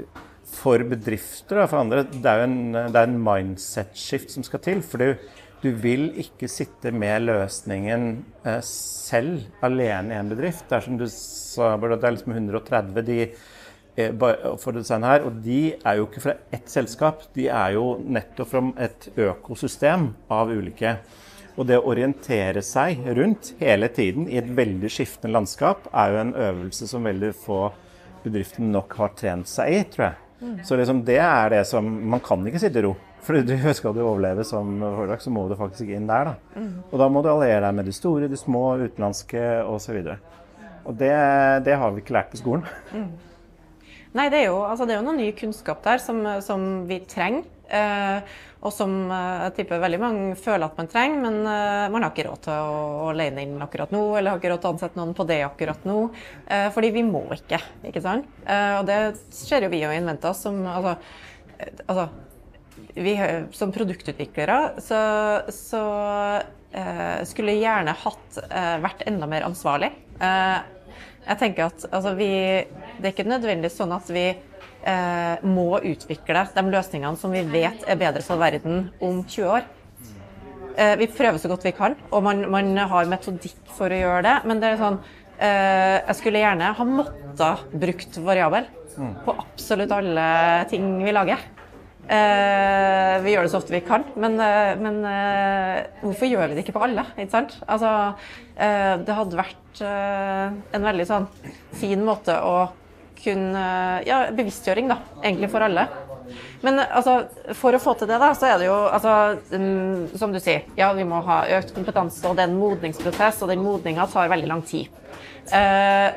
For 0.50 0.82
bedrifter 0.90 1.62
og 1.62 1.70
for 1.70 1.84
andre, 1.84 2.06
det 2.08 2.26
er 2.26 2.42
jo 2.42 2.48
en, 2.48 2.62
det 2.74 2.96
er 2.96 3.10
en 3.10 3.20
mindset-skift 3.22 4.34
som 4.34 4.46
skal 4.48 4.64
til. 4.64 4.82
for 4.82 4.98
du, 5.04 5.28
du 5.62 5.70
vil 5.76 6.10
ikke 6.22 6.48
sitte 6.50 6.92
med 6.92 7.28
løsningen 7.28 8.08
eh, 8.46 8.62
selv, 8.64 9.44
alene 9.62 10.16
i 10.16 10.18
en 10.18 10.32
bedrift. 10.32 10.66
Det 10.70 10.80
er 10.80 10.88
som 10.88 10.98
du 10.98 11.06
sa, 11.12 11.76
det 11.78 12.00
er 12.00 12.16
liksom 12.16 12.34
130 12.38 13.06
de 13.06 13.22
Eh, 13.28 13.57
for 14.62 14.78
design 14.78 15.06
her, 15.08 15.26
og 15.26 15.40
de 15.46 15.74
er 15.74 15.98
jo 15.98 16.06
ikke 16.06 16.22
fra 16.28 16.36
ett 16.54 16.70
selskap. 16.70 17.24
De 17.34 17.48
er 17.50 17.74
jo 17.78 17.96
nettopp 18.06 18.52
fra 18.52 18.62
et 18.86 19.10
økosystem 19.18 20.12
av 20.34 20.54
ulike. 20.54 20.98
Og 21.58 21.66
det 21.66 21.80
å 21.80 21.88
orientere 21.90 22.62
seg 22.62 23.02
rundt 23.18 23.56
hele 23.58 23.90
tiden 23.90 24.28
i 24.30 24.38
et 24.38 24.50
veldig 24.60 24.92
skiftende 24.94 25.34
landskap 25.34 25.90
er 25.90 26.14
jo 26.14 26.22
en 26.22 26.36
øvelse 26.38 26.90
som 26.90 27.10
veldig 27.10 27.34
få 27.34 27.64
bedrifter 28.22 28.62
nok 28.66 28.94
har 29.00 29.16
trent 29.18 29.50
seg 29.50 29.74
i, 29.74 29.82
tror 29.90 30.12
jeg. 30.12 30.24
Mm. 30.38 30.58
Så 30.68 30.78
liksom 30.78 31.02
det 31.06 31.18
er 31.18 31.50
det 31.50 31.64
som 31.66 31.88
Man 32.12 32.22
kan 32.22 32.44
ikke 32.46 32.62
sitte 32.62 32.84
i 32.84 32.86
ro. 32.86 32.94
For 33.26 33.42
skal 33.80 33.96
du 33.96 34.04
overleve 34.06 34.46
som 34.46 34.78
foredrag, 34.80 35.22
så 35.24 35.34
må 35.34 35.48
du 35.50 35.58
faktisk 35.58 35.90
inn 35.90 36.06
der. 36.08 36.30
da. 36.30 36.62
Mm. 36.62 36.74
Og 36.92 37.00
da 37.02 37.10
må 37.10 37.26
du 37.26 37.32
alliere 37.34 37.66
deg 37.66 37.80
med 37.80 37.90
de 37.90 37.96
store, 37.96 38.30
de 38.30 38.38
små, 38.38 38.78
utenlandske 38.78 39.48
osv. 39.66 39.98
Og, 39.98 40.12
så 40.14 40.84
og 40.88 41.00
det, 41.02 41.16
det 41.66 41.76
har 41.82 41.92
vi 41.92 42.04
ikke 42.04 42.16
lært 42.16 42.30
på 42.32 42.40
skolen. 42.40 42.70
Mm. 42.94 43.10
Nei, 44.18 44.28
det 44.34 44.42
er 44.42 44.50
jo, 44.50 44.62
altså, 44.66 44.88
det 44.88 44.96
er 44.96 45.02
jo 45.02 45.06
noe 45.06 45.20
ny 45.20 45.30
kunnskap 45.38 45.84
der 45.86 46.02
som, 46.02 46.24
som 46.42 46.68
vi 46.90 47.02
trenger. 47.06 47.46
Eh, 47.68 48.38
og 48.66 48.74
som 48.74 48.94
eh, 49.12 49.42
jeg 49.48 49.56
tipper 49.60 49.82
veldig 49.84 50.00
mange 50.02 50.28
føler 50.40 50.66
at 50.66 50.78
man 50.80 50.90
trenger, 50.90 51.20
men 51.22 51.40
eh, 51.46 51.88
man 51.94 52.04
har 52.04 52.14
ikke 52.14 52.28
råd 52.30 52.44
til 52.48 52.54
å, 52.56 52.78
å 53.06 53.16
leie 53.16 53.36
inn 53.44 53.58
akkurat 53.64 53.92
nå, 53.94 54.04
eller 54.18 54.34
har 54.34 54.42
ikke 54.42 54.54
råd 54.54 54.64
til 54.64 54.70
å 54.70 54.74
ansette 54.76 55.00
noen 55.00 55.14
på 55.18 55.26
det 55.30 55.42
akkurat 55.46 55.88
nå. 55.88 55.98
Eh, 56.48 56.70
fordi 56.74 56.94
vi 56.96 57.04
må 57.06 57.22
ikke, 57.36 57.60
ikke 57.92 58.04
sant. 58.04 58.30
Eh, 58.48 58.78
og 58.80 58.88
det 58.90 59.00
ser 59.36 59.68
jo 59.68 59.72
vi 59.74 59.84
og 59.88 59.94
Inventa 59.96 60.34
som 60.38 60.64
altså, 60.66 60.96
eh, 61.58 61.84
altså 61.86 62.08
vi, 62.98 63.14
som 63.54 63.74
produktutviklere 63.74 64.58
så, 64.82 65.00
så 65.54 65.82
skulle 67.26 67.56
gjerne 67.58 67.94
hatt 68.04 68.38
vært 68.84 69.02
enda 69.10 69.26
mer 69.30 69.46
ansvarlig. 69.48 69.90
Jeg 71.28 71.40
tenker 71.42 71.68
at 71.68 71.88
altså, 71.92 72.14
vi, 72.16 72.30
Det 72.98 73.10
er 73.10 73.14
ikke 73.14 73.28
nødvendigvis 73.28 73.78
sånn 73.80 73.94
at 73.96 74.08
vi 74.12 74.28
eh, 74.32 75.44
må 75.44 75.70
utvikle 75.80 76.46
de 76.56 76.64
løsningene 76.72 77.20
som 77.20 77.34
vi 77.36 77.44
vet 77.52 77.84
er 77.88 78.00
bedre 78.00 78.24
for 78.26 78.40
verden 78.42 78.88
om 79.04 79.22
20 79.26 79.52
år. 79.58 79.68
Eh, 80.78 80.96
vi 81.02 81.10
prøver 81.12 81.42
så 81.42 81.52
godt 81.52 81.66
vi 81.66 81.76
kan, 81.76 81.98
og 82.12 82.24
man, 82.24 82.46
man, 82.54 82.72
har 82.78 83.10
metodikk 83.10 83.60
for 83.78 83.92
å 83.92 84.02
gjøre 84.02 84.24
det. 84.28 84.36
Men 84.48 84.64
det 84.64 84.72
er 84.72 84.82
sånn 84.82 85.00
eh, 85.02 85.98
Jeg 86.08 86.20
skulle 86.22 86.44
gjerne 86.44 86.74
ha 86.80 86.90
måttet 86.90 87.78
brukt 87.86 88.20
variabel 88.24 88.70
på 88.98 89.34
absolutt 89.38 89.94
alle 89.94 90.28
ting 90.72 90.90
vi 91.04 91.14
lager. 91.14 91.44
Eh, 92.08 93.14
vi 93.24 93.34
gjør 93.34 93.44
det 93.44 93.52
så 93.52 93.60
ofte 93.60 93.74
vi 93.76 93.84
kan, 93.84 94.06
men, 94.16 94.38
eh, 94.40 94.74
men 94.80 95.02
eh, 95.10 95.80
hvorfor 96.06 96.30
gjør 96.30 96.48
vi 96.48 96.56
det 96.56 96.64
ikke 96.64 96.78
på 96.78 96.84
alle? 96.88 97.04
Ikke 97.18 97.34
sant? 97.34 97.58
Altså, 97.68 97.94
eh, 98.56 98.94
det 99.04 99.18
hadde 99.18 99.40
vært 99.40 99.82
eh, 99.84 100.56
en 100.78 100.88
veldig 100.88 101.08
sånn 101.10 101.28
fin 101.76 102.06
måte 102.08 102.38
å 102.40 102.70
kunne 103.18 103.64
Ja, 104.06 104.28
bevisstgjøring, 104.32 104.92
da, 104.92 105.00
egentlig 105.24 105.50
for 105.52 105.66
alle. 105.66 105.88
Men 106.62 106.80
altså, 106.86 107.16
for 107.58 107.76
å 107.76 107.82
få 107.82 107.96
til 107.98 108.10
det, 108.10 108.20
da, 108.22 108.30
så 108.38 108.50
er 108.52 108.62
det 108.62 108.68
jo 108.68 108.76
altså, 108.76 109.14
um, 109.58 110.08
Som 110.20 110.34
du 110.36 110.40
sier, 110.44 110.68
ja, 110.80 110.92
vi 110.98 111.06
må 111.08 111.22
ha 111.26 111.42
økt 111.58 111.74
kompetanse, 111.76 112.22
og 112.28 112.38
det 112.38 112.46
er 112.46 112.52
en 112.52 112.60
modningsprosess, 112.60 113.42
og 113.44 113.52
den 113.52 113.64
modninga 113.66 114.08
tar 114.12 114.32
veldig 114.32 114.50
lang 114.52 114.64
tid. 114.68 114.94
Eh, 115.56 116.10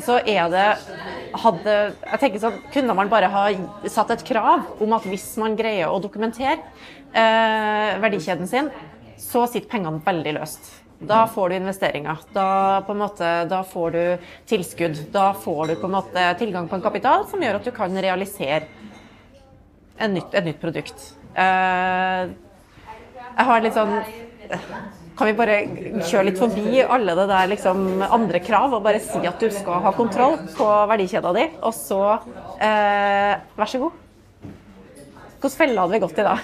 så 0.00 0.18
er 0.24 0.48
det 0.52 0.68
hadde, 1.42 1.74
jeg 2.06 2.20
tenker 2.20 2.42
sånn, 2.42 2.60
Kunne 2.72 2.96
man 2.96 3.10
bare 3.12 3.28
ha 3.32 3.44
satt 3.90 4.12
et 4.14 4.24
krav 4.24 4.82
om 4.82 4.94
at 4.96 5.04
hvis 5.08 5.26
man 5.40 5.56
greier 5.58 5.92
å 5.92 6.00
dokumentere 6.02 6.60
eh, 7.12 7.98
verdikjeden 8.02 8.48
sin, 8.48 8.70
så 9.20 9.44
sitter 9.48 9.70
pengene 9.70 10.02
veldig 10.04 10.36
løst. 10.38 10.70
Da 11.02 11.24
får 11.26 11.50
du 11.50 11.56
investeringer. 11.56 12.20
Da, 12.32 12.82
måte, 12.94 13.30
da 13.50 13.62
får 13.66 13.90
du 13.90 14.28
tilskudd. 14.46 15.00
Da 15.12 15.32
får 15.34 15.72
du 15.72 15.74
på 15.80 15.88
en 15.88 15.96
måte 15.96 16.26
tilgang 16.38 16.68
på 16.70 16.78
en 16.78 16.84
kapital 16.84 17.26
som 17.30 17.42
gjør 17.42 17.58
at 17.58 17.66
du 17.66 17.72
kan 17.74 17.96
realisere 18.06 18.68
nytt, 19.98 20.34
et 20.34 20.46
nytt 20.46 20.60
produkt. 20.62 21.08
Eh, 21.34 22.30
jeg 23.32 23.48
har 23.48 23.64
litt 23.64 23.76
sånn 23.76 23.96
kan 25.22 25.28
vi 25.30 25.38
bare 25.38 25.56
kjøre 26.02 26.24
litt 26.26 26.38
forbi 26.40 26.80
alle 26.82 27.14
det 27.14 27.28
der 27.30 27.50
liksom 27.52 28.02
andre 28.02 28.40
krav 28.42 28.72
og 28.74 28.82
bare 28.82 28.98
si 29.04 29.20
at 29.28 29.38
du 29.38 29.52
skal 29.54 29.84
ha 29.84 29.92
kontroll 29.94 30.34
på 30.56 30.66
verdikjeda 30.90 31.30
di, 31.36 31.44
og 31.62 31.74
så 31.76 32.00
eh, 32.58 33.36
vær 33.54 33.70
så 33.70 33.84
god. 33.84 34.00
Hvilken 35.36 35.54
felle 35.54 35.78
hadde 35.78 35.94
vi 35.94 36.02
gått 36.02 36.18
i 36.18 36.26
da? 36.26 36.34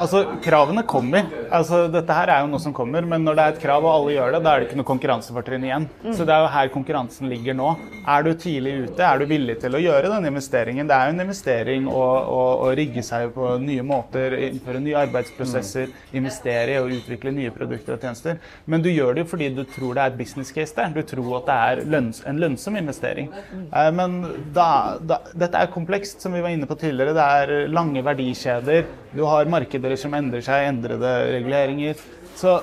Altså, 0.00 0.22
Kravene 0.44 0.82
kommer. 0.88 1.26
Altså, 1.52 1.82
dette 1.92 2.14
her 2.16 2.30
er 2.32 2.42
jo 2.44 2.50
noe 2.52 2.60
som 2.62 2.72
kommer, 2.76 3.04
men 3.08 3.24
når 3.26 3.36
det 3.38 3.44
er 3.44 3.54
et 3.54 3.62
krav 3.62 3.84
og 3.84 3.90
alle 3.92 4.14
gjør 4.16 4.34
det, 4.36 4.40
da 4.44 4.52
er 4.54 4.60
det 4.62 4.68
ikke 4.68 4.78
noe 4.80 4.88
konkurransefortrinn 4.90 5.64
igjen. 5.68 5.86
Mm. 6.04 6.12
Så 6.16 6.26
det 6.28 6.34
er 6.34 6.44
jo 6.44 6.50
her 6.54 6.70
konkurransen 6.74 7.28
ligger 7.30 7.56
nå. 7.58 7.70
Er 8.08 8.24
du 8.26 8.30
tidlig 8.34 8.74
ute, 8.86 9.04
er 9.06 9.18
du 9.20 9.26
villig 9.30 9.58
til 9.62 9.76
å 9.76 9.82
gjøre 9.82 10.12
den 10.14 10.28
investeringen? 10.30 10.88
Det 10.90 10.96
er 10.96 11.08
jo 11.10 11.14
en 11.16 11.24
investering 11.26 11.88
å, 11.90 12.04
å, 12.20 12.40
å 12.66 12.70
rigge 12.76 13.02
seg 13.06 13.32
på 13.36 13.54
nye 13.62 13.84
måter, 13.86 14.36
innføre 14.50 14.80
nye 14.84 14.98
arbeidsprosesser, 15.06 15.88
Mm. 15.90 16.16
investere 16.20 16.74
i 16.74 16.78
og 16.80 16.90
utvikle 16.92 17.30
nye 17.34 17.50
produkter 17.54 17.94
og 17.96 18.02
tjenester. 18.04 18.38
Men 18.70 18.82
du 18.84 18.88
gjør 18.90 19.14
det 19.16 19.22
jo 19.24 19.28
fordi 19.30 19.48
du 19.54 19.62
tror 19.68 19.94
det 19.96 20.02
er 20.02 20.10
et 20.12 20.18
business 20.18 20.50
case 20.54 20.74
der. 20.76 20.90
Du 20.94 21.00
tror 21.06 21.38
at 21.38 21.46
det 21.48 21.56
er 21.56 21.82
lønns 21.92 22.22
en 22.28 22.38
lønnsom 22.42 22.76
investering. 22.80 23.30
Eh, 23.72 23.90
Men 23.90 24.18
da, 24.54 24.96
da, 25.00 25.18
dette 25.34 25.56
er 25.60 25.70
komplekst, 25.72 26.20
som 26.22 26.32
vi 26.36 26.42
var 26.44 26.50
inne 26.54 26.66
på 26.68 26.76
tidligere. 26.78 27.14
Det 27.16 27.26
er 27.42 27.68
lange 27.72 28.02
verdikjeder. 28.06 28.84
Du 29.14 29.24
har 29.26 29.48
markeder 29.70 29.96
som 29.96 30.14
endrer 30.14 30.42
seg, 30.42 30.66
endrede 30.68 31.10
reguleringer. 31.30 31.94
Så 32.34 32.60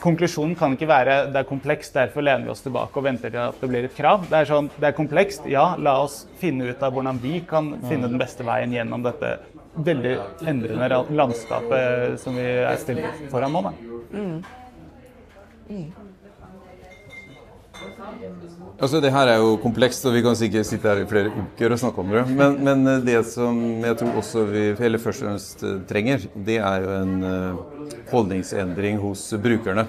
konklusjonen 0.00 0.56
kan 0.56 0.72
ikke 0.72 0.88
være 0.88 1.30
det 1.32 1.40
er 1.40 1.48
komplekst, 1.48 1.94
derfor 1.94 2.24
lener 2.24 2.44
vi 2.44 2.50
oss 2.52 2.62
tilbake 2.64 2.96
og 2.96 3.04
venter 3.04 3.30
til 3.30 3.40
at 3.40 3.60
det 3.60 3.68
blir 3.68 3.84
et 3.84 3.96
krav. 3.96 4.26
Det 4.28 4.36
er 4.36 4.48
sånn, 4.48 4.70
det 4.76 4.88
er 4.88 4.96
komplekst, 4.96 5.46
ja, 5.48 5.74
la 5.78 5.98
oss 6.02 6.26
finne 6.40 6.70
ut 6.70 6.82
av 6.82 6.92
hvordan 6.92 7.20
vi 7.22 7.40
kan 7.48 7.74
finne 7.88 8.08
den 8.08 8.20
beste 8.20 8.44
veien 8.44 8.72
gjennom 8.72 9.04
dette 9.04 9.38
veldig 9.76 10.14
endrende 10.48 11.02
landskapet 11.12 12.20
som 12.20 12.36
vi 12.36 12.46
er 12.64 12.76
stilt 12.80 13.26
foran 13.32 13.52
nå. 13.52 13.64
Da. 13.68 13.72
Altså, 18.76 19.00
det 19.00 19.10
her 19.12 19.30
er 19.32 19.38
jo 19.40 19.54
komplekst, 19.60 20.04
og 20.04 20.12
vi 20.12 20.20
kan 20.24 20.36
sikkert 20.36 20.68
sitte 20.68 20.88
her 20.90 21.00
i 21.00 21.06
flere 21.08 21.30
uker 21.32 21.72
og 21.72 21.80
snakke 21.80 22.02
om 22.02 22.10
det. 22.12 22.24
Men, 22.36 22.58
men 22.64 22.90
det 23.06 23.22
som 23.30 23.56
jeg 23.84 23.96
tror 24.00 24.18
også 24.20 24.44
vi 24.50 24.64
eller 24.88 25.00
først 25.00 25.24
og 25.24 25.30
fremst 25.30 25.64
eh, 25.64 25.78
trenger, 25.88 26.26
det 26.46 26.58
er 26.60 26.84
jo 26.84 26.92
en 26.98 27.14
eh, 27.24 27.96
holdningsendring 28.12 29.00
hos 29.00 29.24
brukerne. 29.42 29.86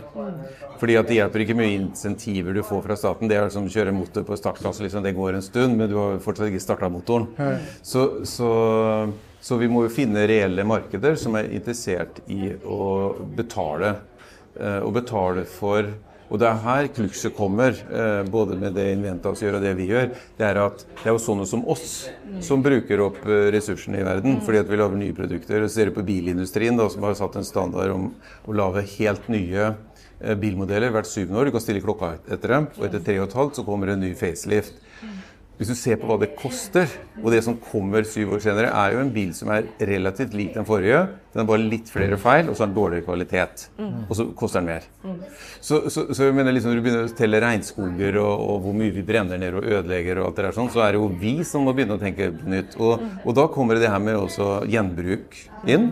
Fordi 0.79 0.97
at 0.99 1.09
det 1.09 1.19
hjelper 1.19 1.43
ikke 1.43 1.57
mye 1.57 1.75
insentiver 1.75 2.55
du 2.55 2.63
får 2.65 2.83
fra 2.85 2.97
staten. 2.99 3.27
Det 3.27 3.39
er 3.39 3.51
som 3.53 3.67
å 3.67 3.73
kjøre 3.75 3.95
motor 3.95 4.23
på 4.27 4.39
startklasse, 4.39 4.85
liksom. 4.85 5.03
det 5.03 5.15
går 5.17 5.35
en 5.35 5.45
stund, 5.45 5.75
men 5.75 5.91
du 5.91 5.97
har 5.99 6.19
fortsatt 6.23 6.51
ikke 6.51 6.63
starta 6.63 6.91
motoren. 6.93 7.27
Så, 7.81 8.07
så, 8.29 8.51
så 9.41 9.59
vi 9.59 9.71
må 9.71 9.87
jo 9.87 9.93
finne 9.93 10.27
reelle 10.29 10.63
markeder 10.67 11.17
som 11.19 11.35
er 11.39 11.49
interessert 11.49 12.21
i 12.31 12.53
å 12.63 13.15
betale. 13.35 13.97
Å 14.57 14.89
betale 14.89 15.43
for 15.49 15.89
og 16.27 16.41
det 16.41 16.47
er 16.49 16.63
her 16.63 16.87
klukset 16.91 17.35
kommer, 17.35 17.71
eh, 17.71 18.21
både 18.27 18.57
med 18.59 18.75
det 18.75 18.89
Inventas 18.91 19.41
gjør 19.41 19.59
og 19.59 19.63
det 19.63 19.73
vi 19.77 19.87
gjør. 19.87 20.09
Det 20.37 20.47
er 20.47 20.59
at 20.59 20.83
det 20.83 21.05
er 21.05 21.15
jo 21.15 21.23
sånne 21.23 21.45
som 21.47 21.63
oss 21.71 22.09
som 22.43 22.63
bruker 22.63 23.03
opp 23.05 23.21
eh, 23.23 23.47
ressursene 23.55 24.01
i 24.01 24.07
verden 24.07 24.41
fordi 24.43 24.59
at 24.59 24.71
vi 24.71 24.79
lager 24.79 24.99
nye 24.99 25.15
produkter. 25.15 25.63
Og 25.63 25.71
ser 25.71 25.87
du 25.87 25.95
på 25.95 26.05
bilindustrien, 26.07 26.75
da, 26.79 26.89
som 26.91 27.07
har 27.07 27.15
satt 27.19 27.39
en 27.39 27.47
standard 27.47 27.95
om 27.95 28.09
å 28.43 28.57
lage 28.59 28.83
helt 28.97 29.29
nye 29.31 29.69
eh, 29.71 30.35
bilmodeller 30.35 30.91
hvert 30.91 31.07
syvende 31.07 31.39
år. 31.39 31.47
Du 31.47 31.55
kan 31.55 31.63
stille 31.63 31.85
klokka 31.85 32.17
etter 32.27 32.57
dem, 32.57 32.67
og 32.75 32.89
etter 32.89 33.07
tre 33.07 33.19
og 33.21 33.29
et 33.29 33.39
halvt 33.39 33.61
så 33.61 33.67
kommer 33.67 33.87
det 33.87 33.97
en 33.97 34.05
ny 34.09 34.13
facelift. 34.19 34.83
Hvis 35.57 35.71
du 35.71 35.73
ser 35.73 35.97
på 35.97 36.05
hva 36.05 36.19
det 36.21 36.35
koster, 36.37 36.91
og 37.23 37.31
det 37.33 37.39
som 37.41 37.55
kommer 37.57 38.05
syv 38.05 38.35
år 38.35 38.41
senere, 38.43 38.69
er 38.69 38.93
jo 38.93 38.99
en 39.01 39.09
bil 39.13 39.31
som 39.33 39.49
er 39.49 39.65
relativt 39.89 40.35
lik 40.37 40.51
den 40.53 40.67
forrige. 40.67 40.99
Den 41.33 41.41
har 41.41 41.47
bare 41.49 41.65
litt 41.65 41.89
flere 41.89 42.19
feil, 42.21 42.51
og 42.51 42.53
så 42.53 42.63
har 42.63 42.69
den 42.69 42.75
dårligere 42.77 43.05
kvalitet. 43.07 43.63
Og 44.05 44.13
så 44.19 44.27
koster 44.37 44.61
den 44.61 44.69
mer. 44.69 44.85
Så, 45.57 45.81
så, 45.89 46.05
så 46.13 46.27
jeg 46.27 46.35
mener 46.37 46.53
liksom 46.53 46.71
når 46.71 46.77
du 46.77 46.85
begynner 46.85 47.09
å 47.09 47.15
telle 47.17 47.41
regnskoger 47.41 48.19
og, 48.21 48.45
og 48.45 48.61
hvor 48.67 48.77
mye 48.77 48.93
vi 48.93 49.05
brenner 49.07 49.41
ned 49.41 49.57
og 49.57 49.65
ødelegger, 49.65 50.21
og 50.21 50.29
alt 50.29 50.37
det 50.37 50.45
der 50.45 50.57
sånn, 50.59 50.69
så 50.73 50.85
er 50.85 50.93
det 50.93 51.01
jo 51.01 51.09
vi 51.25 51.33
som 51.47 51.65
må 51.65 51.73
begynne 51.73 51.97
å 51.97 52.03
tenke 52.05 52.29
nytt. 52.45 52.77
Og, 52.77 53.07
og 53.25 53.37
da 53.41 53.47
kommer 53.49 53.81
det 53.81 53.89
her 53.89 54.03
med 54.03 54.19
også 54.21 54.59
gjenbruk 54.69 55.41
inn. 55.65 55.89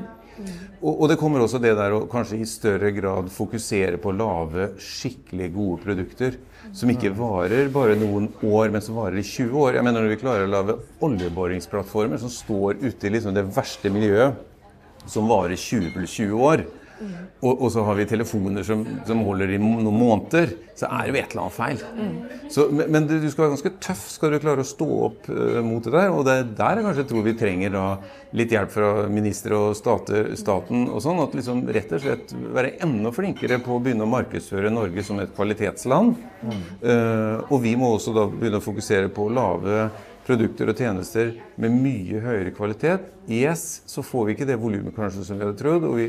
Og, 0.85 1.07
det 1.09 1.17
kommer 1.17 1.41
også 1.41 1.57
det 1.61 1.71
der 1.79 1.95
å 1.95 2.03
kanskje 2.09 2.37
i 2.43 2.45
større 2.45 2.91
grad 2.93 3.31
fokusere 3.33 3.97
på 4.01 4.11
å 4.11 4.17
lage 4.19 4.67
skikkelig 4.77 5.47
gode 5.55 5.79
produkter. 5.81 6.37
Som 6.77 6.91
ikke 6.93 7.13
varer 7.17 7.71
bare 7.73 7.95
noen 7.97 8.27
år, 8.45 8.69
men 8.73 8.83
som 8.85 8.99
varer 8.99 9.17
i 9.17 9.25
20 9.25 9.55
år. 9.63 9.77
Jeg 9.79 9.85
mener 9.85 10.05
Når 10.05 10.13
vi 10.13 10.21
klarer 10.21 10.45
å 10.45 10.51
lage 10.51 10.77
oljeboringsplattformer 11.05 12.21
som 12.21 12.29
står 12.29 12.83
ute 12.83 13.07
i 13.07 13.13
liksom 13.15 13.33
det 13.33 13.47
verste 13.55 13.89
miljøet, 13.93 14.37
som 15.09 15.29
varer 15.29 15.57
20 15.57 15.93
pluss 15.95 16.17
20 16.19 16.45
år, 16.51 16.65
og, 17.41 17.51
og 17.53 17.67
så 17.73 17.85
har 17.85 17.99
vi 17.99 18.09
telefoner 18.09 18.65
som, 18.65 18.83
som 19.07 19.23
holder 19.27 19.55
i 19.55 19.61
noen 19.61 19.87
måneder, 19.93 20.55
så 20.75 20.89
er 20.91 21.07
det 21.07 21.13
jo 21.13 21.21
et 21.21 21.35
eller 21.35 21.45
annet 21.45 21.55
feil. 21.55 21.83
Så, 22.51 22.67
men 22.73 23.05
men 23.05 23.09
du, 23.09 23.19
du 23.21 23.29
skal 23.31 23.45
være 23.45 23.53
ganske 23.55 23.71
tøff 23.83 24.03
skal 24.09 24.33
du 24.33 24.39
klare 24.41 24.63
å 24.63 24.67
stå 24.67 24.87
opp 25.07 25.27
uh, 25.29 25.59
mot 25.65 25.83
det 25.85 25.93
der. 25.93 26.13
Og 26.13 26.25
det 26.27 26.37
er 26.39 26.47
der 26.57 26.79
jeg 26.79 26.87
kanskje 26.87 27.07
tror 27.11 27.25
vi 27.27 27.35
trenger 27.37 27.75
da, 27.75 27.85
litt 28.35 28.53
hjelp 28.55 28.73
fra 28.73 28.89
ministre 29.11 29.57
og 29.57 29.77
stater, 29.77 30.31
staten 30.39 30.87
og 30.89 31.03
sånn. 31.05 31.21
At 31.23 31.37
liksom 31.37 31.63
rett 31.75 31.93
og 31.95 32.03
slett 32.05 32.33
være 32.55 32.75
enda 32.85 33.13
flinkere 33.15 33.59
på 33.63 33.77
å 33.77 33.83
begynne 33.83 34.07
å 34.07 34.13
markedsføre 34.15 34.73
Norge 34.73 35.05
som 35.05 35.21
et 35.23 35.33
kvalitetsland. 35.35 36.17
Eh, 36.45 37.45
og 37.45 37.61
vi 37.63 37.75
må 37.79 37.93
også 37.95 38.15
da 38.15 38.27
begynne 38.31 38.61
å 38.61 38.65
fokusere 38.65 39.11
på 39.13 39.27
å 39.27 39.35
lage 39.35 39.87
produkter 40.25 40.69
og 40.71 40.79
tjenester 40.79 41.31
med 41.61 41.73
mye 41.73 42.21
høyere 42.23 42.53
kvalitet. 42.55 43.09
Yes, 43.29 43.81
så 43.89 44.03
får 44.05 44.25
vi 44.25 44.35
ikke 44.35 44.47
det 44.49 44.57
volumet 44.61 44.95
kanskje 44.95 45.25
som 45.27 45.37
vi 45.37 45.45
hadde 45.45 45.59
trodd, 45.59 45.85
og 45.87 45.97
vi, 45.99 46.07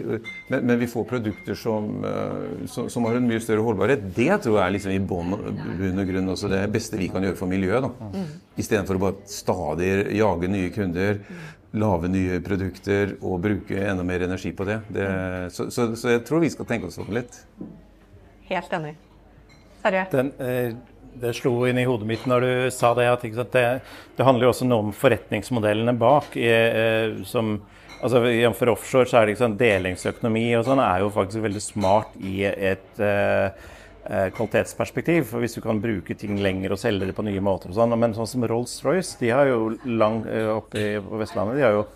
men, 0.53 0.65
men 0.71 0.81
vi 0.81 0.89
får 0.91 1.07
produkter 1.11 1.59
som, 1.59 1.91
eh, 2.09 2.65
som, 2.73 2.89
som 2.93 3.09
har 3.09 3.19
en 3.19 3.29
mye 3.29 3.43
større 3.45 3.65
holdbarhet. 3.67 4.07
Det 4.17 4.31
tror 4.45 4.59
jeg 4.59 4.65
er 4.65 4.75
liksom 4.77 4.95
i 4.95 5.03
bunn 5.13 5.37
og 5.37 6.09
grunn 6.11 6.35
også 6.35 6.51
det 6.53 6.63
beste 6.73 7.01
vi 7.01 7.11
kan 7.13 7.25
gjøre 7.27 7.39
for 7.39 7.53
miljøet. 7.53 7.87
da. 7.87 8.25
Istedenfor 8.57 8.99
å 8.99 9.05
bare 9.07 9.31
stadig 9.31 9.93
jage 10.17 10.53
nye 10.53 10.73
kunder, 10.75 11.21
lage 11.77 12.09
nye 12.09 12.41
produkter 12.45 13.17
og 13.21 13.41
bruke 13.45 13.81
enda 13.85 14.05
mer 14.07 14.25
energi 14.25 14.53
på 14.57 14.65
det. 14.69 14.81
det 14.97 15.09
så, 15.53 15.69
så, 15.71 15.91
så 15.99 16.17
jeg 16.17 16.25
tror 16.29 16.45
vi 16.45 16.53
skal 16.55 16.69
tenke 16.69 16.89
oss 16.89 17.01
om 17.03 17.13
litt. 17.13 17.43
Helt 18.49 18.77
enig. 18.81 18.97
Terje? 19.85 20.07
Det 21.17 21.33
slo 21.33 21.63
inn 21.65 21.79
i 21.81 21.87
hodet 21.89 22.07
mitt 22.09 22.27
når 22.29 22.45
du 22.45 22.51
sa 22.75 22.91
det, 22.97 23.07
at 23.09 23.23
det, 23.55 23.65
det 24.17 24.27
handler 24.27 24.47
jo 24.47 24.53
også 24.53 24.67
noe 24.69 24.85
om 24.85 24.93
forretningsmodellene 24.93 25.95
bak. 25.97 26.35
I, 26.37 26.51
eh, 26.51 27.23
som, 27.25 27.55
altså 28.03 28.21
For 28.59 28.73
offshore 28.75 29.09
så 29.09 29.21
er 29.21 29.27
det 29.27 29.37
ikke 29.37 29.45
sånn 29.47 29.57
delingsøkonomi 29.61 30.45
og 30.59 30.67
sånn 30.69 30.83
er 30.85 31.01
jo 31.05 31.15
faktisk 31.15 31.47
veldig 31.47 31.63
smart 31.65 32.19
i 32.21 32.45
et 32.45 33.01
eh, 33.01 33.47
eh, 34.11 34.27
kvalitetsperspektiv. 34.37 35.31
For 35.31 35.41
Hvis 35.45 35.57
du 35.57 35.63
kan 35.65 35.81
bruke 35.81 36.19
ting 36.19 36.37
lenger 36.43 36.77
og 36.77 36.83
selge 36.83 37.09
det 37.09 37.17
på 37.17 37.25
nye 37.25 37.45
måter 37.45 37.73
og 37.73 37.79
sånn. 37.79 37.97
Men 37.97 38.17
sånn 38.17 38.29
som 38.35 38.45
Rolls-Royce, 38.45 39.17
de 39.23 39.33
har 39.33 39.49
jo 39.49 39.73
lang, 39.89 40.21
eh, 40.29 40.51
oppe 40.53 40.99
på 41.07 41.23
Vestlandet, 41.23 41.57
de 41.63 41.65
har 41.65 41.79
jo 41.79 41.87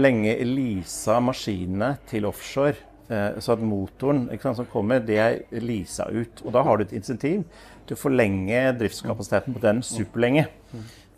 lenge 0.00 0.38
leasa 0.48 1.18
maskinene 1.20 1.98
til 2.08 2.24
offshore. 2.30 2.78
Eh, 3.12 3.36
Så 3.40 3.52
at 3.52 3.60
motoren 3.60 4.30
sant, 4.40 4.56
som 4.56 4.66
kommer, 4.72 5.04
det 5.04 5.18
er 5.20 5.60
leasa 5.60 6.08
ut. 6.08 6.40
Og 6.46 6.52
da 6.52 6.62
har 6.62 6.78
du 6.78 6.84
et 6.84 6.96
insentiv 6.96 7.44
til 7.88 7.96
å 7.96 8.00
forlenge 8.00 8.64
driftskapasiteten 8.80 9.54
på 9.56 9.62
den 9.62 9.80
superlenge. 9.86 10.46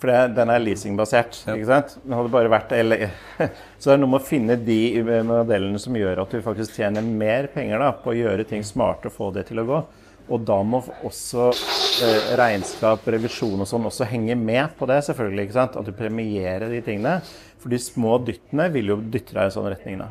For 0.03 0.11
det, 0.11 0.35
den 0.37 0.51
er 0.53 0.61
leasingbasert. 0.61 1.37
ikke 1.55 1.69
sant? 1.69 1.95
Den 2.05 2.17
hadde 2.19 2.33
bare 2.35 2.51
vært 2.53 2.73
ele- 2.77 3.11
Så 3.79 3.89
det 3.91 3.95
er 3.95 4.01
noe 4.03 4.11
med 4.15 4.21
å 4.21 4.27
finne 4.27 4.57
de 4.61 4.79
eh, 5.01 5.23
modellene 5.25 5.79
som 5.81 5.97
gjør 5.97 6.25
at 6.25 6.35
du 6.35 6.43
faktisk 6.45 6.75
tjener 6.77 7.05
mer 7.07 7.47
penger 7.55 7.79
da, 7.81 7.93
på 8.03 8.11
å 8.13 8.17
gjøre 8.19 8.45
ting 8.51 8.65
smarte 8.67 9.09
og 9.09 9.17
få 9.17 9.31
det 9.37 9.47
til 9.49 9.63
å 9.63 9.67
gå. 9.69 9.79
Og 10.35 10.41
da 10.49 10.59
må 10.65 10.83
også 11.05 11.51
eh, 11.53 12.31
regnskap, 12.41 13.07
revisjon 13.13 13.61
og 13.61 13.69
sånn 13.71 13.89
også 13.89 14.07
henge 14.11 14.37
med 14.41 14.73
på 14.79 14.89
det, 14.91 15.03
selvfølgelig. 15.09 15.47
ikke 15.49 15.59
sant? 15.61 15.77
At 15.81 15.89
du 15.89 15.93
premierer 15.97 16.69
de 16.73 16.81
tingene. 16.85 17.19
For 17.63 17.73
de 17.73 17.81
små 17.81 18.19
dyttene 18.25 18.71
vil 18.75 18.93
jo 18.93 18.97
dytte 19.01 19.37
deg 19.37 19.49
i 19.49 19.55
sånn 19.55 19.69
retning. 19.73 20.01
da. 20.01 20.11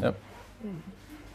Ja. 0.00 0.14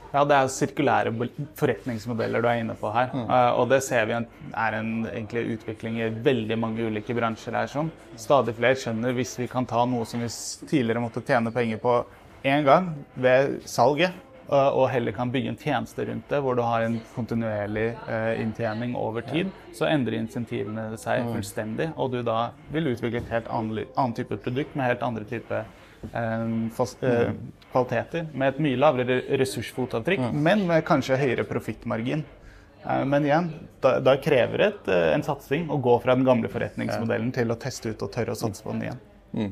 Ja, 0.09 0.23
det 0.25 0.35
er 0.35 0.47
sirkulære 0.49 1.11
forretningsmodeller 1.59 2.41
du 2.41 2.47
er 2.49 2.61
inne 2.63 2.75
på 2.77 2.89
her. 2.93 3.11
Eh, 3.13 3.59
og 3.59 3.69
det 3.69 3.81
ser 3.85 4.07
vi 4.09 4.15
er 4.17 4.77
en 4.79 4.93
egentlig 5.05 5.45
utvikling 5.57 5.99
i 6.01 6.09
veldig 6.29 6.57
mange 6.59 6.87
ulike 6.89 7.13
bransjer 7.17 7.57
her. 7.59 7.69
Sånn. 7.69 7.91
Stadig 8.17 8.55
flere 8.57 8.79
skjønner 8.79 9.13
hvis 9.17 9.35
vi 9.39 9.49
kan 9.51 9.67
ta 9.69 9.85
noe 9.85 10.07
som 10.09 10.23
vi 10.23 10.31
tidligere 10.65 11.03
måtte 11.03 11.25
tjene 11.25 11.53
penger 11.53 11.81
på 11.83 11.99
én 12.47 12.65
gang 12.65 12.93
ved 13.19 13.59
salget, 13.67 14.15
uh, 14.49 14.71
og 14.71 14.87
heller 14.93 15.13
kan 15.15 15.31
bygge 15.31 15.51
en 15.51 15.59
tjeneste 15.59 16.05
rundt 16.07 16.29
det, 16.31 16.39
hvor 16.43 16.55
du 16.55 16.63
har 16.63 16.85
en 16.85 16.95
kontinuerlig 17.13 17.89
uh, 18.07 18.33
inntjening 18.39 18.95
over 18.97 19.25
tid, 19.27 19.51
så 19.75 19.89
endrer 19.91 20.17
insentivene 20.21 20.87
seg 20.97 21.27
fullstendig, 21.27 21.91
og 21.97 22.13
du 22.15 22.21
da 22.25 22.53
vil 22.73 22.93
utvikle 22.93 23.21
et 23.21 23.33
helt 23.33 23.51
annen, 23.51 23.83
annen 23.95 24.15
type 24.17 24.39
produkt 24.45 24.77
med 24.79 24.89
helt 24.89 25.05
andre 25.05 25.27
type 25.29 25.65
eh, 26.13 26.47
fas- 26.75 26.97
eh, 27.03 27.31
kvaliteter 27.71 28.27
med 28.33 28.53
et 28.55 28.59
mye 28.65 28.77
lavere 28.79 29.21
ressursfotavtrykk, 29.39 30.31
men 30.33 30.65
med 30.67 30.83
kanskje 30.87 31.17
høyere 31.21 31.43
profittmargin. 31.47 32.23
Eh, 32.85 33.03
Men 33.05 33.25
igjen, 33.25 33.49
da, 33.83 33.99
da 33.99 34.15
krever 34.17 34.57
det 34.57 34.87
eh, 34.87 35.13
en 35.13 35.23
satsing 35.23 35.67
å 35.69 35.77
gå 35.83 35.97
fra 36.01 36.15
den 36.15 36.23
gamle 36.25 36.47
forretningsmodellen 36.49 37.31
til 37.35 37.51
å 37.51 37.57
teste 37.59 37.89
ut 37.91 38.01
og 38.07 38.11
tørre 38.13 38.31
å 38.31 38.39
satse 38.39 38.63
på 38.63 38.71
den 38.71 38.87
igjen. 38.87 39.49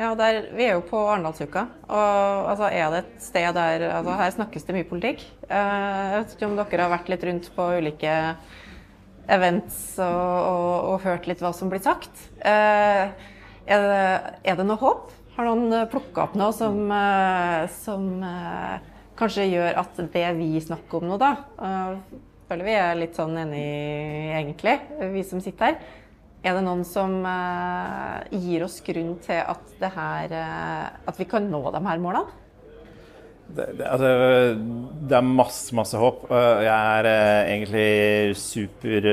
Ja, 0.00 0.14
der, 0.16 0.46
vi 0.56 0.64
er 0.64 0.78
jo 0.78 0.82
på 0.88 0.96
Arendalsuka. 1.12 1.66
Og 1.86 2.46
altså, 2.50 2.70
er 2.72 2.90
det 2.94 3.00
et 3.04 3.22
sted 3.22 3.52
der 3.54 3.82
altså, 3.90 4.14
Her 4.16 4.30
snakkes 4.32 4.64
det 4.64 4.74
mye 4.78 4.88
politikk. 4.88 5.24
Eh, 5.44 6.00
jeg 6.14 6.14
vet 6.24 6.34
ikke 6.36 6.48
om 6.48 6.56
dere 6.56 6.86
har 6.86 6.92
vært 6.94 7.10
litt 7.12 7.26
rundt 7.28 7.50
på 7.56 7.66
ulike 7.78 8.14
events 9.30 9.76
og, 10.00 10.06
og, 10.50 10.88
og 10.94 11.04
hørt 11.04 11.28
litt 11.30 11.42
hva 11.44 11.52
som 11.54 11.70
blir 11.70 11.82
sagt. 11.84 12.10
Eh, 12.40 13.12
er, 13.70 13.84
det, 13.84 14.00
er, 14.42 14.56
det, 14.58 14.66
noe 14.66 14.80
håp? 14.80 15.12
Har 15.36 15.46
noen 15.46 15.86
plukka 15.90 16.26
opp 16.26 16.34
noe 16.38 16.52
som, 16.54 16.80
eh, 16.92 17.68
som 17.70 18.08
eh, 18.26 18.88
kanskje 19.18 19.46
gjør 19.50 19.78
at 19.84 20.02
det 20.12 20.26
vi 20.38 20.50
snakker 20.62 21.00
om 21.00 21.10
nå, 21.10 21.18
da 21.20 21.36
føler 22.50 22.66
vi 22.66 22.74
er 22.74 22.98
litt 22.98 23.14
sånn 23.14 23.36
enige, 23.38 24.38
egentlig, 24.40 24.76
vi 25.12 25.22
som 25.22 25.42
sitter 25.44 25.68
her. 25.68 25.76
Er 26.42 26.56
det 26.56 26.64
noen 26.64 26.82
som 26.88 27.12
gir 28.32 28.64
oss 28.64 28.80
grunn 28.82 29.12
til 29.22 29.38
at, 29.38 29.74
her, 29.94 30.32
at 31.06 31.20
vi 31.20 31.28
kan 31.30 31.46
nå 31.52 31.60
de 31.70 31.82
her 31.84 32.00
målene? 32.02 32.32
Det, 33.54 33.68
det, 33.78 33.86
altså, 33.86 34.10
det 35.10 35.18
er 35.20 35.28
masse, 35.28 35.68
masse 35.76 36.00
håp. 36.00 36.24
Jeg 36.32 36.72
er 36.72 37.10
egentlig 37.52 37.86
super 38.40 39.08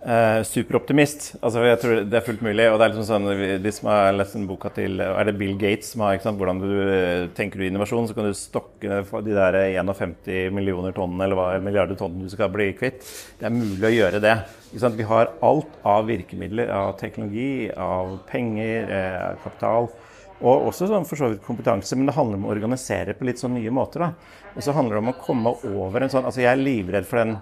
Uh, 0.00 0.40
superoptimist. 0.48 1.34
Altså, 1.44 1.60
jeg 1.68 1.78
tror 1.82 1.98
Det 2.08 2.16
er 2.16 2.24
fullt 2.24 2.40
mulig. 2.40 2.64
og 2.72 2.78
det 2.80 2.86
er 2.86 2.92
liksom 2.94 3.04
sånn, 3.04 3.60
De 3.60 3.72
som 3.76 3.90
har 3.90 4.14
lest 4.16 4.34
en 4.38 4.46
boka 4.48 4.70
til 4.72 4.96
er 4.96 5.24
det 5.28 5.36
Bill 5.36 5.58
Gates 5.60 5.92
som 5.92 6.00
har 6.00 6.16
ikke 6.16 6.24
sant, 6.24 6.38
hvordan 6.40 6.62
du 6.62 6.70
eh, 6.88 7.26
tenker 7.36 7.60
du 7.60 7.66
innovasjon, 7.66 8.08
så 8.08 8.16
kan 8.16 8.24
du 8.24 8.32
stokke 8.32 9.02
de 9.26 9.34
der 9.36 9.58
51 9.76 10.54
millioner 10.56 10.96
tonnene 10.96 11.26
eller 11.26 11.36
hva, 11.36 11.60
milliarder 11.60 12.00
tonnene 12.00 12.24
du 12.24 12.32
skal 12.32 12.48
bli 12.48 12.70
kvitt. 12.72 13.04
Det 13.36 13.44
er 13.44 13.52
mulig 13.52 13.90
å 13.90 13.92
gjøre 13.92 14.24
det. 14.24 14.34
Vi 14.72 15.10
har 15.12 15.34
alt 15.44 15.76
av 15.84 16.08
virkemidler, 16.08 16.72
av 16.72 16.96
teknologi, 16.96 17.68
av 17.76 18.22
penger, 18.30 18.88
eh, 18.88 19.20
av 19.28 19.44
kapital. 19.44 19.92
Og 20.40 20.70
også 20.70 20.88
sånn, 20.88 21.04
for 21.04 21.20
så 21.20 21.28
vidt 21.28 21.44
kompetanse, 21.44 21.92
men 21.92 22.08
det 22.08 22.16
handler 22.16 22.40
om 22.40 22.48
å 22.48 22.54
organisere 22.54 23.12
på 23.18 23.28
litt 23.28 23.36
sånn 23.42 23.58
nye 23.58 23.70
måter. 23.70 24.00
da. 24.00 24.12
Og 24.56 24.64
så 24.64 24.72
handler 24.72 24.96
det 24.96 25.04
om 25.04 25.12
å 25.12 25.20
komme 25.20 25.52
over 25.76 26.00
en 26.00 26.08
sånn 26.08 26.24
altså 26.24 26.40
Jeg 26.40 26.56
er 26.56 26.64
livredd 26.64 27.04
for 27.04 27.20
den 27.20 27.36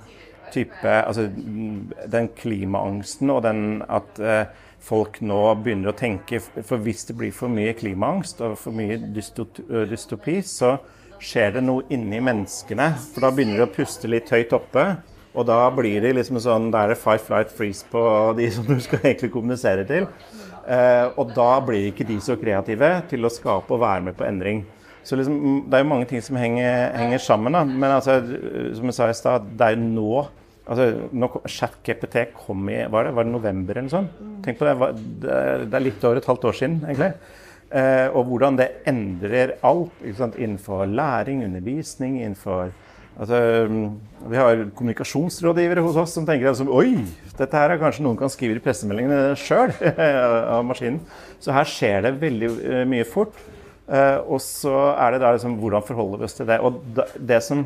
type 0.54 0.94
Altså 1.00 1.26
den 2.12 2.30
klimaangsten 2.38 3.30
og 3.34 3.42
den 3.46 3.82
at 3.88 4.20
eh, 4.22 4.46
folk 4.84 5.20
nå 5.24 5.40
begynner 5.62 5.92
å 5.92 5.98
tenke 5.98 6.40
For 6.40 6.78
hvis 6.82 7.06
det 7.08 7.18
blir 7.18 7.34
for 7.34 7.52
mye 7.52 7.74
klimaangst 7.78 8.42
og 8.46 8.56
for 8.60 8.76
mye 8.76 9.00
dystopi, 9.12 10.40
så 10.46 10.76
skjer 11.18 11.56
det 11.56 11.64
noe 11.66 11.82
inni 11.90 12.20
menneskene. 12.22 12.92
For 13.12 13.26
da 13.26 13.32
begynner 13.34 13.58
de 13.58 13.66
å 13.66 13.74
puste 13.74 14.10
litt 14.10 14.30
høyt 14.30 14.54
oppe. 14.54 14.84
Og 15.38 15.46
da 15.46 15.60
blir 15.74 16.00
det 16.02 16.14
liksom 16.16 16.38
sånn 16.42 16.70
Da 16.72 16.84
er 16.84 16.94
det 16.94 17.00
fight, 17.00 17.24
flight, 17.26 17.50
freeze 17.54 17.86
på 17.90 18.02
de 18.38 18.48
som 18.54 18.66
du 18.68 18.78
skal 18.82 19.02
egentlig 19.02 19.32
kommunisere 19.34 19.86
til. 19.88 20.08
Eh, 20.68 21.06
og 21.16 21.32
da 21.36 21.52
blir 21.64 21.90
ikke 21.90 22.06
de 22.08 22.18
så 22.22 22.36
kreative 22.38 22.90
til 23.10 23.24
å 23.24 23.32
skape 23.32 23.74
og 23.74 23.82
være 23.82 24.08
med 24.08 24.18
på 24.18 24.26
endring. 24.28 24.64
Så 25.06 25.16
liksom, 25.16 25.64
det 25.70 25.78
er 25.78 25.84
jo 25.84 25.88
mange 25.88 26.08
ting 26.10 26.20
som 26.24 26.36
henger, 26.36 26.90
henger 26.98 27.22
sammen. 27.24 27.54
Da. 27.56 27.62
Men 27.64 27.94
altså, 27.94 28.18
som 28.76 28.90
jeg 28.90 28.96
sa 28.96 29.08
i 29.08 29.16
stad, 29.16 29.46
det 29.56 29.64
er 29.64 29.78
jo 29.78 29.86
nå 29.86 30.26
altså, 30.68 31.42
ChatGPT 31.48 32.28
kom 32.36 32.68
i 32.72 32.82
var 32.90 33.08
det, 33.08 33.16
var 33.16 33.26
det 33.26 33.34
november 33.34 33.76
eller 33.76 33.88
noe 33.88 33.96
sånt? 33.96 34.22
Tenk 34.44 34.60
på 34.60 34.68
det, 34.68 34.90
det 35.24 35.78
er 35.78 35.84
litt 35.84 36.04
over 36.04 36.20
et 36.20 36.28
halvt 36.28 36.48
år 36.50 36.58
siden, 36.60 36.80
egentlig. 36.86 37.12
Eh, 37.68 38.06
og 38.16 38.30
hvordan 38.30 38.56
det 38.56 38.68
endrer 38.88 39.58
alt 39.66 39.92
innenfor 40.40 40.86
læring, 40.88 41.42
undervisning, 41.44 42.22
innenfor 42.22 42.70
altså, 43.18 43.40
Vi 44.28 44.36
har 44.36 44.62
kommunikasjonsrådgivere 44.74 45.84
hos 45.84 45.98
oss 46.00 46.14
som 46.16 46.24
tenker 46.26 46.48
altså, 46.48 46.64
oi, 46.64 47.04
dette 47.36 47.60
her 47.60 47.74
er 47.74 47.82
kanskje 47.82 48.06
noen 48.06 48.16
kan 48.16 48.32
skrive 48.32 48.56
i 48.56 48.64
pressemeldingene 48.64 49.36
sjøl 49.36 49.74
av 50.56 50.64
maskinen. 50.64 51.02
Så 51.40 51.52
her 51.52 51.68
skjer 51.68 52.02
det 52.06 52.16
veldig 52.22 52.50
uh, 52.56 52.82
mye 52.88 53.06
fort. 53.08 53.36
Eh, 53.88 54.18
og 54.28 54.40
så 54.44 54.74
er 54.94 55.14
det 55.14 55.22
da 55.22 55.30
liksom 55.32 55.54
hvordan 55.60 55.84
forholder 55.86 56.20
vi 56.20 56.28
oss 56.28 56.36
til 56.36 56.48
det. 56.48 56.58
Og 56.60 56.80
det 57.28 57.38
som 57.44 57.62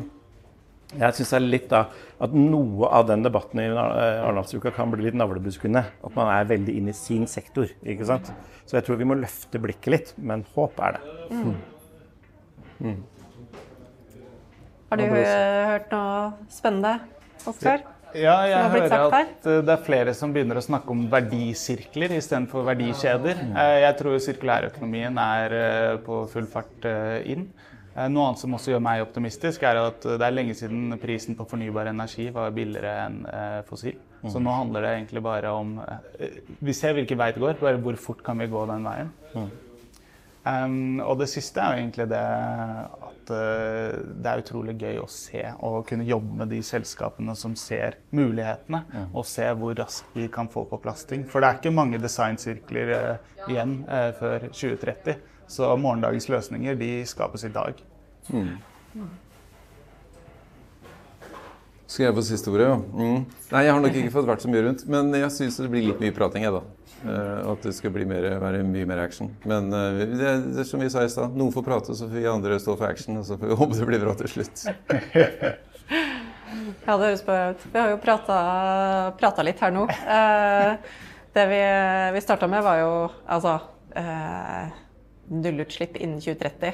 jeg 0.99 1.17
syns 1.17 1.33
er 1.37 1.45
litt 1.45 1.69
da 1.71 1.85
at 2.23 2.35
noe 2.35 2.89
av 2.93 3.07
den 3.09 3.25
debatten 3.25 3.61
i 3.63 3.69
Arendalsuka 3.69 4.71
kan 4.75 4.91
bli 4.93 5.07
litt 5.07 5.17
navlebuskende. 5.19 5.85
At 6.05 6.17
man 6.17 6.31
er 6.33 6.49
veldig 6.51 6.75
inn 6.79 6.91
i 6.91 6.97
sin 6.97 7.25
sektor. 7.27 7.71
ikke 7.83 8.07
sant? 8.09 8.31
Så 8.65 8.77
jeg 8.77 8.87
tror 8.87 9.01
vi 9.01 9.07
må 9.09 9.17
løfte 9.19 9.61
blikket 9.61 9.91
litt. 9.93 10.13
Men 10.17 10.45
håp 10.55 10.79
er 10.83 10.97
det. 10.97 11.17
Mm. 11.31 11.55
Mm. 12.83 13.01
Har 14.93 15.01
du 15.01 15.09
hørt 15.09 15.91
noe 15.93 16.47
spennende, 16.53 16.99
Oskar? 17.49 17.81
Ja, 18.13 18.35
jeg 18.45 18.69
hører 18.75 18.93
at 19.07 19.47
eh, 19.49 19.61
det 19.65 19.73
er 19.73 19.85
flere 19.85 20.13
som 20.13 20.33
begynner 20.33 20.59
å 20.59 20.63
snakke 20.63 20.93
om 20.93 21.07
verdisirkler 21.09 22.13
istedenfor 22.19 22.65
verdikjeder. 22.67 23.39
Mm. 23.41 23.55
Eh, 23.57 23.77
jeg 23.87 23.97
tror 23.99 24.19
sirkulærøkonomien 24.21 25.17
er 25.23 25.55
eh, 25.57 25.93
på 26.05 26.23
full 26.29 26.45
fart 26.49 26.85
inn. 27.25 27.47
Noe 27.93 28.27
annet 28.27 28.41
som 28.41 28.55
også 28.57 28.71
gjør 28.73 28.81
meg 28.81 29.03
optimistisk, 29.03 29.63
er 29.69 29.77
at 29.77 30.05
det 30.05 30.25
er 30.25 30.33
lenge 30.33 30.55
siden 30.57 30.95
prisen 31.01 31.37
på 31.37 31.45
fornybar 31.51 31.91
energi 31.91 32.29
var 32.33 32.55
billigere 32.55 32.93
enn 33.05 33.19
fossil. 33.67 33.99
Så 34.23 34.41
nå 34.41 34.55
handler 34.55 34.81
det 34.81 34.93
egentlig 34.95 35.21
bare 35.21 35.51
om 35.51 35.75
Vi 36.63 36.73
ser 36.73 36.95
hvilken 36.97 37.19
vei 37.19 37.29
det 37.35 37.43
går, 37.43 37.59
bare 37.61 37.81
hvor 37.83 37.99
fort 38.01 38.23
kan 38.25 38.39
vi 38.41 38.49
gå 38.49 38.65
den 38.71 38.87
veien. 38.87 39.11
Um, 40.43 40.99
og 40.99 41.21
det 41.21 41.29
siste 41.31 41.61
er 41.63 41.71
jo 41.71 41.81
egentlig 41.85 42.05
det 42.11 42.19
at 42.19 43.29
uh, 43.31 43.99
det 44.03 44.27
er 44.27 44.41
utrolig 44.41 44.73
gøy 44.75 44.97
å 44.99 45.05
se 45.07 45.43
og 45.63 45.85
kunne 45.87 46.03
jobbe 46.03 46.35
med 46.41 46.51
de 46.51 46.59
selskapene 46.67 47.35
som 47.39 47.53
ser 47.59 47.95
mulighetene, 48.11 48.81
mm. 48.89 49.05
og 49.15 49.27
se 49.29 49.47
hvor 49.55 49.77
raskt 49.79 50.17
vi 50.19 50.27
kan 50.31 50.51
få 50.51 50.65
på 50.67 50.81
plass 50.83 51.05
ting. 51.07 51.23
For 51.31 51.39
det 51.39 51.49
er 51.49 51.61
ikke 51.61 51.75
mange 51.77 52.01
designsirkler 52.03 52.91
uh, 52.91 53.29
igjen 53.47 53.79
uh, 53.87 54.09
før 54.19 54.49
2030. 54.49 55.15
Så 55.47 55.67
morgendagens 55.77 56.29
løsninger 56.31 56.79
de 56.79 56.93
skapes 57.09 57.43
i 57.45 57.51
dag. 57.53 57.83
Mm. 58.31 58.55
Skal 61.93 62.07
jeg 62.07 62.15
få 62.17 62.23
siste 62.25 62.49
ordet? 62.49 62.71
Ja. 62.71 62.77
Mm. 62.79 63.25
Nei, 63.51 63.59
jeg 63.67 63.73
har 63.75 63.81
nok 63.83 63.97
ikke 63.99 64.13
fått 64.15 64.25
vært 64.25 64.41
så 64.41 64.49
mye 64.49 64.63
rundt. 64.65 64.81
Men 64.89 65.13
jeg 65.13 65.29
syns 65.35 65.59
det 65.61 65.69
blir 65.69 65.83
litt 65.85 65.99
mye 66.01 66.15
prating, 66.15 66.41
jeg, 66.47 66.53
da. 66.55 66.61
Uh, 67.03 67.51
at 67.51 67.65
det 67.67 67.73
skal 67.75 67.91
bli 67.93 68.05
mer, 68.07 68.23
være 68.41 68.63
mye 68.65 68.87
mer 68.89 68.97
action. 69.03 69.29
Men 69.45 69.67
uh, 69.69 70.01
det, 70.01 70.31
det, 70.55 70.65
som 70.65 70.81
vi 70.81 70.89
sa 70.89 71.03
i 71.05 71.11
stad, 71.11 71.35
noen 71.37 71.53
får 71.53 71.63
prate, 71.67 71.93
så 71.93 72.07
får 72.07 72.15
vi 72.15 72.25
andre 72.31 72.57
stå 72.63 72.73
for 72.79 72.87
action. 72.89 73.19
Og 73.21 73.25
så 73.27 73.37
får 73.37 73.47
vi 73.51 73.57
håpe 73.61 73.77
det 73.77 73.89
blir 73.91 74.01
bra 74.01 74.13
til 74.23 74.29
slutt. 74.31 74.57
ja, 76.87 76.87
det 76.87 76.97
høres 76.97 77.25
bra 77.27 77.35
ut. 77.51 77.61
Vi 77.67 77.77
har 77.77 77.89
jo 77.93 77.99
prata 78.01 79.41
litt 79.45 79.61
her 79.61 79.71
nå. 79.75 79.83
Uh, 80.07 80.73
det 81.37 81.45
vi, 81.49 81.61
vi 82.17 82.21
starta 82.25 82.45
med, 82.49 82.61
var 82.65 82.77
jo 82.81 82.89
altså 83.25 83.59
nullutslipp 85.29 85.95
innen 85.97 86.21
2030. 86.21 86.73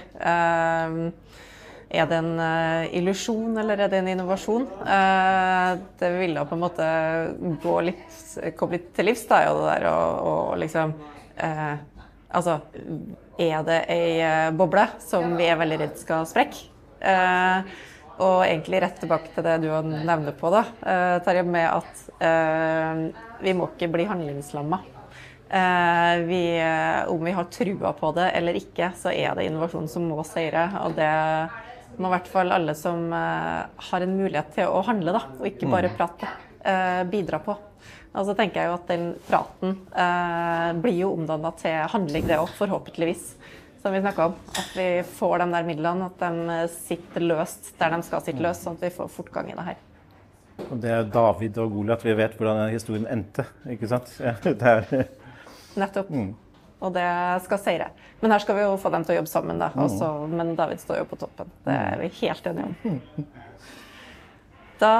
Er 1.90 2.06
det 2.06 2.18
en 2.22 2.36
uh, 2.38 2.86
illusjon, 2.94 3.56
eller 3.58 3.82
er 3.82 3.90
det 3.90 4.04
en 4.04 4.12
innovasjon? 4.12 4.68
Uh, 4.86 5.80
det 5.98 6.12
ville 6.20 6.44
på 6.46 6.54
en 6.54 6.62
måte 6.62 6.90
gå 7.64 7.78
litt, 7.88 8.18
komme 8.60 8.78
litt 8.78 8.92
til 8.94 9.10
livs, 9.10 9.24
da, 9.30 9.42
det 9.50 9.64
der 9.72 9.88
og, 9.90 10.54
liksom 10.62 10.94
eh, 11.36 11.78
Altså, 12.30 12.60
er 13.42 13.64
det 13.66 13.78
ei 13.90 14.52
boble 14.54 14.84
som 15.02 15.32
vi 15.34 15.48
er 15.50 15.58
veldig 15.58 15.80
redd 15.82 15.96
skal 15.98 16.28
sprekke? 16.30 16.68
og 18.20 18.42
egentlig 18.44 18.82
rett 18.84 18.98
tilbake 19.00 19.32
til 19.32 19.46
det 19.48 19.56
du 19.64 19.70
nevner 19.82 20.36
på, 20.38 20.52
da, 20.52 20.66
Terje, 21.24 21.46
med 21.48 21.66
at 21.72 23.40
vi 23.40 23.54
må 23.56 23.70
ikke 23.72 23.88
bli 23.96 24.06
handlingslamma. 24.12 24.82
Vi, 25.50 26.42
om 27.10 27.24
vi 27.26 27.32
har 27.34 27.48
trua 27.50 27.90
på 27.98 28.12
det 28.14 28.28
eller 28.38 28.60
ikke, 28.60 28.92
så 28.94 29.10
er 29.10 29.34
det 29.34 29.48
innovasjon 29.48 29.88
som 29.90 30.06
må 30.06 30.22
seire. 30.28 30.68
Og 30.84 30.94
det 30.98 31.10
må 31.98 32.12
i 32.12 32.14
hvert 32.14 32.30
fall 32.30 32.54
alle 32.54 32.76
som 32.78 33.08
uh, 33.10 33.66
har 33.90 34.06
en 34.06 34.14
mulighet 34.14 34.54
til 34.60 34.70
å 34.70 34.84
handle, 34.86 35.16
da, 35.18 35.24
og 35.40 35.50
ikke 35.50 35.72
bare 35.72 35.90
mm. 35.90 35.98
prate, 35.98 36.30
bidra 37.10 37.42
på. 37.42 37.58
Og 38.18 38.26
så 38.26 38.34
tenker 38.38 38.64
jeg 38.64 38.72
jo 38.72 38.78
at 38.78 38.90
den 38.90 39.04
praten 39.28 39.76
eh, 39.94 40.70
blir 40.82 40.98
jo 41.04 41.12
omdanna 41.14 41.52
til 41.60 41.78
handling, 41.94 42.26
det 42.30 42.40
òg, 42.42 42.50
forhåpentligvis. 42.58 43.28
Som 43.84 43.94
vi 43.96 44.02
snakka 44.02 44.32
om. 44.32 44.40
At 44.58 44.72
vi 44.76 44.88
får 45.06 45.44
de 45.44 45.48
der 45.54 45.68
midlene, 45.68 46.10
at 46.10 46.24
de 46.24 46.58
sitter 46.74 47.24
løst 47.30 47.72
der 47.80 47.94
de 47.94 48.02
skal 48.08 48.26
sitte 48.26 48.44
løst, 48.44 48.66
sånn 48.66 48.80
at 48.80 48.88
vi 48.88 48.92
får 48.98 49.14
fortgang 49.14 49.54
i 49.54 49.56
det 49.56 49.68
her. 49.70 49.86
Og 50.66 50.82
det 50.84 50.92
er 50.92 51.06
David 51.14 51.62
og 51.62 51.78
Goliat. 51.78 52.04
Vi 52.04 52.18
vet 52.18 52.36
hvordan 52.36 52.66
historien 52.74 53.08
endte, 53.14 53.46
ikke 53.70 53.92
sant? 53.94 54.12
Ja, 54.20 54.36
det 54.44 54.74
er... 54.74 55.08
Nettopp. 55.80 56.14
Mm 56.14 56.36
og 56.80 56.96
det 56.96 57.10
skal 57.44 57.60
seire. 57.60 57.92
Men 58.22 58.34
her 58.34 58.44
skal 58.44 58.56
vi 58.58 58.64
jo 58.64 58.80
få 58.80 58.92
dem 58.94 59.04
til 59.04 59.16
å 59.16 59.20
jobbe 59.20 59.32
sammen, 59.32 59.60
da. 59.60 59.70
Også, 59.84 60.08
men 60.32 60.56
David 60.56 60.80
står 60.80 61.02
jo 61.02 61.10
på 61.12 61.20
toppen. 61.20 61.52
Det 61.66 61.76
er 61.76 62.00
vi 62.00 62.12
helt 62.22 62.50
enige 62.52 62.70
om. 62.72 63.28
Da 64.80 64.94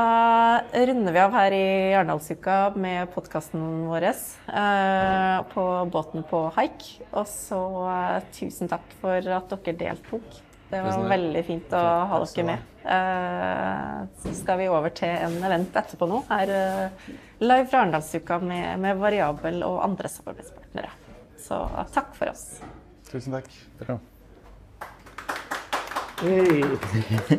runder 0.76 1.16
vi 1.16 1.20
av 1.24 1.36
her 1.38 1.54
i 1.56 1.68
Arendalsuka 1.96 2.58
med 2.76 3.14
podkasten 3.14 3.62
vår 3.88 4.10
eh, 4.10 5.38
på 5.54 5.64
båten 5.94 6.26
på 6.28 6.42
haik. 6.58 6.84
Og 7.14 7.24
så 7.32 7.62
eh, 7.88 8.28
tusen 8.36 8.68
takk 8.68 8.92
for 9.00 9.24
at 9.38 9.56
dere 9.56 9.78
deltok. 9.80 10.42
Det 10.70 10.84
var 10.84 11.08
veldig 11.10 11.46
fint 11.48 11.72
å 11.74 11.86
ha 12.12 12.20
dere 12.26 12.50
med. 12.52 12.68
Eh, 12.84 13.96
så 14.20 14.36
skal 14.44 14.60
vi 14.60 14.68
over 14.68 14.92
til 15.00 15.16
en 15.16 15.40
event 15.48 15.80
etterpå 15.80 16.12
nå, 16.12 16.26
her 16.28 16.52
eh, 16.60 17.12
live 17.40 17.72
fra 17.72 17.86
Arendalsuka 17.86 18.44
med, 18.44 18.74
med 18.84 19.00
Variabel 19.00 19.64
og 19.64 19.80
andre 19.88 20.12
samarbeidspartnere. 20.12 20.59
Så 21.40 21.70
takk 21.94 22.16
for 22.16 22.30
oss. 22.30 22.60
Tusen 23.10 23.34
takk. 23.34 23.50
Bra. 23.80 24.00
Hey. 26.22 26.64